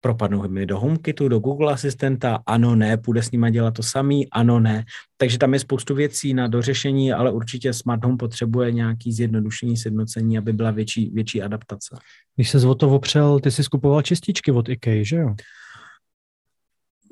propadnou 0.00 0.48
mi 0.48 0.66
do 0.66 0.78
HomeKitu, 0.80 1.28
do 1.28 1.38
Google 1.38 1.72
Asistenta, 1.72 2.38
ano, 2.46 2.76
ne, 2.76 2.96
půjde 2.96 3.22
s 3.22 3.30
nima 3.30 3.50
dělat 3.50 3.74
to 3.74 3.82
samý, 3.82 4.30
ano, 4.30 4.60
ne. 4.60 4.84
Takže 5.16 5.38
tam 5.38 5.54
je 5.54 5.60
spoustu 5.60 5.94
věcí 5.94 6.34
na 6.34 6.48
dořešení, 6.48 7.12
ale 7.12 7.32
určitě 7.32 7.72
Smart 7.72 8.04
Home 8.04 8.16
potřebuje 8.16 8.72
nějaký 8.72 9.12
zjednodušení, 9.12 9.76
sjednocení, 9.76 10.38
aby 10.38 10.52
byla 10.52 10.70
větší, 10.70 11.10
větší 11.14 11.42
adaptace. 11.42 11.96
Když 12.36 12.50
se 12.50 12.66
o 12.66 12.74
to 12.74 12.90
opřel, 12.90 13.40
ty 13.40 13.50
jsi 13.50 13.64
skupoval 13.64 14.02
čističky 14.02 14.52
od 14.52 14.68
IKEA, 14.68 15.04
že 15.04 15.16
jo? 15.16 15.34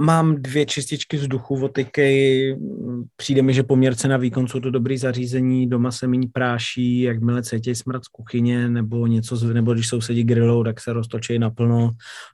Mám 0.00 0.36
dvě 0.36 0.66
čističky 0.66 1.16
vzduchu 1.16 1.64
od 1.64 1.78
IKEA. 1.78 2.56
Přijde 3.16 3.42
mi, 3.42 3.54
že 3.54 3.62
poměr 3.62 3.94
cena 3.94 4.16
výkon 4.16 4.48
jsou 4.48 4.60
to 4.60 4.70
dobrý 4.70 4.98
zařízení, 4.98 5.68
doma 5.68 5.90
se 5.90 6.06
méně 6.06 6.28
práší, 6.32 7.00
jakmile 7.00 7.42
cítí 7.42 7.74
smrad 7.74 8.04
z 8.04 8.08
kuchyně 8.08 8.68
nebo 8.68 9.06
něco, 9.06 9.52
nebo 9.52 9.74
když 9.74 9.88
sousedí 9.88 10.24
grillou, 10.24 10.64
tak 10.64 10.80
se 10.80 10.92
roztočí 10.92 11.38
naplno 11.38 11.90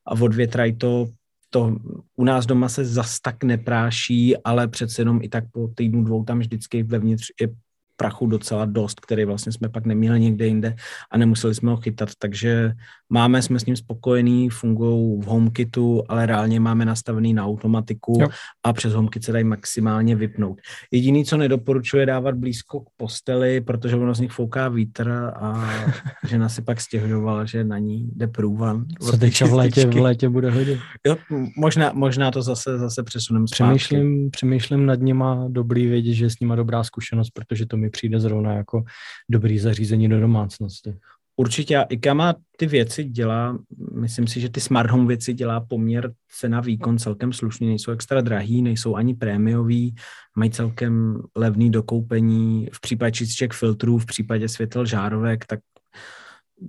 a 0.06 0.12
odvětrají 0.20 0.76
to. 0.76 1.08
To 1.50 1.76
u 2.16 2.24
nás 2.24 2.46
doma 2.46 2.68
se 2.68 2.84
zas 2.84 3.20
tak 3.20 3.44
nepráší, 3.44 4.36
ale 4.36 4.68
přece 4.68 5.00
jenom 5.00 5.20
i 5.22 5.28
tak 5.28 5.44
po 5.52 5.68
týdnu, 5.68 6.04
dvou 6.04 6.24
tam 6.24 6.38
vždycky 6.38 6.82
vevnitř 6.82 7.26
je 7.40 7.48
prachu 7.96 8.26
docela 8.26 8.64
dost, 8.64 9.00
který 9.00 9.24
vlastně 9.24 9.52
jsme 9.52 9.68
pak 9.68 9.86
neměli 9.86 10.20
někde 10.20 10.46
jinde 10.46 10.74
a 11.10 11.18
nemuseli 11.18 11.54
jsme 11.54 11.70
ho 11.70 11.76
chytat, 11.76 12.08
takže 12.18 12.72
máme, 13.10 13.42
jsme 13.42 13.60
s 13.60 13.66
ním 13.66 13.76
spokojení, 13.76 14.50
fungují 14.50 15.20
v 15.20 15.26
HomeKitu, 15.26 16.02
ale 16.08 16.26
reálně 16.26 16.60
máme 16.60 16.84
nastavený 16.84 17.34
na 17.34 17.46
automatiku 17.46 18.18
jo. 18.20 18.28
a 18.64 18.72
přes 18.72 18.92
HomeKit 18.92 19.24
se 19.24 19.32
dají 19.32 19.44
maximálně 19.44 20.16
vypnout. 20.16 20.60
Jediný, 20.90 21.24
co 21.24 21.36
nedoporučuje 21.36 22.06
dávat 22.06 22.34
blízko 22.34 22.80
k 22.80 22.88
posteli, 22.96 23.60
protože 23.60 23.96
ono 23.96 24.14
z 24.14 24.20
nich 24.20 24.32
fouká 24.32 24.68
vítr 24.68 25.32
a 25.34 25.70
žena 26.28 26.48
si 26.48 26.62
pak 26.62 26.80
stěžovala, 26.80 27.44
že 27.44 27.64
na 27.64 27.78
ní 27.78 28.10
jde 28.16 28.26
průvan. 28.26 28.84
Co 29.00 29.16
teď 29.16 29.42
v 29.42 29.52
létě, 29.52 29.86
v 29.86 29.96
létě 29.96 30.28
bude 30.28 30.50
hodit? 30.50 30.78
Jo, 31.06 31.16
možná, 31.56 31.92
možná 31.94 32.30
to 32.30 32.42
zase, 32.42 32.78
zase 32.78 33.02
přesuneme 33.02 33.44
přemýšlím, 33.44 34.30
přemýšlím 34.30 34.86
nad 34.86 35.00
nima, 35.00 35.44
dobrý 35.48 35.86
vědět, 35.86 36.14
že 36.14 36.24
je 36.24 36.30
s 36.30 36.40
nima 36.40 36.56
dobrá 36.56 36.84
zkušenost, 36.84 37.30
protože 37.30 37.66
to 37.66 37.76
mi 37.82 37.90
přijde 37.90 38.20
zrovna 38.20 38.52
jako 38.52 38.84
dobrý 39.28 39.58
zařízení 39.58 40.08
do 40.08 40.20
domácnosti. 40.20 40.94
Určitě 41.36 41.86
IKEA 41.88 42.14
má 42.14 42.34
ty 42.56 42.66
věci 42.66 43.04
dělá, 43.04 43.58
myslím 43.94 44.26
si, 44.26 44.40
že 44.40 44.48
ty 44.48 44.60
smart 44.60 44.90
home 44.90 45.06
věci 45.06 45.34
dělá 45.34 45.60
poměr 45.60 46.12
cena 46.40 46.60
výkon 46.60 46.98
celkem 46.98 47.32
slušný, 47.32 47.68
nejsou 47.68 47.92
extra 47.92 48.20
drahý, 48.20 48.62
nejsou 48.62 48.94
ani 48.94 49.14
prémiový, 49.14 49.94
mají 50.36 50.50
celkem 50.50 51.22
levný 51.36 51.70
dokoupení, 51.70 52.68
v 52.72 52.80
případě 52.80 53.12
čističek 53.12 53.52
filtrů, 53.52 53.98
v 53.98 54.06
případě 54.06 54.48
světel 54.48 54.86
žárovek, 54.86 55.46
tak 55.46 55.60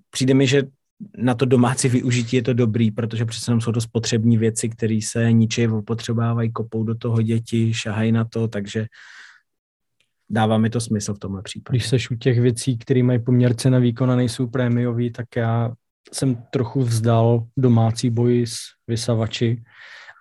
přijde 0.10 0.34
mi, 0.34 0.48
že 0.48 0.64
na 1.18 1.36
to 1.36 1.46
domácí 1.46 1.90
využití 1.90 2.36
je 2.36 2.44
to 2.44 2.54
dobrý, 2.54 2.92
protože 2.92 3.26
přece 3.26 3.52
jsou 3.60 3.72
to 3.72 3.82
spotřební 3.82 4.38
věci, 4.38 4.70
které 4.70 5.00
se 5.04 5.32
ničej 5.32 5.68
opotřebávají, 5.68 6.52
kopou 6.52 6.84
do 6.84 6.96
toho 6.96 7.22
děti, 7.22 7.74
šahají 7.74 8.12
na 8.12 8.26
to, 8.26 8.48
takže 8.48 8.86
dává 10.34 10.58
mi 10.58 10.70
to 10.70 10.82
smysl 10.82 11.14
v 11.14 11.20
tomhle 11.20 11.42
případě. 11.42 11.78
Když 11.78 11.88
seš 11.88 12.12
u 12.12 12.16
těch 12.16 12.40
věcí, 12.40 12.78
které 12.78 13.04
mají 13.04 13.20
poměr 13.20 13.54
cena 13.54 13.80
výkon 13.80 14.12
a 14.12 14.16
nejsou 14.16 14.48
prémiový, 14.48 15.12
tak 15.12 15.26
já 15.36 15.72
jsem 16.12 16.36
trochu 16.52 16.82
vzdal 16.82 17.44
domácí 17.58 18.10
boj 18.10 18.46
s 18.48 18.58
vysavači 18.88 19.64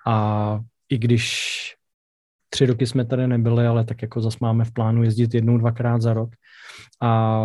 a 0.07 0.59
i 0.89 0.99
když 0.99 1.75
tři 2.49 2.67
roky 2.67 2.87
jsme 2.87 3.05
tady 3.05 3.27
nebyli, 3.27 3.67
ale 3.67 3.85
tak 3.85 4.03
jako 4.03 4.21
zase 4.21 4.39
máme 4.41 4.65
v 4.65 4.73
plánu 4.73 5.03
jezdit 5.03 5.35
jednou, 5.35 5.59
dvakrát 5.59 6.03
za 6.03 6.13
rok 6.13 6.31
a 7.01 7.43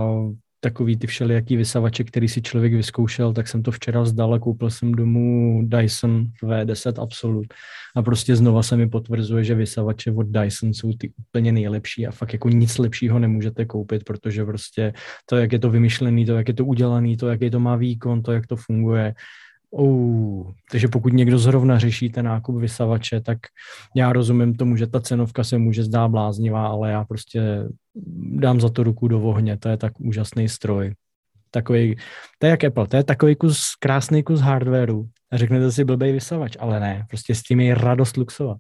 takový 0.60 0.98
ty 0.98 1.08
všelijaký 1.08 1.58
vysavače, 1.58 2.04
který 2.04 2.28
si 2.28 2.42
člověk 2.42 2.74
vyzkoušel, 2.74 3.34
tak 3.34 3.48
jsem 3.48 3.64
to 3.64 3.72
včera 3.72 4.02
vzdal 4.02 4.34
a 4.34 4.40
koupil 4.40 4.70
jsem 4.70 4.92
domů 4.92 5.62
Dyson 5.66 6.26
V10 6.44 7.02
Absolute. 7.04 7.56
A 7.96 8.02
prostě 8.02 8.36
znova 8.36 8.64
se 8.64 8.78
mi 8.78 8.90
potvrzuje, 8.90 9.44
že 9.44 9.56
vysavače 9.56 10.12
od 10.12 10.28
Dyson 10.28 10.74
jsou 10.74 10.94
ty 10.94 11.14
úplně 11.20 11.52
nejlepší 11.52 12.08
a 12.08 12.12
fakt 12.12 12.34
jako 12.34 12.50
nic 12.50 12.78
lepšího 12.78 13.20
nemůžete 13.20 13.66
koupit, 13.66 14.04
protože 14.04 14.46
prostě 14.46 14.94
to, 15.26 15.36
jak 15.36 15.52
je 15.52 15.60
to 15.60 15.70
vymyšlený, 15.70 16.26
to, 16.26 16.38
jak 16.38 16.48
je 16.48 16.54
to 16.54 16.66
udělaný, 16.66 17.18
to, 17.18 17.28
jaký 17.28 17.50
to 17.50 17.60
má 17.60 17.76
výkon, 17.76 18.22
to, 18.22 18.32
jak 18.32 18.48
to 18.48 18.56
funguje, 18.56 19.14
Uh, 19.72 20.52
takže 20.72 20.88
pokud 20.88 21.14
někdo 21.14 21.40
zrovna 21.40 21.80
řeší 21.80 22.10
ten 22.10 22.26
nákup 22.26 22.56
vysavače, 22.56 23.22
tak 23.22 23.38
já 23.96 24.14
rozumím 24.14 24.56
tomu, 24.56 24.76
že 24.76 24.88
ta 24.88 25.00
cenovka 25.00 25.44
se 25.44 25.58
může 25.58 25.84
zdá 25.84 26.08
bláznivá, 26.08 26.68
ale 26.68 26.92
já 26.92 27.06
prostě 27.06 27.42
dám 28.40 28.62
za 28.62 28.70
to 28.70 28.84
ruku 28.84 29.08
do 29.08 29.22
ohně, 29.22 29.58
to 29.58 29.70
je 29.70 29.78
tak 29.78 30.00
úžasný 30.00 30.50
stroj. 30.50 30.94
Takový, 31.52 31.96
to 32.40 32.46
je 32.46 32.50
jak 32.50 32.64
Apple, 32.64 32.88
to 32.88 32.98
je 32.98 33.04
takový 33.04 33.36
kus, 33.36 33.62
krásný 33.80 34.24
kus 34.24 34.40
hardwareu, 34.40 35.08
řeknete 35.34 35.72
si 35.72 35.84
blbej 35.84 36.12
vysavač, 36.12 36.58
ale 36.60 36.80
ne, 36.80 37.06
prostě 37.10 37.36
s 37.36 37.44
tím 37.44 37.60
je 37.60 37.76
radost 37.76 38.18
luxovat. 38.18 38.58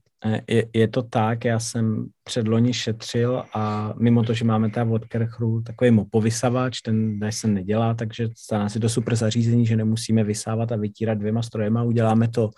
Je, 0.48 0.66
je 0.74 0.88
to 0.88 1.04
tak, 1.04 1.46
já 1.46 1.60
jsem 1.60 2.06
předloni 2.24 2.74
šetřil 2.74 3.44
a 3.54 3.94
mimo 4.00 4.24
to, 4.24 4.34
že 4.34 4.46
máme 4.46 4.70
ta 4.70 4.84
od 4.84 5.06
Kerchru 5.06 5.62
takový 5.62 5.92
mopovysavač, 5.92 6.82
ten 6.82 7.20
se 7.30 7.48
nedělá, 7.48 7.94
takže 7.94 8.28
nás 8.52 8.76
je 8.76 8.82
to 8.82 8.90
super 8.90 9.16
zařízení, 9.16 9.66
že 9.66 9.76
nemusíme 9.76 10.24
vysávat 10.24 10.72
a 10.72 10.76
vytírat 10.76 11.18
dvěma 11.18 11.42
strojema, 11.42 11.84
uděláme 11.84 12.28
to 12.28 12.50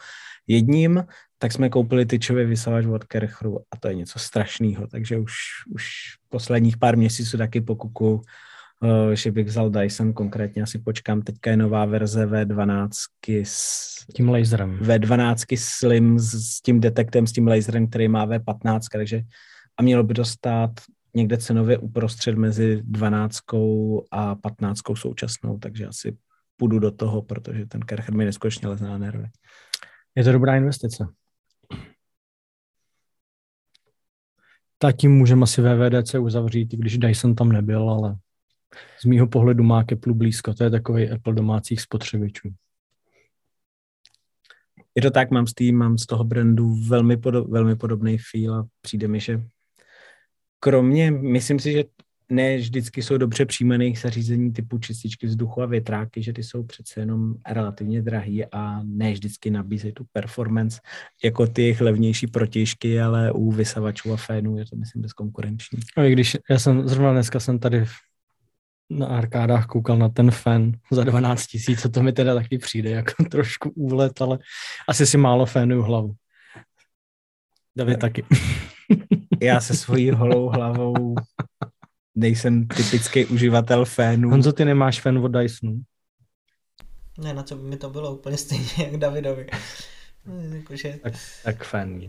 jedním, 0.47 1.03
tak 1.37 1.51
jsme 1.51 1.69
koupili 1.69 2.05
tyčový 2.05 2.45
vysavač 2.45 2.85
od 2.85 3.03
Kerchru 3.03 3.59
a 3.59 3.77
to 3.79 3.87
je 3.87 3.95
něco 3.95 4.19
strašného, 4.19 4.87
takže 4.87 5.17
už, 5.17 5.33
už 5.75 5.85
posledních 6.29 6.77
pár 6.77 6.97
měsíců 6.97 7.37
taky 7.37 7.61
pokuku 7.61 8.21
že 9.13 9.31
bych 9.31 9.47
vzal 9.47 9.69
Dyson, 9.69 10.13
konkrétně 10.13 10.63
asi 10.63 10.79
počkám, 10.79 11.21
teďka 11.21 11.51
je 11.51 11.57
nová 11.57 11.85
verze 11.85 12.25
V12 12.25 12.89
s 13.43 14.05
tím 14.13 14.29
laserem. 14.29 14.79
V12 14.79 15.57
Slim 15.59 16.19
s, 16.19 16.33
s 16.33 16.61
tím 16.61 16.79
detektem, 16.79 17.27
s 17.27 17.31
tím 17.31 17.47
laserem, 17.47 17.87
který 17.87 18.07
má 18.07 18.27
V15, 18.27 18.79
takže 18.91 19.21
a 19.77 19.81
mělo 19.81 20.03
by 20.03 20.13
to 20.13 20.25
stát 20.25 20.71
někde 21.15 21.37
cenově 21.37 21.77
uprostřed 21.77 22.35
mezi 22.35 22.81
12 22.83 23.39
a 24.11 24.35
15 24.35 24.79
současnou, 24.95 25.57
takže 25.57 25.85
asi 25.85 26.17
půjdu 26.57 26.79
do 26.79 26.91
toho, 26.91 27.21
protože 27.21 27.65
ten 27.65 27.81
Kercher 27.81 28.15
mi 28.15 28.25
neskutečně 28.25 28.67
leze 28.67 28.85
na 28.85 28.97
nervy. 28.97 29.27
Je 30.15 30.23
to 30.23 30.31
dobrá 30.31 30.55
investice. 30.55 31.07
Tak 34.77 34.95
tím 34.95 35.11
můžeme 35.11 35.43
asi 35.43 35.61
VVDC 35.61 36.15
uzavřít, 36.15 36.73
i 36.73 36.77
když 36.77 36.97
Dyson 36.97 37.35
tam 37.35 37.51
nebyl, 37.51 37.89
ale 37.89 38.15
z 39.01 39.05
mýho 39.05 39.27
pohledu 39.27 39.63
má 39.63 39.83
k 39.83 39.91
Apple 39.91 40.13
blízko. 40.13 40.53
To 40.53 40.63
je 40.63 40.69
takový 40.69 41.09
Apple 41.09 41.33
domácích 41.33 41.81
spotřebičů. 41.81 42.49
Je 44.95 45.01
to 45.01 45.11
tak, 45.11 45.31
mám 45.31 45.47
z 45.47 45.53
tým, 45.53 45.77
mám 45.77 45.97
z 45.97 46.05
toho 46.05 46.23
brandu 46.23 46.75
velmi, 46.87 47.17
podob, 47.17 47.49
velmi 47.49 47.75
podobný 47.75 48.17
feel 48.31 48.55
a 48.55 48.67
přijde 48.81 49.07
mi, 49.07 49.19
že 49.19 49.43
kromě, 50.59 51.11
myslím 51.11 51.59
si, 51.59 51.71
že 51.71 51.83
ne 52.29 52.57
vždycky 52.57 53.03
jsou 53.03 53.17
dobře 53.17 53.45
přijímaných 53.45 53.99
zařízení 53.99 54.53
typu 54.53 54.77
čističky 54.77 55.27
vzduchu 55.27 55.61
a 55.61 55.65
větráky, 55.65 56.23
že 56.23 56.33
ty 56.33 56.43
jsou 56.43 56.63
přece 56.63 56.99
jenom 56.99 57.33
relativně 57.49 58.01
drahý 58.01 58.45
a 58.45 58.83
ne 58.83 59.13
vždycky 59.13 59.51
nabízejí 59.51 59.93
tu 59.93 60.05
performance 60.11 60.79
jako 61.23 61.47
ty 61.47 61.77
levnější 61.79 62.27
protěžky, 62.27 63.01
ale 63.01 63.31
u 63.31 63.51
vysavačů 63.51 64.13
a 64.13 64.17
fénů 64.17 64.57
je 64.57 64.65
to 64.65 64.75
myslím 64.75 65.01
bezkonkurenční. 65.01 65.79
A 65.97 66.03
i 66.03 66.11
když 66.11 66.37
já 66.49 66.59
jsem 66.59 66.87
zrovna 66.87 67.11
dneska 67.11 67.39
jsem 67.39 67.59
tady 67.59 67.85
na 68.89 69.07
arkádách 69.07 69.65
koukal 69.65 69.97
na 69.97 70.09
ten 70.09 70.31
fan 70.31 70.71
za 70.91 71.03
12 71.03 71.47
tisíc, 71.47 71.81
co 71.81 71.89
to 71.89 72.03
mi 72.03 72.11
teda 72.11 72.35
taky 72.35 72.57
přijde 72.57 72.89
jako 72.89 73.23
trošku 73.31 73.69
úlet, 73.69 74.21
ale 74.21 74.39
asi 74.87 75.05
si 75.05 75.17
málo 75.17 75.45
fénů 75.45 75.81
hlavu. 75.81 76.15
David 77.75 77.99
taky. 77.99 78.25
Já 79.41 79.59
se 79.59 79.75
svojí 79.75 80.11
holou 80.11 80.49
hlavou 80.49 81.15
nejsem 82.15 82.67
typický 82.67 83.25
uživatel 83.25 83.85
fénů. 83.85 84.29
Honzo, 84.29 84.53
ty 84.53 84.65
nemáš 84.65 85.01
fan 85.01 85.17
od 85.17 85.27
Dysonu? 85.27 85.81
Ne, 87.17 87.33
na 87.33 87.43
co 87.43 87.55
by 87.55 87.63
mi 87.69 87.77
to 87.77 87.89
bylo 87.89 88.15
úplně 88.15 88.37
stejně 88.37 88.65
jak 88.77 88.97
Davidovi. 88.97 89.47
Jakože... 90.53 90.99
Tak, 91.03 91.13
tak 91.43 91.63
fan 91.63 91.99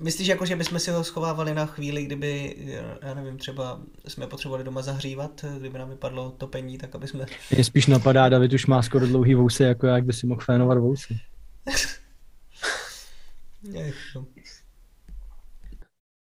Myslíš, 0.00 0.28
jako, 0.28 0.46
že 0.46 0.56
bychom 0.56 0.78
si 0.78 0.90
ho 0.90 1.04
schovávali 1.04 1.54
na 1.54 1.66
chvíli, 1.66 2.04
kdyby, 2.04 2.56
já 3.02 3.14
nevím, 3.14 3.38
třeba 3.38 3.80
jsme 4.08 4.26
potřebovali 4.26 4.64
doma 4.64 4.82
zahřívat, 4.82 5.44
kdyby 5.58 5.78
nám 5.78 5.90
vypadlo 5.90 6.30
topení, 6.30 6.78
tak 6.78 6.94
aby 6.94 7.08
jsme... 7.08 7.26
Mě 7.50 7.64
spíš 7.64 7.86
napadá, 7.86 8.28
David 8.28 8.52
už 8.52 8.66
má 8.66 8.82
skoro 8.82 9.06
dlouhý 9.06 9.34
vousy, 9.34 9.62
jako 9.62 9.86
jak 9.86 10.04
by 10.04 10.12
si 10.12 10.26
mohl 10.26 10.40
fénovat 10.40 10.78
vousy. 10.78 11.20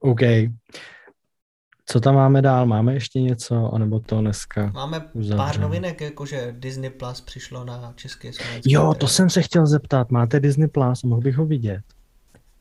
OK. 0.00 0.20
Co 1.88 2.00
tam 2.00 2.14
máme 2.14 2.42
dál? 2.42 2.66
Máme 2.66 2.94
ještě 2.94 3.20
něco, 3.20 3.74
anebo 3.74 4.00
to 4.00 4.20
dneska 4.20 4.70
Máme 4.74 5.10
uzavřeme? 5.12 5.36
pár 5.36 5.60
novinek, 5.60 6.00
jakože 6.00 6.54
Disney 6.58 6.90
Plus 6.90 7.20
přišlo 7.20 7.64
na 7.64 7.92
české 7.96 8.32
Slovenské. 8.32 8.72
Jo, 8.72 8.94
to 8.94 9.08
jsem 9.08 9.30
se 9.30 9.42
chtěl 9.42 9.66
zeptat. 9.66 10.10
Máte 10.10 10.40
Disney 10.40 10.68
Plus? 10.68 11.02
Mohl 11.02 11.20
bych 11.20 11.36
ho 11.36 11.46
vidět? 11.46 11.82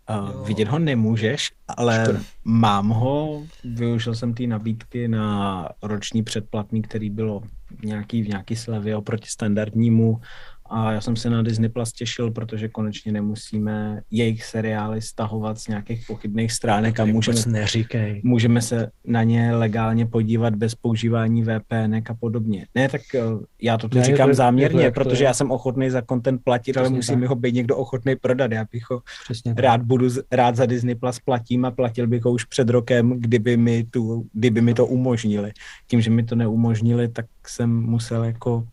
Uh, 0.10 0.47
vidět 0.47 0.68
ho 0.68 0.80
nemůžeš, 0.80 1.51
ale 1.68 2.03
Štor. 2.03 2.22
mám 2.43 2.89
ho. 2.89 3.43
Využil 3.64 4.16
jsem 4.16 4.34
ty 4.34 4.47
nabídky 4.47 5.08
na 5.08 5.70
roční 5.82 6.24
předplatný, 6.24 6.82
který 6.82 7.10
bylo 7.10 7.43
nějaký, 7.84 8.22
v 8.22 8.28
nějaký 8.28 8.56
slevě 8.56 8.95
oproti 8.95 9.30
standardnímu 9.30 10.22
a 10.70 10.91
já 10.91 11.01
jsem 11.01 11.16
se 11.16 11.30
na 11.30 11.41
Disney 11.41 11.70
Plus 11.70 11.91
těšil, 11.91 12.32
protože 12.32 12.68
konečně 12.68 13.11
nemusíme 13.11 14.01
jejich 14.11 14.43
seriály 14.43 15.01
stahovat 15.01 15.57
z 15.59 15.68
nějakých 15.68 16.03
pochybných 16.07 16.51
stránek 16.51 16.99
a 16.99 17.05
můžeme, 17.05 17.41
neříkej. 17.47 18.22
můžeme 18.24 18.61
se 18.61 18.91
na 19.05 19.24
ně 19.24 19.55
legálně 19.55 20.05
podívat 20.05 20.55
bez 20.55 20.76
používání 20.76 21.43
VPN 21.43 21.95
a 22.09 22.13
podobně. 22.20 22.66
Ne, 22.76 22.89
tak 22.89 23.01
eh, 23.16 23.20
já 23.61 23.78
to 23.78 23.89
tu 23.89 23.97
ne, 23.97 24.03
říkám 24.03 24.30
to, 24.30 24.36
záměrně, 24.36 24.91
to, 24.91 24.93
protože 24.93 25.24
já 25.24 25.34
jsem 25.34 25.51
ochotný 25.51 25.89
za 25.89 26.01
content 26.01 26.43
platit, 26.43 26.78
ale 26.78 26.89
musí 26.89 27.16
mi 27.16 27.26
ho 27.26 27.36
být 27.36 27.55
někdo 27.55 27.78
ochotný 27.78 28.16
prodat. 28.16 28.51
Já 28.51 28.66
bych 28.72 28.89
ho 28.89 29.01
Přesně 29.24 29.53
rád 29.57 29.82
budu, 29.82 30.07
rád 30.32 30.55
za 30.55 30.66
Disney 30.66 30.95
Plus 30.95 31.20
platím 31.20 31.66
a 31.66 31.72
platil 31.72 32.07
bych 32.07 32.26
ho 32.26 32.32
už 32.32 32.43
před 32.43 32.70
rokem, 32.70 33.09
kdyby 33.09 33.57
mi, 33.57 33.84
tu, 33.84 34.28
kdyby 34.34 34.61
mi 34.61 34.74
to 34.74 34.86
umožnili. 34.86 35.51
Tím, 35.88 36.01
že 36.01 36.09
mi 36.09 36.24
to 36.24 36.36
neumožnili, 36.36 37.07
tak 37.07 37.26
jsem 37.47 37.82
musel 37.82 38.24
jako 38.24 38.68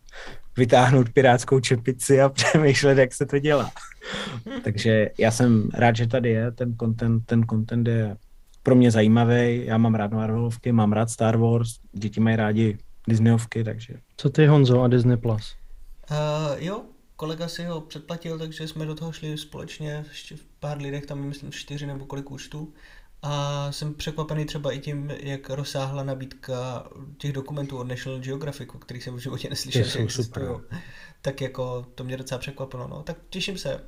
vytáhnout 0.57 1.09
pirátskou 1.09 1.59
čepici 1.59 2.21
a 2.21 2.29
přemýšlet, 2.39 2.97
jak 2.97 3.13
se 3.13 3.25
to 3.25 3.39
dělá. 3.39 3.71
Takže 4.63 5.09
já 5.17 5.31
jsem 5.31 5.69
rád, 5.73 5.95
že 5.95 6.07
tady 6.07 6.29
je, 6.29 6.51
ten 6.51 6.75
content, 6.77 7.25
ten 7.25 7.43
content 7.43 7.87
je 7.87 8.15
pro 8.63 8.75
mě 8.75 8.91
zajímavý, 8.91 9.65
já 9.65 9.77
mám 9.77 9.95
rád 9.95 10.11
Marvelovky, 10.11 10.71
mám 10.71 10.93
rád 10.93 11.09
Star 11.09 11.37
Wars, 11.37 11.79
děti 11.91 12.19
mají 12.19 12.35
rádi 12.35 12.77
Disneyovky, 13.07 13.63
takže... 13.63 13.93
Co 14.17 14.29
ty 14.29 14.45
Honzo 14.45 14.81
a 14.81 14.87
Disney+. 14.87 15.17
Plus? 15.17 15.55
Uh, 16.11 16.17
jo, 16.57 16.81
kolega 17.15 17.47
si 17.47 17.65
ho 17.65 17.81
předplatil, 17.81 18.39
takže 18.39 18.67
jsme 18.67 18.85
do 18.85 18.95
toho 18.95 19.11
šli 19.11 19.37
společně, 19.37 20.05
ještě 20.09 20.35
v 20.35 20.43
pár 20.59 20.77
lidech, 20.77 21.05
tam 21.05 21.19
myslím 21.19 21.51
čtyři 21.51 21.87
nebo 21.87 22.05
kolik 22.05 22.31
účtů. 22.31 22.73
A 23.25 23.71
jsem 23.71 23.93
překvapený 23.93 24.45
třeba 24.45 24.71
i 24.71 24.79
tím, 24.79 25.11
jak 25.19 25.49
rozsáhla 25.49 26.03
nabídka 26.03 26.87
těch 27.17 27.33
dokumentů 27.33 27.77
od 27.77 27.87
National 27.87 28.19
Geographic, 28.19 28.69
o 28.75 28.77
kterých 28.77 29.03
jsem 29.03 29.15
v 29.15 29.19
životě 29.19 29.49
neslyšel, 29.49 29.83
že 29.83 29.99
existují. 29.99 30.47
Tak 31.21 31.41
jako 31.41 31.85
to 31.95 32.03
mě 32.03 32.17
docela 32.17 32.39
překvapilo. 32.39 32.87
No. 32.87 33.03
Tak 33.03 33.17
těším 33.29 33.57
se. 33.57 33.81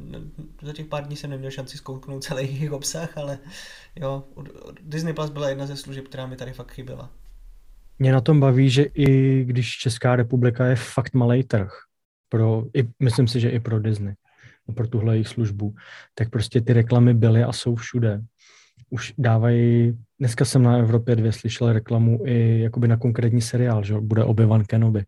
Za 0.61 0.73
těch 0.73 0.86
pár 0.86 1.05
dní 1.05 1.15
jsem 1.15 1.29
neměl 1.29 1.51
šanci 1.51 1.77
zkouknout 1.77 2.23
celý 2.23 2.43
jejich 2.45 2.71
obsah, 2.71 3.17
ale 3.17 3.39
jo, 3.95 4.23
Disney 4.81 5.13
Plus 5.13 5.29
byla 5.29 5.49
jedna 5.49 5.65
ze 5.65 5.75
služeb, 5.75 6.07
která 6.07 6.27
mi 6.27 6.36
tady 6.36 6.53
fakt 6.53 6.71
chyběla. 6.71 7.09
Mě 7.99 8.11
na 8.11 8.21
tom 8.21 8.39
baví, 8.39 8.69
že 8.69 8.83
i 8.83 9.43
když 9.43 9.77
Česká 9.77 10.15
republika 10.15 10.65
je 10.65 10.75
fakt 10.75 11.13
malý 11.13 11.43
trh, 11.43 11.71
pro, 12.29 12.63
i, 12.73 12.88
myslím 12.99 13.27
si, 13.27 13.39
že 13.39 13.49
i 13.49 13.59
pro 13.59 13.79
Disney, 13.79 14.13
pro 14.75 14.88
tuhle 14.88 15.15
jejich 15.15 15.27
službu, 15.27 15.75
tak 16.13 16.29
prostě 16.29 16.61
ty 16.61 16.73
reklamy 16.73 17.13
byly 17.13 17.43
a 17.43 17.53
jsou 17.53 17.75
všude 17.75 18.21
už 18.95 19.13
dávají, 19.17 19.97
dneska 20.19 20.45
jsem 20.45 20.63
na 20.63 20.77
Evropě 20.77 21.15
dvě 21.15 21.31
slyšel 21.31 21.73
reklamu 21.73 22.19
i 22.25 22.59
jakoby 22.59 22.87
na 22.87 22.97
konkrétní 22.97 23.41
seriál, 23.41 23.83
že 23.83 23.93
bude 23.99 24.23
Obi-Wan 24.23 24.63
Kenobi. 24.63 25.03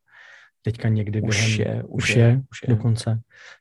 Teďka 0.61 0.89
někdy 0.89 1.21
už 1.21 1.57
během, 1.57 1.75
je, 1.75 1.83
už, 1.83 2.09
je, 2.09 2.23
je, 2.23 2.41
už 2.51 2.63
je, 2.63 2.75
dokonce. 2.75 3.19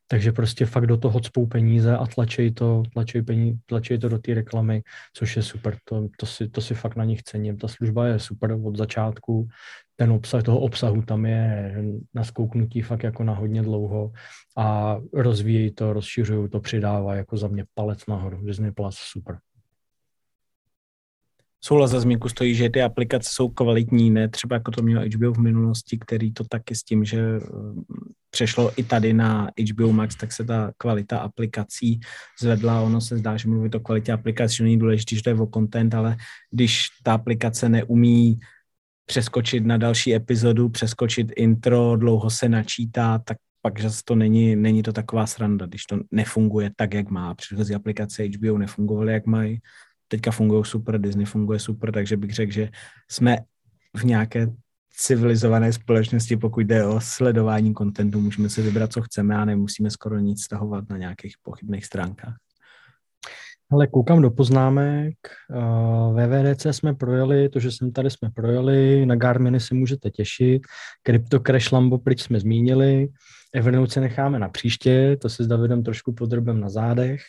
Takže 0.09 0.33
prostě 0.33 0.67
fakt 0.67 0.87
do 0.87 0.97
toho 0.97 1.21
cpou 1.21 1.47
peníze 1.47 1.97
a 1.97 2.07
tlačí 2.07 2.51
to, 2.51 2.83
tlačí, 2.93 3.23
peníze, 3.23 3.59
tlačí 3.67 3.99
to 3.99 4.09
do 4.09 4.19
té 4.19 4.35
reklamy, 4.35 4.83
což 5.15 5.37
je 5.37 5.43
super. 5.43 5.77
To, 5.85 6.09
to, 6.19 6.27
si, 6.27 6.49
to 6.49 6.61
si 6.61 6.75
fakt 6.75 6.97
na 6.97 7.05
nich 7.05 7.23
cením. 7.23 7.57
Ta 7.57 7.69
služba 7.69 8.07
je 8.07 8.19
super 8.19 8.59
od 8.65 8.77
začátku. 8.77 9.49
Ten 9.97 10.11
obsah 10.11 10.43
toho 10.43 10.59
obsahu 10.59 11.03
tam 11.03 11.27
je 11.27 11.75
na 12.15 12.25
skouknutí 12.25 12.83
fakt 12.83 13.03
jako 13.03 13.25
na 13.25 13.35
hodně 13.35 13.63
dlouho 13.63 14.11
a 14.57 14.99
rozvíjí 15.15 15.71
to, 15.71 15.93
rozšiřují 15.93 16.51
to, 16.51 16.61
přidává 16.61 17.15
jako 17.15 17.37
za 17.37 17.49
mě 17.49 17.65
palec 17.75 18.07
nahoru. 18.07 18.43
Disney 18.47 18.73
Plus 18.73 18.97
super 18.99 19.39
souhlas 21.65 21.91
za 21.91 22.01
zmínku 22.01 22.29
stojí, 22.29 22.55
že 22.55 22.71
ty 22.71 22.83
aplikace 22.83 23.31
jsou 23.33 23.49
kvalitní, 23.49 24.11
ne 24.11 24.29
třeba 24.29 24.57
jako 24.57 24.71
to 24.71 24.83
mělo 24.83 25.03
HBO 25.15 25.33
v 25.33 25.39
minulosti, 25.39 25.99
který 25.99 26.33
to 26.33 26.45
taky 26.45 26.75
s 26.75 26.83
tím, 26.83 27.05
že 27.05 27.21
eh, 27.21 27.41
přešlo 28.31 28.73
i 28.77 28.83
tady 28.83 29.13
na 29.13 29.49
HBO 29.73 29.93
Max, 29.93 30.17
tak 30.17 30.33
se 30.33 30.45
ta 30.45 30.73
kvalita 30.79 31.19
aplikací 31.19 32.01
zvedla. 32.41 32.81
Ono 32.81 33.01
se 33.01 33.19
zdá, 33.19 33.37
že 33.37 33.49
mluvit 33.49 33.75
o 33.75 33.81
kvalitě 33.81 34.13
aplikací, 34.13 34.57
že 34.57 34.65
není 34.65 34.79
důležité, 34.79 35.17
že 35.17 35.23
to 35.23 35.31
je 35.31 35.35
o 35.35 35.47
content, 35.47 35.95
ale 35.95 36.17
když 36.51 36.87
ta 37.03 37.15
aplikace 37.15 37.69
neumí 37.69 38.39
přeskočit 39.07 39.67
na 39.67 39.77
další 39.77 40.15
epizodu, 40.15 40.69
přeskočit 40.69 41.33
intro, 41.37 41.97
dlouho 41.97 42.31
se 42.31 42.49
načítá, 42.49 43.19
tak 43.19 43.37
pak 43.63 43.81
že 43.81 43.89
to 44.05 44.15
není, 44.15 44.57
není 44.57 44.83
to 44.83 44.93
taková 44.93 45.27
sranda, 45.27 45.67
když 45.67 45.87
to 45.87 45.99
nefunguje 46.11 46.71
tak, 46.77 46.95
jak 46.95 47.11
má. 47.11 47.35
Předchozí 47.35 47.75
aplikace 47.75 48.25
HBO 48.25 48.59
nefungovaly, 48.59 49.13
jak 49.13 49.27
mají, 49.27 49.59
teďka 50.09 50.31
fungují 50.31 50.65
super, 50.65 51.01
Disney 51.01 51.27
funguje 51.27 51.59
super, 51.59 51.93
takže 51.93 52.17
bych 52.17 52.35
řekl, 52.35 52.53
že 52.53 52.69
jsme 53.11 53.39
v 53.97 54.05
nějaké 54.05 54.47
civilizované 54.99 55.73
společnosti, 55.73 56.37
pokud 56.37 56.61
jde 56.61 56.85
o 56.85 57.01
sledování 57.01 57.75
kontentu, 57.75 58.21
můžeme 58.21 58.49
si 58.49 58.63
vybrat, 58.63 58.93
co 58.93 59.03
chceme 59.03 59.37
a 59.37 59.45
nemusíme 59.45 59.91
skoro 59.91 60.19
nic 60.19 60.43
stahovat 60.43 60.89
na 60.91 60.97
nějakých 60.97 61.35
pochybných 61.43 61.87
stránkách. 61.87 62.37
Ale 63.71 63.87
koukám 63.87 64.23
do 64.23 64.31
poznámek. 64.31 65.15
Ve 66.13 66.27
VDC 66.27 66.67
jsme 66.71 66.95
projeli, 66.95 67.49
to, 67.49 67.61
že 67.61 67.73
jsem 67.73 67.93
tady, 67.93 68.11
jsme 68.11 68.31
projeli. 68.31 69.07
Na 69.07 69.17
Garminy 69.17 69.61
se 69.61 69.75
můžete 69.75 70.11
těšit. 70.11 70.63
Crypto 71.07 71.41
Crash 71.41 71.73
Lambo 71.73 71.99
pryč 71.99 72.23
jsme 72.23 72.41
zmínili. 72.41 73.09
Evernote 73.55 73.93
se 73.93 74.01
necháme 74.01 74.39
na 74.39 74.49
příště, 74.49 75.17
to 75.21 75.29
se 75.29 75.45
s 75.45 75.47
Davidem 75.47 75.83
trošku 75.83 76.13
podrobem 76.13 76.61
na 76.61 76.69
zádech. 76.69 77.23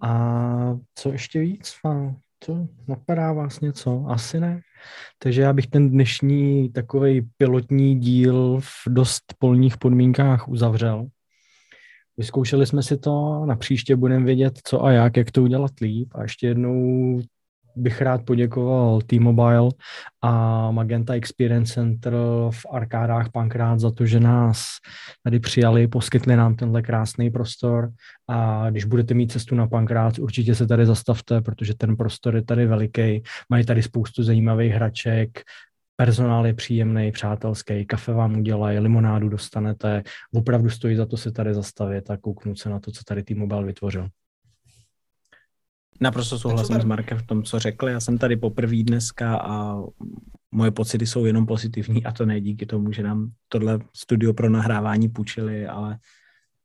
A 0.00 0.78
co 0.94 1.12
ještě 1.12 1.40
víc? 1.40 1.74
Co 2.40 2.68
napadá 2.88 3.32
vás 3.32 3.60
něco? 3.60 4.04
Asi 4.08 4.40
ne. 4.40 4.60
Takže 5.18 5.42
já 5.42 5.52
bych 5.52 5.66
ten 5.66 5.90
dnešní 5.90 6.72
takový 6.72 7.28
pilotní 7.36 8.00
díl 8.00 8.60
v 8.60 8.88
dost 8.88 9.34
polních 9.38 9.78
podmínkách 9.78 10.48
uzavřel. 10.48 11.06
Vyzkoušeli 12.16 12.66
jsme 12.66 12.82
si 12.82 12.98
to, 12.98 13.44
na 13.46 13.56
příště 13.56 13.96
budeme 13.96 14.24
vědět, 14.24 14.60
co 14.64 14.84
a 14.84 14.92
jak, 14.92 15.16
jak 15.16 15.30
to 15.30 15.42
udělat 15.42 15.70
líp. 15.80 16.08
A 16.14 16.22
ještě 16.22 16.46
jednou 16.46 17.20
bych 17.76 18.02
rád 18.02 18.24
poděkoval 18.24 19.00
T-Mobile 19.00 19.68
a 20.22 20.70
Magenta 20.70 21.14
Experience 21.14 21.74
Center 21.74 22.12
v 22.50 22.66
arkádách 22.72 23.28
Pankrát 23.32 23.80
za 23.80 23.90
to, 23.90 24.06
že 24.06 24.20
nás 24.20 24.66
tady 25.22 25.40
přijali, 25.40 25.88
poskytli 25.88 26.36
nám 26.36 26.54
tenhle 26.54 26.82
krásný 26.82 27.30
prostor. 27.30 27.90
A 28.28 28.70
když 28.70 28.84
budete 28.84 29.14
mít 29.14 29.32
cestu 29.32 29.54
na 29.54 29.66
Pankrát, 29.66 30.18
určitě 30.18 30.54
se 30.54 30.66
tady 30.66 30.86
zastavte, 30.86 31.40
protože 31.40 31.74
ten 31.74 31.96
prostor 31.96 32.36
je 32.36 32.44
tady 32.44 32.66
veliký, 32.66 33.22
mají 33.50 33.64
tady 33.64 33.82
spoustu 33.82 34.22
zajímavých 34.22 34.72
hraček, 34.72 35.40
personál 35.96 36.46
je 36.46 36.54
příjemný, 36.54 37.12
přátelský, 37.12 37.86
kafe 37.86 38.12
vám 38.12 38.36
udělají, 38.36 38.78
limonádu 38.78 39.28
dostanete, 39.28 40.02
opravdu 40.34 40.70
stojí 40.70 40.96
za 40.96 41.06
to 41.06 41.16
se 41.16 41.32
tady 41.32 41.54
zastavit 41.54 42.10
a 42.10 42.16
kouknout 42.16 42.58
se 42.58 42.70
na 42.70 42.80
to, 42.80 42.90
co 42.90 43.04
tady 43.04 43.22
T-Mobile 43.22 43.64
vytvořil. 43.64 44.08
Naprosto 46.00 46.38
souhlasím 46.38 46.80
s 46.80 46.84
Markem 46.84 47.18
v 47.18 47.26
tom, 47.26 47.42
co 47.42 47.58
řekl. 47.58 47.88
Já 47.88 48.00
jsem 48.00 48.18
tady 48.18 48.36
poprvé 48.36 48.82
dneska 48.82 49.36
a 49.36 49.82
moje 50.50 50.70
pocity 50.70 51.06
jsou 51.06 51.24
jenom 51.24 51.46
pozitivní 51.46 52.04
a 52.04 52.12
to 52.12 52.26
ne 52.26 52.40
díky 52.40 52.66
tomu, 52.66 52.92
že 52.92 53.02
nám 53.02 53.30
tohle 53.48 53.78
studio 53.92 54.32
pro 54.34 54.50
nahrávání 54.50 55.08
půjčili, 55.08 55.66
ale 55.66 55.98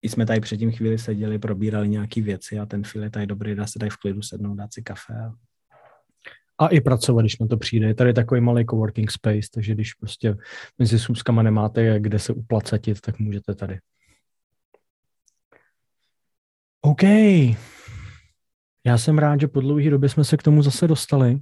i 0.01 0.09
jsme 0.09 0.25
tady 0.25 0.39
předtím 0.39 0.71
chvíli 0.71 0.97
seděli, 0.97 1.39
probírali 1.39 1.89
nějaké 1.89 2.21
věci 2.21 2.59
a 2.59 2.65
ten 2.65 2.83
film 2.83 3.03
je 3.03 3.09
tady 3.09 3.27
dobrý, 3.27 3.55
dá 3.55 3.67
se 3.67 3.79
tady 3.79 3.89
v 3.89 3.97
klidu 3.97 4.21
sednout, 4.21 4.55
dát 4.55 4.73
si 4.73 4.81
kafe. 4.81 5.13
A... 5.13 5.31
a 6.65 6.67
i 6.67 6.81
pracovat, 6.81 7.21
když 7.21 7.39
na 7.39 7.47
to 7.47 7.57
přijde. 7.57 7.87
Je 7.87 7.95
tady 7.95 8.13
takový 8.13 8.41
malý 8.41 8.65
coworking 8.65 9.11
space, 9.11 9.47
takže 9.53 9.73
když 9.73 9.93
prostě 9.93 10.35
mezi 10.77 10.99
sůzkama 10.99 11.43
nemáte 11.43 11.99
kde 11.99 12.19
se 12.19 12.33
uplacetit, 12.33 13.01
tak 13.01 13.19
můžete 13.19 13.55
tady. 13.55 13.79
OK. 16.81 17.03
Já 18.85 18.97
jsem 18.97 19.17
rád, 19.17 19.41
že 19.41 19.47
po 19.47 19.61
dlouhé 19.61 19.89
době 19.89 20.09
jsme 20.09 20.23
se 20.23 20.37
k 20.37 20.43
tomu 20.43 20.61
zase 20.61 20.87
dostali. 20.87 21.39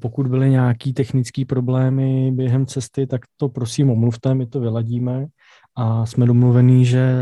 Pokud 0.00 0.26
byly 0.26 0.50
nějaké 0.50 0.92
technické 0.92 1.44
problémy 1.44 2.32
během 2.32 2.66
cesty, 2.66 3.06
tak 3.06 3.20
to 3.36 3.48
prosím 3.48 3.90
omluvte, 3.90 4.34
my 4.34 4.46
to 4.46 4.60
vyladíme 4.60 5.26
a 5.76 6.06
jsme 6.06 6.26
domluvení, 6.26 6.84
že 6.84 7.12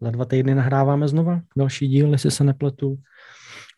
za 0.00 0.10
dva 0.10 0.24
týdny 0.24 0.54
nahráváme 0.54 1.08
znova 1.08 1.40
další 1.56 1.88
díl, 1.88 2.12
jestli 2.12 2.30
se 2.30 2.44
nepletu. 2.44 2.98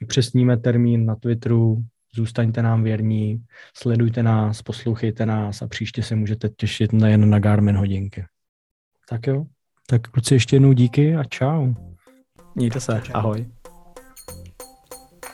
Přesníme 0.07 0.57
termín 0.57 1.07
na 1.07 1.16
Twitteru, 1.16 1.85
zůstaňte 2.14 2.62
nám 2.62 2.83
věrní, 2.83 3.45
sledujte 3.76 4.22
nás, 4.22 4.62
poslouchejte 4.62 5.26
nás 5.26 5.62
a 5.62 5.68
příště 5.68 6.03
se 6.03 6.16
můžete 6.16 6.49
těšit 6.49 6.93
nejen 6.93 7.31
na 7.31 7.39
Garmin 7.39 7.76
hodinky. 7.76 8.24
Tak 9.09 9.26
jo, 9.26 9.45
tak 9.87 10.03
kluci 10.03 10.35
ještě 10.35 10.57
jednou 10.57 10.72
díky 10.72 11.16
a 11.16 11.24
čau. 11.24 11.74
Mějte 12.55 12.81
se, 12.81 13.03
ahoj. 13.14 13.47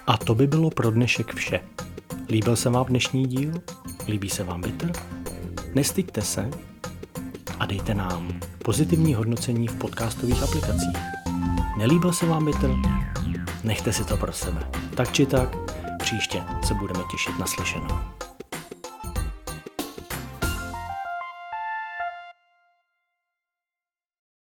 A 0.06 0.16
to 0.16 0.34
by 0.34 0.46
bylo 0.46 0.70
pro 0.70 0.90
dnešek 0.90 1.34
vše. 1.34 1.60
Líbil 2.28 2.56
se 2.56 2.70
vám 2.70 2.86
dnešní 2.86 3.26
díl? 3.26 3.52
Líbí 4.08 4.28
se 4.28 4.44
vám 4.44 4.60
Bitter? 4.60 4.92
Nestyďte 5.74 6.22
se 6.22 6.50
a 7.58 7.66
dejte 7.66 7.94
nám 7.94 8.40
pozitivní 8.64 9.14
hodnocení 9.14 9.68
v 9.68 9.76
podcastových 9.76 10.42
aplikacích. 10.42 10.98
Nelíbil 11.78 12.12
se 12.12 12.26
vám 12.26 12.44
Bitter? 12.44 12.70
Nechte 13.64 13.92
si 13.92 14.04
to 14.04 14.16
pro 14.16 14.32
sebe. 14.32 14.70
Tak 14.96 15.12
či 15.12 15.26
tak, 15.26 15.56
příště 15.98 16.42
se 16.64 16.74
budeme 16.74 17.00
těšit 17.10 17.38
na 17.38 17.46
slyšenou. 17.46 17.98